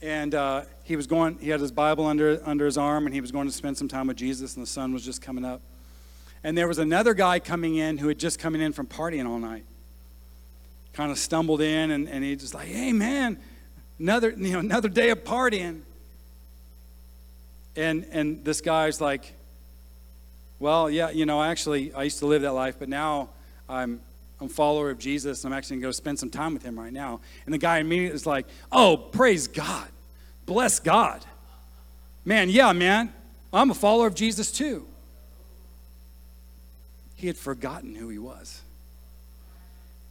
and 0.00 0.34
uh, 0.34 0.62
he 0.84 0.96
was 0.96 1.06
going, 1.06 1.38
he 1.38 1.50
had 1.50 1.60
his 1.60 1.72
Bible 1.72 2.06
under, 2.06 2.40
under 2.44 2.64
his 2.64 2.78
arm, 2.78 3.06
and 3.06 3.14
he 3.14 3.20
was 3.20 3.30
going 3.30 3.46
to 3.46 3.52
spend 3.52 3.76
some 3.76 3.88
time 3.88 4.06
with 4.06 4.16
Jesus, 4.16 4.54
and 4.54 4.62
the 4.62 4.70
sun 4.70 4.92
was 4.92 5.04
just 5.04 5.20
coming 5.20 5.44
up. 5.44 5.60
And 6.42 6.56
there 6.56 6.66
was 6.66 6.78
another 6.78 7.12
guy 7.12 7.38
coming 7.38 7.76
in 7.76 7.98
who 7.98 8.08
had 8.08 8.18
just 8.18 8.38
coming 8.38 8.62
in 8.62 8.72
from 8.72 8.86
partying 8.86 9.28
all 9.28 9.38
night. 9.38 9.64
Kind 10.94 11.12
of 11.12 11.18
stumbled 11.18 11.60
in, 11.60 11.90
and, 11.90 12.08
and 12.08 12.24
he 12.24 12.36
just 12.36 12.54
like, 12.54 12.68
hey, 12.68 12.92
man, 12.92 13.38
another, 13.98 14.30
you 14.30 14.52
know, 14.52 14.60
another 14.60 14.88
day 14.88 15.10
of 15.10 15.24
partying. 15.24 15.82
And, 17.76 18.06
and 18.10 18.44
this 18.44 18.62
guy's 18.62 19.00
like, 19.00 19.34
well, 20.60 20.90
yeah, 20.90 21.10
you 21.10 21.24
know, 21.24 21.42
actually, 21.42 21.92
I 21.94 22.04
used 22.04 22.18
to 22.18 22.26
live 22.26 22.42
that 22.42 22.52
life, 22.52 22.76
but 22.78 22.90
now 22.90 23.30
I'm, 23.66 23.98
I'm 24.38 24.46
a 24.46 24.50
follower 24.50 24.90
of 24.90 24.98
Jesus. 24.98 25.42
and 25.42 25.52
I'm 25.52 25.58
actually 25.58 25.76
going 25.76 25.82
to 25.82 25.88
go 25.88 25.92
spend 25.92 26.18
some 26.18 26.28
time 26.28 26.52
with 26.52 26.62
him 26.62 26.78
right 26.78 26.92
now. 26.92 27.20
And 27.46 27.54
the 27.54 27.58
guy 27.58 27.78
immediately 27.78 28.14
is 28.14 28.26
like, 28.26 28.46
oh, 28.70 28.98
praise 28.98 29.48
God. 29.48 29.88
Bless 30.44 30.78
God. 30.78 31.24
Man, 32.26 32.50
yeah, 32.50 32.72
man, 32.72 33.12
I'm 33.52 33.70
a 33.70 33.74
follower 33.74 34.06
of 34.06 34.14
Jesus 34.14 34.52
too. 34.52 34.86
He 37.16 37.26
had 37.26 37.38
forgotten 37.38 37.94
who 37.94 38.10
he 38.10 38.18
was. 38.18 38.60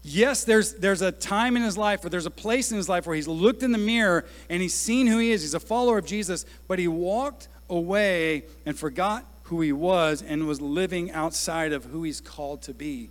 Yes, 0.01 0.43
there's, 0.45 0.73
there's 0.75 1.01
a 1.01 1.11
time 1.11 1.57
in 1.57 1.61
his 1.61 1.77
life, 1.77 2.03
or 2.03 2.09
there's 2.09 2.25
a 2.25 2.31
place 2.31 2.71
in 2.71 2.77
his 2.77 2.89
life 2.89 3.05
where 3.05 3.15
he's 3.15 3.27
looked 3.27 3.61
in 3.61 3.71
the 3.71 3.77
mirror 3.77 4.25
and 4.49 4.61
he's 4.61 4.73
seen 4.73 5.05
who 5.05 5.19
he 5.19 5.31
is. 5.31 5.41
He's 5.41 5.53
a 5.53 5.59
follower 5.59 5.99
of 5.99 6.05
Jesus, 6.05 6.45
but 6.67 6.79
he 6.79 6.87
walked 6.87 7.47
away 7.69 8.45
and 8.65 8.77
forgot 8.77 9.25
who 9.49 9.61
he 9.61 9.71
was 9.71 10.21
and 10.21 10.47
was 10.47 10.61
living 10.61 11.11
outside 11.11 11.73
of 11.73 11.85
who 11.85 12.03
he's 12.03 12.21
called 12.21 12.61
to 12.61 12.71
be. 12.71 13.09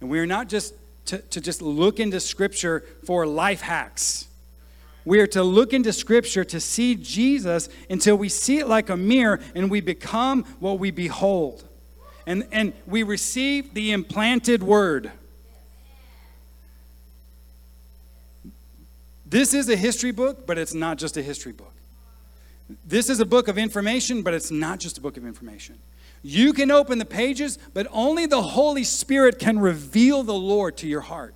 And 0.00 0.10
we 0.10 0.18
are 0.18 0.26
not 0.26 0.48
just 0.48 0.74
to, 1.06 1.18
to 1.18 1.40
just 1.40 1.62
look 1.62 2.00
into 2.00 2.18
Scripture 2.18 2.84
for 3.04 3.26
life 3.26 3.60
hacks. 3.60 4.26
We 5.04 5.20
are 5.20 5.26
to 5.28 5.44
look 5.44 5.72
into 5.72 5.92
Scripture 5.92 6.44
to 6.46 6.58
see 6.58 6.96
Jesus 6.96 7.68
until 7.88 8.16
we 8.16 8.28
see 8.28 8.58
it 8.58 8.66
like 8.66 8.90
a 8.90 8.96
mirror 8.96 9.38
and 9.54 9.70
we 9.70 9.80
become 9.80 10.42
what 10.58 10.80
we 10.80 10.90
behold. 10.90 11.64
And, 12.26 12.44
and 12.50 12.72
we 12.86 13.04
receive 13.04 13.72
the 13.72 13.92
implanted 13.92 14.64
word. 14.64 15.12
This 19.24 19.54
is 19.54 19.68
a 19.68 19.76
history 19.76 20.10
book, 20.10 20.44
but 20.44 20.58
it's 20.58 20.74
not 20.74 20.98
just 20.98 21.16
a 21.16 21.22
history 21.22 21.52
book. 21.52 21.72
This 22.84 23.08
is 23.08 23.20
a 23.20 23.24
book 23.24 23.48
of 23.48 23.58
information, 23.58 24.22
but 24.22 24.34
it's 24.34 24.50
not 24.50 24.80
just 24.80 24.98
a 24.98 25.00
book 25.00 25.16
of 25.16 25.24
information. 25.24 25.78
You 26.22 26.52
can 26.52 26.70
open 26.70 26.98
the 26.98 27.04
pages, 27.04 27.58
but 27.72 27.86
only 27.90 28.26
the 28.26 28.42
Holy 28.42 28.84
Spirit 28.84 29.38
can 29.38 29.58
reveal 29.58 30.22
the 30.22 30.34
Lord 30.34 30.76
to 30.78 30.88
your 30.88 31.00
heart. 31.00 31.34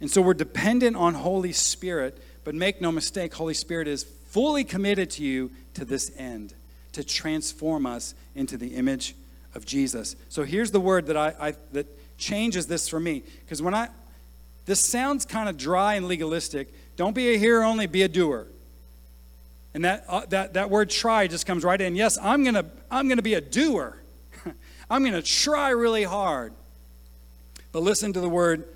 And 0.00 0.10
so 0.10 0.20
we're 0.20 0.34
dependent 0.34 0.96
on 0.96 1.14
Holy 1.14 1.52
Spirit, 1.52 2.20
but 2.44 2.54
make 2.54 2.80
no 2.80 2.90
mistake, 2.90 3.34
Holy 3.34 3.54
Spirit 3.54 3.86
is 3.86 4.02
fully 4.02 4.64
committed 4.64 5.10
to 5.12 5.22
you 5.22 5.50
to 5.74 5.84
this 5.84 6.10
end, 6.18 6.54
to 6.92 7.04
transform 7.04 7.86
us 7.86 8.14
into 8.34 8.56
the 8.56 8.74
image 8.74 9.14
of 9.54 9.64
Jesus. 9.64 10.16
So 10.28 10.42
here's 10.42 10.72
the 10.72 10.80
word 10.80 11.06
that 11.06 11.16
I, 11.16 11.34
I 11.40 11.54
that 11.72 11.86
changes 12.18 12.66
this 12.66 12.88
for 12.88 12.98
me. 12.98 13.22
Because 13.44 13.62
when 13.62 13.74
I 13.74 13.88
this 14.64 14.80
sounds 14.80 15.24
kind 15.24 15.48
of 15.48 15.56
dry 15.56 15.94
and 15.94 16.06
legalistic. 16.06 16.72
Don't 16.96 17.14
be 17.14 17.34
a 17.34 17.38
hearer 17.38 17.64
only, 17.64 17.86
be 17.86 18.02
a 18.02 18.08
doer. 18.08 18.46
And 19.74 19.84
that, 19.84 20.04
uh, 20.08 20.26
that, 20.28 20.54
that 20.54 20.70
word 20.70 20.90
try 20.90 21.26
just 21.26 21.46
comes 21.46 21.64
right 21.64 21.80
in. 21.80 21.96
Yes, 21.96 22.18
I'm 22.20 22.42
going 22.42 22.54
to 22.54 22.66
I'm 22.90 23.08
going 23.08 23.16
to 23.16 23.22
be 23.22 23.34
a 23.34 23.40
doer. 23.40 23.96
I'm 24.90 25.02
going 25.02 25.14
to 25.14 25.22
try 25.22 25.70
really 25.70 26.04
hard. 26.04 26.52
But 27.72 27.82
listen 27.82 28.12
to 28.12 28.20
the 28.20 28.28
word, 28.28 28.68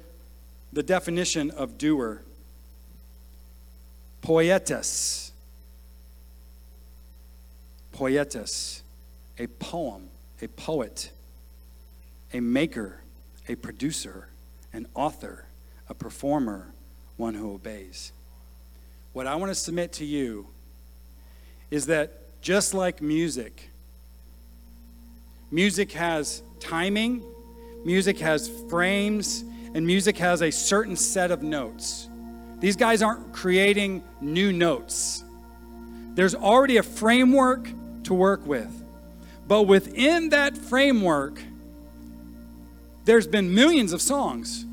the 0.73 0.83
definition 0.83 1.51
of 1.51 1.77
doer 1.77 2.23
poietes. 4.27 5.31
Poietes, 7.95 8.83
a 9.39 9.47
poem, 9.47 10.09
a 10.43 10.49
poet, 10.49 11.11
a 12.35 12.41
maker, 12.41 13.01
a 13.49 13.55
producer, 13.55 14.29
an 14.73 14.87
author, 14.95 15.47
a 15.89 15.95
performer, 15.95 16.73
one 17.17 17.35
who 17.35 17.53
obeys. 17.55 18.13
What 19.13 19.27
I 19.27 19.37
want 19.37 19.51
to 19.51 19.55
submit 19.55 19.93
to 19.95 20.05
you 20.05 20.49
is 21.71 21.87
that 21.87 22.41
just 22.41 22.75
like 22.75 23.03
music, 23.03 23.71
music 25.51 25.93
has 25.93 26.43
timing, 26.61 27.23
music 27.85 28.19
has 28.19 28.49
frames, 28.69 29.45
and 29.75 29.87
music 29.87 30.17
has 30.19 30.43
a 30.43 30.51
certain 30.51 30.97
set 30.97 31.31
of 31.31 31.43
notes. 31.43 32.09
These 32.61 32.77
guys 32.77 33.03
aren't 33.03 33.33
creating 33.33 34.03
new 34.21 34.53
notes. 34.53 35.23
There's 36.15 36.35
already 36.35 36.79
a 36.79 36.83
framework 36.83 37.69
to 38.05 38.15
work 38.15 38.47
with. 38.47 38.73
But 39.47 39.65
within 39.65 40.31
that 40.31 40.57
framework, 40.57 41.39
there's 43.05 43.27
been 43.27 43.55
millions 43.55 43.93
of 43.93 44.01
songs. 44.01 44.65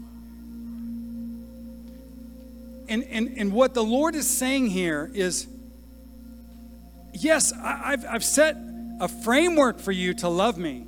And, 2.88 3.04
and, 3.04 3.34
and 3.38 3.54
what 3.54 3.74
the 3.74 3.84
Lord 3.84 4.16
is 4.16 4.28
saying 4.28 4.68
here 4.68 5.12
is 5.14 5.48
yes, 7.14 7.54
I've, 7.54 8.06
I've 8.06 8.24
set 8.24 8.58
a 9.00 9.08
framework 9.08 9.80
for 9.80 9.92
you 9.92 10.14
to 10.16 10.30
love 10.30 10.58
me, 10.58 10.86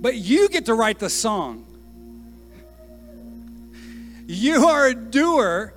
but 0.00 0.16
you 0.16 0.48
get 0.48 0.66
to 0.66 0.74
write 0.74 0.98
the 0.98 1.10
song. 1.10 1.66
You 4.26 4.66
are 4.66 4.88
a 4.88 4.94
doer 4.94 5.74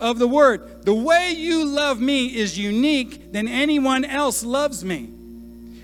of 0.00 0.18
the 0.18 0.28
word. 0.28 0.84
The 0.84 0.94
way 0.94 1.32
you 1.32 1.64
love 1.64 2.00
me 2.00 2.26
is 2.26 2.58
unique 2.58 3.32
than 3.32 3.48
anyone 3.48 4.04
else 4.04 4.44
loves 4.44 4.84
me. 4.84 5.10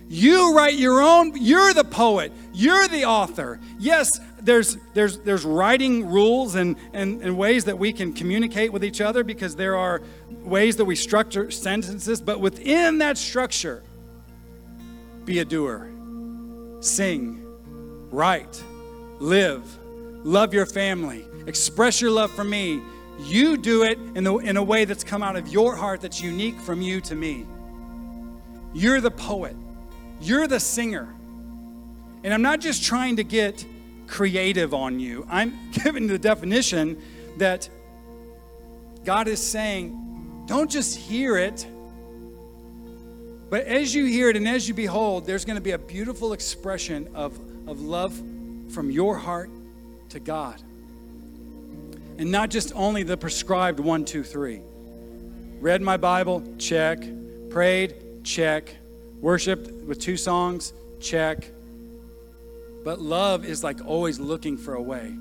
You 0.09 0.55
write 0.55 0.75
your 0.75 1.01
own, 1.01 1.33
you're 1.37 1.73
the 1.73 1.85
poet, 1.85 2.33
you're 2.53 2.87
the 2.89 3.07
author. 3.07 3.59
Yes, 3.79 4.21
there's, 4.43 4.77
there's, 4.93 5.19
there's 5.21 5.45
writing 5.45 6.07
rules 6.07 6.55
and, 6.55 6.77
and, 6.93 7.23
and 7.23 7.39
ways 7.39 7.65
that 7.65 7.79
we 7.79 7.95
can 7.95 8.13
communicate 8.13 8.73
with 8.73 8.85
each 8.85 9.01
other 9.01 9.25
because 9.25 9.57
there 9.57 9.75
are 9.77 10.03
ways 10.43 10.77
that 10.77 10.85
we 10.85 10.97
structure 10.97 11.51
sentences, 11.51 12.21
but 12.21 12.41
within 12.41 12.99
that 12.99 13.19
structure, 13.19 13.83
be 15.25 15.39
a 15.39 15.45
doer. 15.45 15.89
Sing, 16.81 17.45
write, 18.11 18.63
live, 19.19 19.65
love 20.25 20.53
your 20.53 20.67
family, 20.67 21.25
express 21.47 22.01
your 22.01 22.11
love 22.11 22.31
for 22.33 22.45
me. 22.45 22.83
You 23.21 23.57
do 23.57 23.85
it 23.85 23.99
in, 24.15 24.25
the, 24.25 24.37
in 24.39 24.57
a 24.57 24.63
way 24.63 24.85
that's 24.85 25.05
come 25.05 25.23
out 25.23 25.37
of 25.37 25.49
your 25.49 25.77
heart 25.77 26.01
that's 26.01 26.21
unique 26.21 26.59
from 26.59 26.81
you 26.81 27.01
to 27.03 27.15
me. 27.15 27.47
You're 28.75 29.01
the 29.01 29.11
poet. 29.11 29.55
You're 30.21 30.47
the 30.47 30.61
singer. 30.61 31.15
And 32.25 32.33
I'm 32.33 32.43
not 32.43 32.61
just 32.61 32.85
trying 32.85 33.17
to 33.17 33.25
get 33.25 33.65
creative 34.07 34.75
on 34.75 35.01
you, 35.01 35.27
I'm 35.31 35.71
giving 35.85 36.07
the 36.07 36.19
definition 36.19 37.01
that 37.39 37.69
God 39.05 39.27
is 39.27 39.41
saying, 39.41 39.99
don't 40.53 40.71
just 40.71 40.99
hear 40.99 41.39
it, 41.39 41.67
but 43.49 43.65
as 43.65 43.95
you 43.95 44.05
hear 44.05 44.29
it 44.29 44.37
and 44.37 44.47
as 44.47 44.69
you 44.69 44.75
behold, 44.75 45.25
there's 45.25 45.47
going 45.47 45.57
to 45.57 45.63
be 45.63 45.71
a 45.71 45.79
beautiful 45.79 46.35
expression 46.35 47.09
of, 47.15 47.33
of 47.67 47.81
love 47.81 48.15
from 48.69 48.91
your 48.91 49.17
heart 49.17 49.49
to 50.11 50.21
God. 50.21 50.63
And 52.19 52.31
not 52.31 52.51
just 52.51 52.71
only 52.75 53.03
the 53.03 53.17
prescribed 53.17 53.81
one, 53.81 54.05
two, 54.05 54.23
three. 54.23 54.61
Read 55.63 55.81
my 55.81 55.97
Bible, 55.97 56.43
check. 56.59 57.03
Prayed, 57.49 58.23
check. 58.23 58.77
Worshiped 59.23 59.71
with 59.87 60.01
two 60.01 60.19
songs, 60.19 60.75
check. 61.01 61.51
But 62.85 63.01
love 63.01 63.47
is 63.47 63.65
like 63.65 63.83
always 63.87 64.21
looking 64.21 64.59
for 64.59 64.75
a 64.75 64.83
way, 64.83 65.17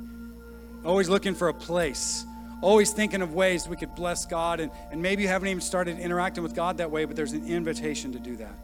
always 0.83 1.07
looking 1.07 1.35
for 1.35 1.47
a 1.47 1.53
place, 1.53 2.25
always 2.61 2.91
thinking 2.91 3.21
of 3.21 3.33
ways 3.33 3.67
we 3.67 3.75
could 3.75 3.95
bless 3.95 4.25
God. 4.25 4.59
And, 4.59 4.71
and 4.91 5.01
maybe 5.01 5.23
you 5.23 5.27
haven't 5.27 5.49
even 5.49 5.61
started 5.61 5.99
interacting 5.99 6.43
with 6.43 6.55
God 6.55 6.77
that 6.77 6.89
way, 6.89 7.05
but 7.05 7.15
there's 7.15 7.33
an 7.33 7.47
invitation 7.47 8.11
to 8.13 8.19
do 8.19 8.35
that. 8.37 8.55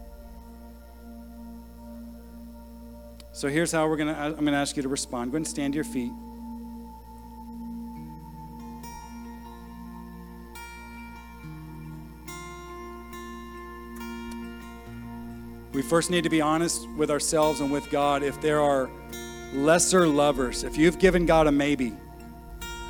So 3.32 3.50
here's 3.50 3.72
how 3.72 3.88
we're 3.88 3.98
gonna 3.98 4.14
I'm 4.14 4.46
gonna 4.46 4.58
ask 4.58 4.76
you 4.78 4.84
to 4.84 4.90
respond. 4.90 5.32
Go 5.32 5.36
ahead 5.36 5.42
and 5.42 5.48
stand 5.48 5.74
to 5.74 5.76
your 5.76 5.84
feet. 5.84 6.12
we 15.78 15.84
first 15.84 16.10
need 16.10 16.24
to 16.24 16.30
be 16.32 16.42
honest 16.42 16.90
with 16.98 17.12
ourselves 17.12 17.60
and 17.60 17.72
with 17.72 17.92
God 17.92 18.24
if 18.24 18.42
there 18.42 18.60
are 18.60 18.90
lesser 19.54 20.08
lovers. 20.08 20.64
If 20.64 20.76
you've 20.76 20.98
given 20.98 21.28
God 21.28 21.46
a 21.46 21.52
maybe 21.52 21.94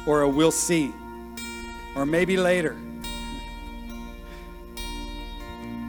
or 0.07 0.21
a 0.21 0.29
we'll 0.29 0.51
see 0.51 0.93
or 1.95 2.05
maybe 2.05 2.37
later, 2.37 2.75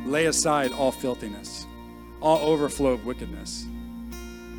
lay 0.07 0.27
aside 0.27 0.73
all 0.73 0.91
filthiness, 0.91 1.67
all 2.21 2.39
overflow 2.39 2.93
of 2.93 3.05
wickedness. 3.05 3.67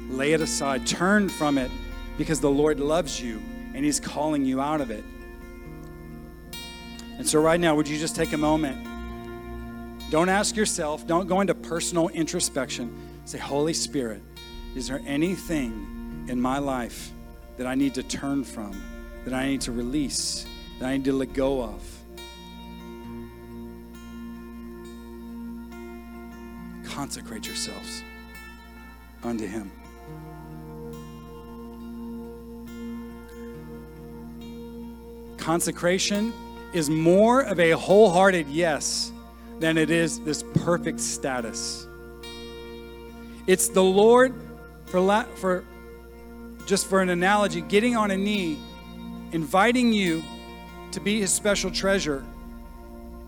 Lay 0.09 0.33
it 0.33 0.41
aside. 0.41 0.87
Turn 0.87 1.27
from 1.29 1.57
it 1.57 1.69
because 2.17 2.39
the 2.39 2.49
Lord 2.49 2.79
loves 2.79 3.21
you 3.21 3.41
and 3.73 3.83
He's 3.83 3.99
calling 3.99 4.45
you 4.45 4.61
out 4.61 4.81
of 4.81 4.91
it. 4.91 5.03
And 7.17 7.27
so, 7.27 7.41
right 7.41 7.59
now, 7.59 7.75
would 7.75 7.87
you 7.87 7.97
just 7.97 8.15
take 8.15 8.33
a 8.33 8.37
moment? 8.37 8.87
Don't 10.09 10.29
ask 10.29 10.55
yourself, 10.55 11.05
don't 11.05 11.27
go 11.27 11.41
into 11.41 11.53
personal 11.53 12.07
introspection. 12.09 12.95
Say, 13.25 13.37
Holy 13.37 13.73
Spirit, 13.73 14.21
is 14.75 14.87
there 14.87 15.01
anything 15.05 16.25
in 16.29 16.39
my 16.39 16.57
life 16.59 17.11
that 17.57 17.67
I 17.67 17.75
need 17.75 17.93
to 17.95 18.03
turn 18.03 18.43
from, 18.43 18.81
that 19.25 19.33
I 19.33 19.47
need 19.47 19.61
to 19.61 19.71
release, 19.71 20.45
that 20.79 20.87
I 20.87 20.97
need 20.97 21.05
to 21.05 21.13
let 21.13 21.33
go 21.33 21.61
of? 21.63 21.83
Consecrate 26.85 27.47
yourselves 27.47 28.03
unto 29.23 29.45
Him. 29.47 29.71
Consecration 35.37 36.33
is 36.73 36.89
more 36.89 37.41
of 37.41 37.59
a 37.59 37.71
wholehearted 37.71 38.47
yes 38.47 39.11
than 39.59 39.77
it 39.77 39.89
is 39.89 40.19
this 40.21 40.43
perfect 40.63 40.99
status. 40.99 41.87
It's 43.47 43.69
the 43.69 43.83
Lord, 43.83 44.33
for, 44.85 44.99
la- 44.99 45.23
for 45.23 45.65
just 46.65 46.87
for 46.87 47.01
an 47.01 47.09
analogy, 47.09 47.61
getting 47.61 47.95
on 47.95 48.11
a 48.11 48.17
knee, 48.17 48.59
inviting 49.31 49.93
you 49.93 50.23
to 50.91 50.99
be 50.99 51.19
his 51.19 51.31
special 51.31 51.71
treasure, 51.71 52.23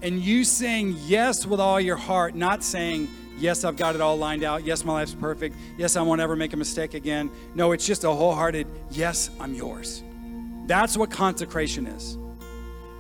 and 0.02 0.20
you 0.20 0.43
saying 0.43 0.95
yes 1.06 1.45
with 1.45 1.60
all 1.60 1.80
your 1.80 1.97
heart, 1.97 2.36
not 2.36 2.64
saying, 2.64 3.08
Yes, 3.38 3.64
I've 3.64 3.78
got 3.78 3.95
it 3.95 4.02
all 4.02 4.18
lined 4.18 4.43
out. 4.43 4.66
Yes, 4.66 4.86
my 4.86 4.93
life's 4.93 5.16
perfect. 5.16 5.56
Yes, 5.76 5.95
I 5.95 6.04
won't 6.04 6.22
ever 6.22 6.36
make 6.36 6.54
a 6.54 6.58
mistake 6.58 6.93
again. 6.93 7.32
No, 7.56 7.72
it's 7.72 7.88
just 7.88 8.04
a 8.04 8.12
wholehearted, 8.12 8.68
Yes, 8.91 9.32
I'm 9.39 9.56
yours. 9.56 10.04
That's 10.68 10.95
what 10.95 11.10
consecration 11.10 11.88
is. 11.88 12.20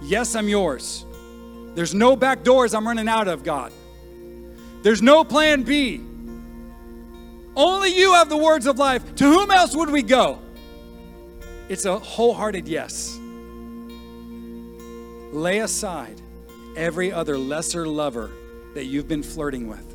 Yes, 0.01 0.35
I'm 0.35 0.49
yours. 0.49 1.05
There's 1.75 1.93
no 1.93 2.15
back 2.15 2.43
doors 2.43 2.73
I'm 2.73 2.87
running 2.87 3.07
out 3.07 3.27
of, 3.27 3.43
God. 3.43 3.71
There's 4.81 5.01
no 5.01 5.23
plan 5.23 5.61
B. 5.61 6.01
Only 7.55 7.95
you 7.95 8.13
have 8.13 8.29
the 8.29 8.37
words 8.37 8.65
of 8.65 8.79
life. 8.79 9.15
To 9.15 9.25
whom 9.25 9.51
else 9.51 9.75
would 9.75 9.89
we 9.89 10.01
go? 10.01 10.39
It's 11.71 11.85
a 11.85 11.97
wholehearted 11.97 12.67
yes. 12.67 13.17
Lay 15.31 15.59
aside 15.59 16.21
every 16.75 17.13
other 17.13 17.37
lesser 17.37 17.87
lover 17.87 18.29
that 18.73 18.87
you've 18.87 19.07
been 19.07 19.23
flirting 19.23 19.69
with. 19.69 19.87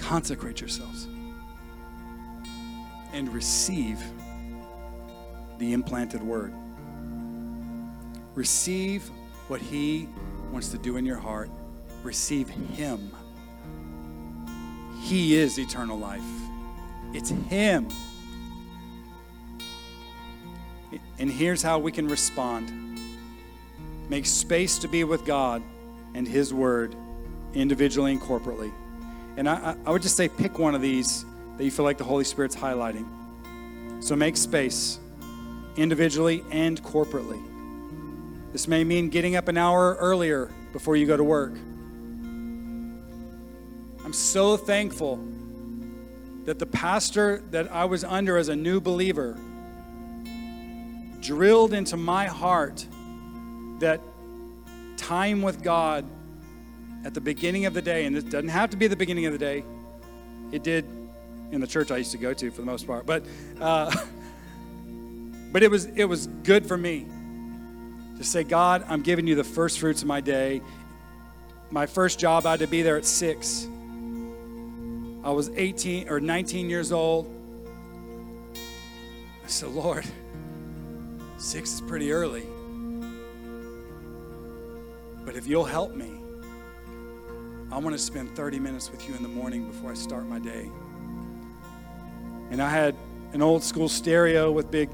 Consecrate 0.00 0.60
yourselves 0.60 1.06
and 3.12 3.32
receive 3.32 4.02
the 5.58 5.74
implanted 5.74 6.20
word. 6.20 6.52
Receive 8.34 9.08
what 9.46 9.60
He 9.60 10.08
wants 10.50 10.70
to 10.70 10.78
do 10.78 10.96
in 10.96 11.06
your 11.06 11.18
heart. 11.18 11.50
Receive 12.02 12.48
Him. 12.48 13.12
He 15.02 15.36
is 15.36 15.56
eternal 15.56 16.00
life. 16.00 16.20
It's 17.14 17.30
Him. 17.30 17.86
And 21.18 21.30
here's 21.30 21.62
how 21.62 21.78
we 21.78 21.92
can 21.92 22.08
respond 22.08 22.74
make 24.08 24.24
space 24.24 24.78
to 24.78 24.88
be 24.88 25.04
with 25.04 25.24
God 25.24 25.62
and 26.14 26.26
His 26.26 26.54
Word 26.54 26.94
individually 27.54 28.12
and 28.12 28.20
corporately. 28.20 28.72
And 29.36 29.48
I, 29.48 29.76
I 29.84 29.90
would 29.90 30.02
just 30.02 30.16
say 30.16 30.28
pick 30.28 30.58
one 30.58 30.74
of 30.74 30.80
these 30.80 31.24
that 31.56 31.64
you 31.64 31.70
feel 31.70 31.84
like 31.84 31.98
the 31.98 32.04
Holy 32.04 32.24
Spirit's 32.24 32.56
highlighting. 32.56 33.06
So 34.00 34.16
make 34.16 34.36
space 34.36 34.98
individually 35.76 36.42
and 36.50 36.82
corporately. 36.82 37.42
This 38.52 38.66
may 38.66 38.82
mean 38.82 39.10
getting 39.10 39.36
up 39.36 39.48
an 39.48 39.58
hour 39.58 39.96
earlier 40.00 40.50
before 40.72 40.96
you 40.96 41.06
go 41.06 41.16
to 41.16 41.24
work. 41.24 41.52
I'm 44.04 44.12
so 44.12 44.56
thankful 44.56 45.20
that 46.44 46.58
the 46.58 46.66
pastor 46.66 47.42
that 47.50 47.70
I 47.70 47.84
was 47.84 48.04
under 48.04 48.38
as 48.38 48.48
a 48.48 48.56
new 48.56 48.80
believer 48.80 49.38
drilled 51.28 51.74
into 51.74 51.94
my 51.94 52.24
heart 52.24 52.86
that 53.80 54.00
time 54.96 55.42
with 55.42 55.62
God 55.62 56.06
at 57.04 57.12
the 57.12 57.20
beginning 57.20 57.66
of 57.66 57.74
the 57.74 57.82
day, 57.82 58.06
and 58.06 58.16
it 58.16 58.30
doesn't 58.30 58.48
have 58.48 58.70
to 58.70 58.78
be 58.78 58.86
the 58.86 58.96
beginning 58.96 59.26
of 59.26 59.34
the 59.34 59.38
day, 59.38 59.62
it 60.52 60.62
did 60.62 60.86
in 61.52 61.60
the 61.60 61.66
church 61.66 61.90
I 61.90 61.98
used 61.98 62.12
to 62.12 62.18
go 62.18 62.32
to 62.32 62.50
for 62.50 62.62
the 62.62 62.66
most 62.66 62.86
part, 62.86 63.04
but 63.04 63.26
uh, 63.60 63.94
but 65.52 65.62
it 65.62 65.70
was 65.70 65.84
it 65.84 66.06
was 66.06 66.28
good 66.44 66.64
for 66.64 66.78
me 66.78 67.04
to 68.16 68.24
say, 68.24 68.42
God, 68.42 68.82
I'm 68.88 69.02
giving 69.02 69.26
you 69.26 69.34
the 69.34 69.44
first 69.44 69.80
fruits 69.80 70.00
of 70.00 70.08
my 70.08 70.22
day. 70.22 70.62
My 71.70 71.84
first 71.84 72.18
job, 72.18 72.46
I 72.46 72.52
had 72.52 72.60
to 72.60 72.66
be 72.66 72.80
there 72.80 72.96
at 72.96 73.04
six. 73.04 73.68
I 75.22 75.30
was 75.30 75.50
18 75.50 76.08
or 76.08 76.20
19 76.20 76.70
years 76.70 76.90
old. 76.90 77.30
I 78.54 79.48
said, 79.48 79.68
Lord, 79.68 80.06
six 81.38 81.74
is 81.74 81.80
pretty 81.80 82.12
early. 82.12 82.46
But 85.24 85.36
if 85.36 85.46
you'll 85.46 85.64
help 85.64 85.94
me, 85.94 86.12
I 87.70 87.78
want 87.78 87.94
to 87.94 87.98
spend 87.98 88.34
30 88.34 88.58
minutes 88.58 88.90
with 88.90 89.08
you 89.08 89.14
in 89.14 89.22
the 89.22 89.28
morning 89.28 89.66
before 89.66 89.90
I 89.90 89.94
start 89.94 90.26
my 90.26 90.38
day. 90.38 90.70
And 92.50 92.62
I 92.62 92.68
had 92.68 92.96
an 93.32 93.42
old 93.42 93.62
school 93.62 93.88
stereo 93.88 94.50
with 94.50 94.70
big 94.70 94.90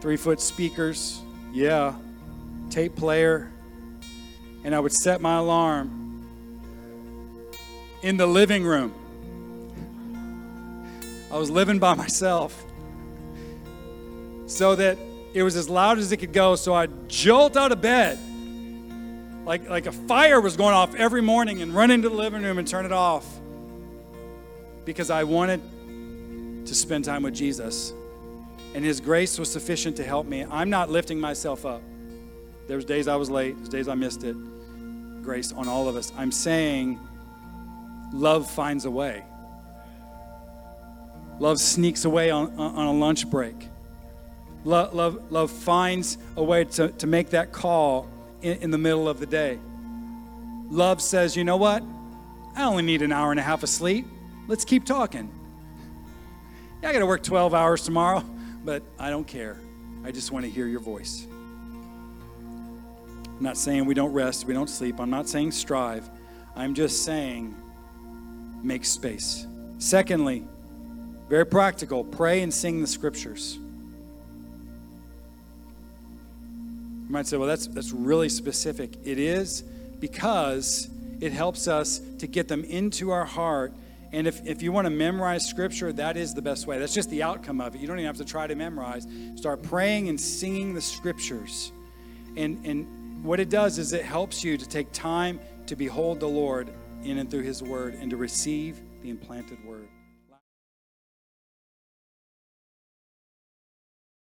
three 0.00 0.16
foot 0.16 0.40
speakers. 0.40 1.22
Yeah, 1.52 1.94
tape 2.70 2.94
player. 2.94 3.50
And 4.64 4.74
I 4.74 4.80
would 4.80 4.92
set 4.92 5.20
my 5.20 5.38
alarm 5.38 5.98
in 8.02 8.16
the 8.16 8.26
living 8.26 8.64
room. 8.64 8.94
I 11.30 11.38
was 11.38 11.50
living 11.50 11.78
by 11.78 11.94
myself 11.94 12.64
so 14.46 14.76
that 14.76 14.98
it 15.34 15.42
was 15.42 15.56
as 15.56 15.68
loud 15.68 15.98
as 15.98 16.12
it 16.12 16.18
could 16.18 16.32
go. 16.32 16.56
So 16.56 16.74
I'd 16.74 17.08
jolt 17.08 17.56
out 17.56 17.72
of 17.72 17.80
bed 17.80 18.18
like, 19.44 19.68
like 19.68 19.86
a 19.86 19.92
fire 19.92 20.40
was 20.40 20.56
going 20.56 20.74
off 20.74 20.94
every 20.94 21.22
morning 21.22 21.62
and 21.62 21.74
run 21.74 21.90
into 21.90 22.08
the 22.08 22.14
living 22.14 22.42
room 22.42 22.58
and 22.58 22.68
turn 22.68 22.86
it 22.86 22.92
off 22.92 23.26
because 24.84 25.10
I 25.10 25.24
wanted 25.24 25.60
to 26.66 26.74
spend 26.74 27.04
time 27.04 27.24
with 27.24 27.34
Jesus. 27.34 27.92
And 28.74 28.84
His 28.84 29.00
grace 29.00 29.38
was 29.38 29.50
sufficient 29.50 29.96
to 29.96 30.04
help 30.04 30.26
me. 30.26 30.46
I'm 30.48 30.70
not 30.70 30.90
lifting 30.90 31.18
myself 31.18 31.66
up. 31.66 31.82
There 32.68 32.76
was 32.76 32.84
days 32.84 33.08
I 33.08 33.16
was 33.16 33.30
late, 33.30 33.56
there's 33.56 33.68
days 33.68 33.88
I 33.88 33.94
missed 33.94 34.22
it. 34.24 34.36
Grace 35.22 35.52
on 35.52 35.68
all 35.68 35.88
of 35.88 35.96
us. 35.96 36.12
I'm 36.16 36.32
saying 36.32 37.00
love 38.12 38.50
finds 38.50 38.84
a 38.84 38.90
way. 38.90 39.24
Love 41.40 41.58
sneaks 41.58 42.04
away 42.04 42.30
on, 42.30 42.56
on 42.58 42.86
a 42.86 42.92
lunch 42.92 43.28
break. 43.28 43.68
Love, 44.64 44.94
love, 44.94 45.32
love 45.32 45.50
finds 45.50 46.18
a 46.36 46.42
way 46.42 46.64
to, 46.64 46.88
to 46.88 47.06
make 47.06 47.30
that 47.30 47.52
call 47.52 48.08
in, 48.42 48.58
in 48.58 48.70
the 48.70 48.78
middle 48.78 49.08
of 49.08 49.18
the 49.18 49.26
day. 49.26 49.58
Love 50.70 51.02
says, 51.02 51.36
you 51.36 51.44
know 51.44 51.56
what? 51.56 51.82
I 52.54 52.64
only 52.64 52.82
need 52.82 53.02
an 53.02 53.12
hour 53.12 53.30
and 53.30 53.40
a 53.40 53.42
half 53.42 53.62
of 53.62 53.68
sleep. 53.68 54.06
Let's 54.46 54.64
keep 54.64 54.84
talking. 54.84 55.30
Yeah, 56.82 56.90
I 56.90 56.92
got 56.92 57.00
to 57.00 57.06
work 57.06 57.22
12 57.22 57.54
hours 57.54 57.82
tomorrow, 57.82 58.24
but 58.64 58.82
I 58.98 59.10
don't 59.10 59.26
care. 59.26 59.58
I 60.04 60.10
just 60.10 60.32
want 60.32 60.44
to 60.44 60.50
hear 60.50 60.66
your 60.66 60.80
voice. 60.80 61.26
I'm 63.42 63.42
not 63.42 63.56
saying 63.56 63.86
we 63.86 63.94
don't 63.94 64.12
rest, 64.12 64.46
we 64.46 64.54
don't 64.54 64.70
sleep. 64.70 65.00
I'm 65.00 65.10
not 65.10 65.28
saying 65.28 65.52
strive. 65.52 66.08
I'm 66.54 66.74
just 66.74 67.04
saying 67.04 67.56
make 68.62 68.84
space. 68.84 69.46
Secondly, 69.78 70.46
very 71.28 71.46
practical, 71.46 72.04
pray 72.04 72.42
and 72.42 72.52
sing 72.52 72.80
the 72.80 72.86
scriptures. 72.86 73.58
You 77.06 77.10
might 77.10 77.26
say, 77.26 77.36
well, 77.36 77.48
that's, 77.48 77.66
that's 77.66 77.92
really 77.92 78.28
specific. 78.28 78.96
It 79.04 79.18
is 79.18 79.62
because 80.00 80.88
it 81.20 81.32
helps 81.32 81.68
us 81.68 82.00
to 82.18 82.26
get 82.26 82.48
them 82.48 82.64
into 82.64 83.10
our 83.10 83.24
heart. 83.24 83.72
And 84.12 84.26
if, 84.26 84.44
if 84.46 84.62
you 84.62 84.72
want 84.72 84.86
to 84.86 84.90
memorize 84.90 85.46
scripture, 85.46 85.92
that 85.92 86.16
is 86.16 86.34
the 86.34 86.42
best 86.42 86.66
way. 86.66 86.78
That's 86.78 86.94
just 86.94 87.10
the 87.10 87.22
outcome 87.22 87.60
of 87.60 87.74
it. 87.74 87.80
You 87.80 87.86
don't 87.86 87.98
even 87.98 88.06
have 88.06 88.16
to 88.18 88.24
try 88.24 88.46
to 88.46 88.54
memorize. 88.54 89.06
Start 89.36 89.62
praying 89.62 90.08
and 90.08 90.20
singing 90.20 90.74
the 90.74 90.80
scriptures. 90.80 91.72
And, 92.36 92.64
and 92.66 93.24
what 93.24 93.40
it 93.40 93.50
does 93.50 93.78
is 93.78 93.92
it 93.92 94.04
helps 94.04 94.42
you 94.42 94.58
to 94.58 94.68
take 94.68 94.90
time 94.92 95.38
to 95.66 95.76
behold 95.76 96.20
the 96.20 96.28
Lord 96.28 96.70
in 97.04 97.18
and 97.18 97.30
through 97.30 97.42
his 97.42 97.62
word 97.62 97.94
and 97.94 98.10
to 98.10 98.16
receive 98.16 98.80
the 99.02 99.10
implanted 99.10 99.64
word. 99.64 99.88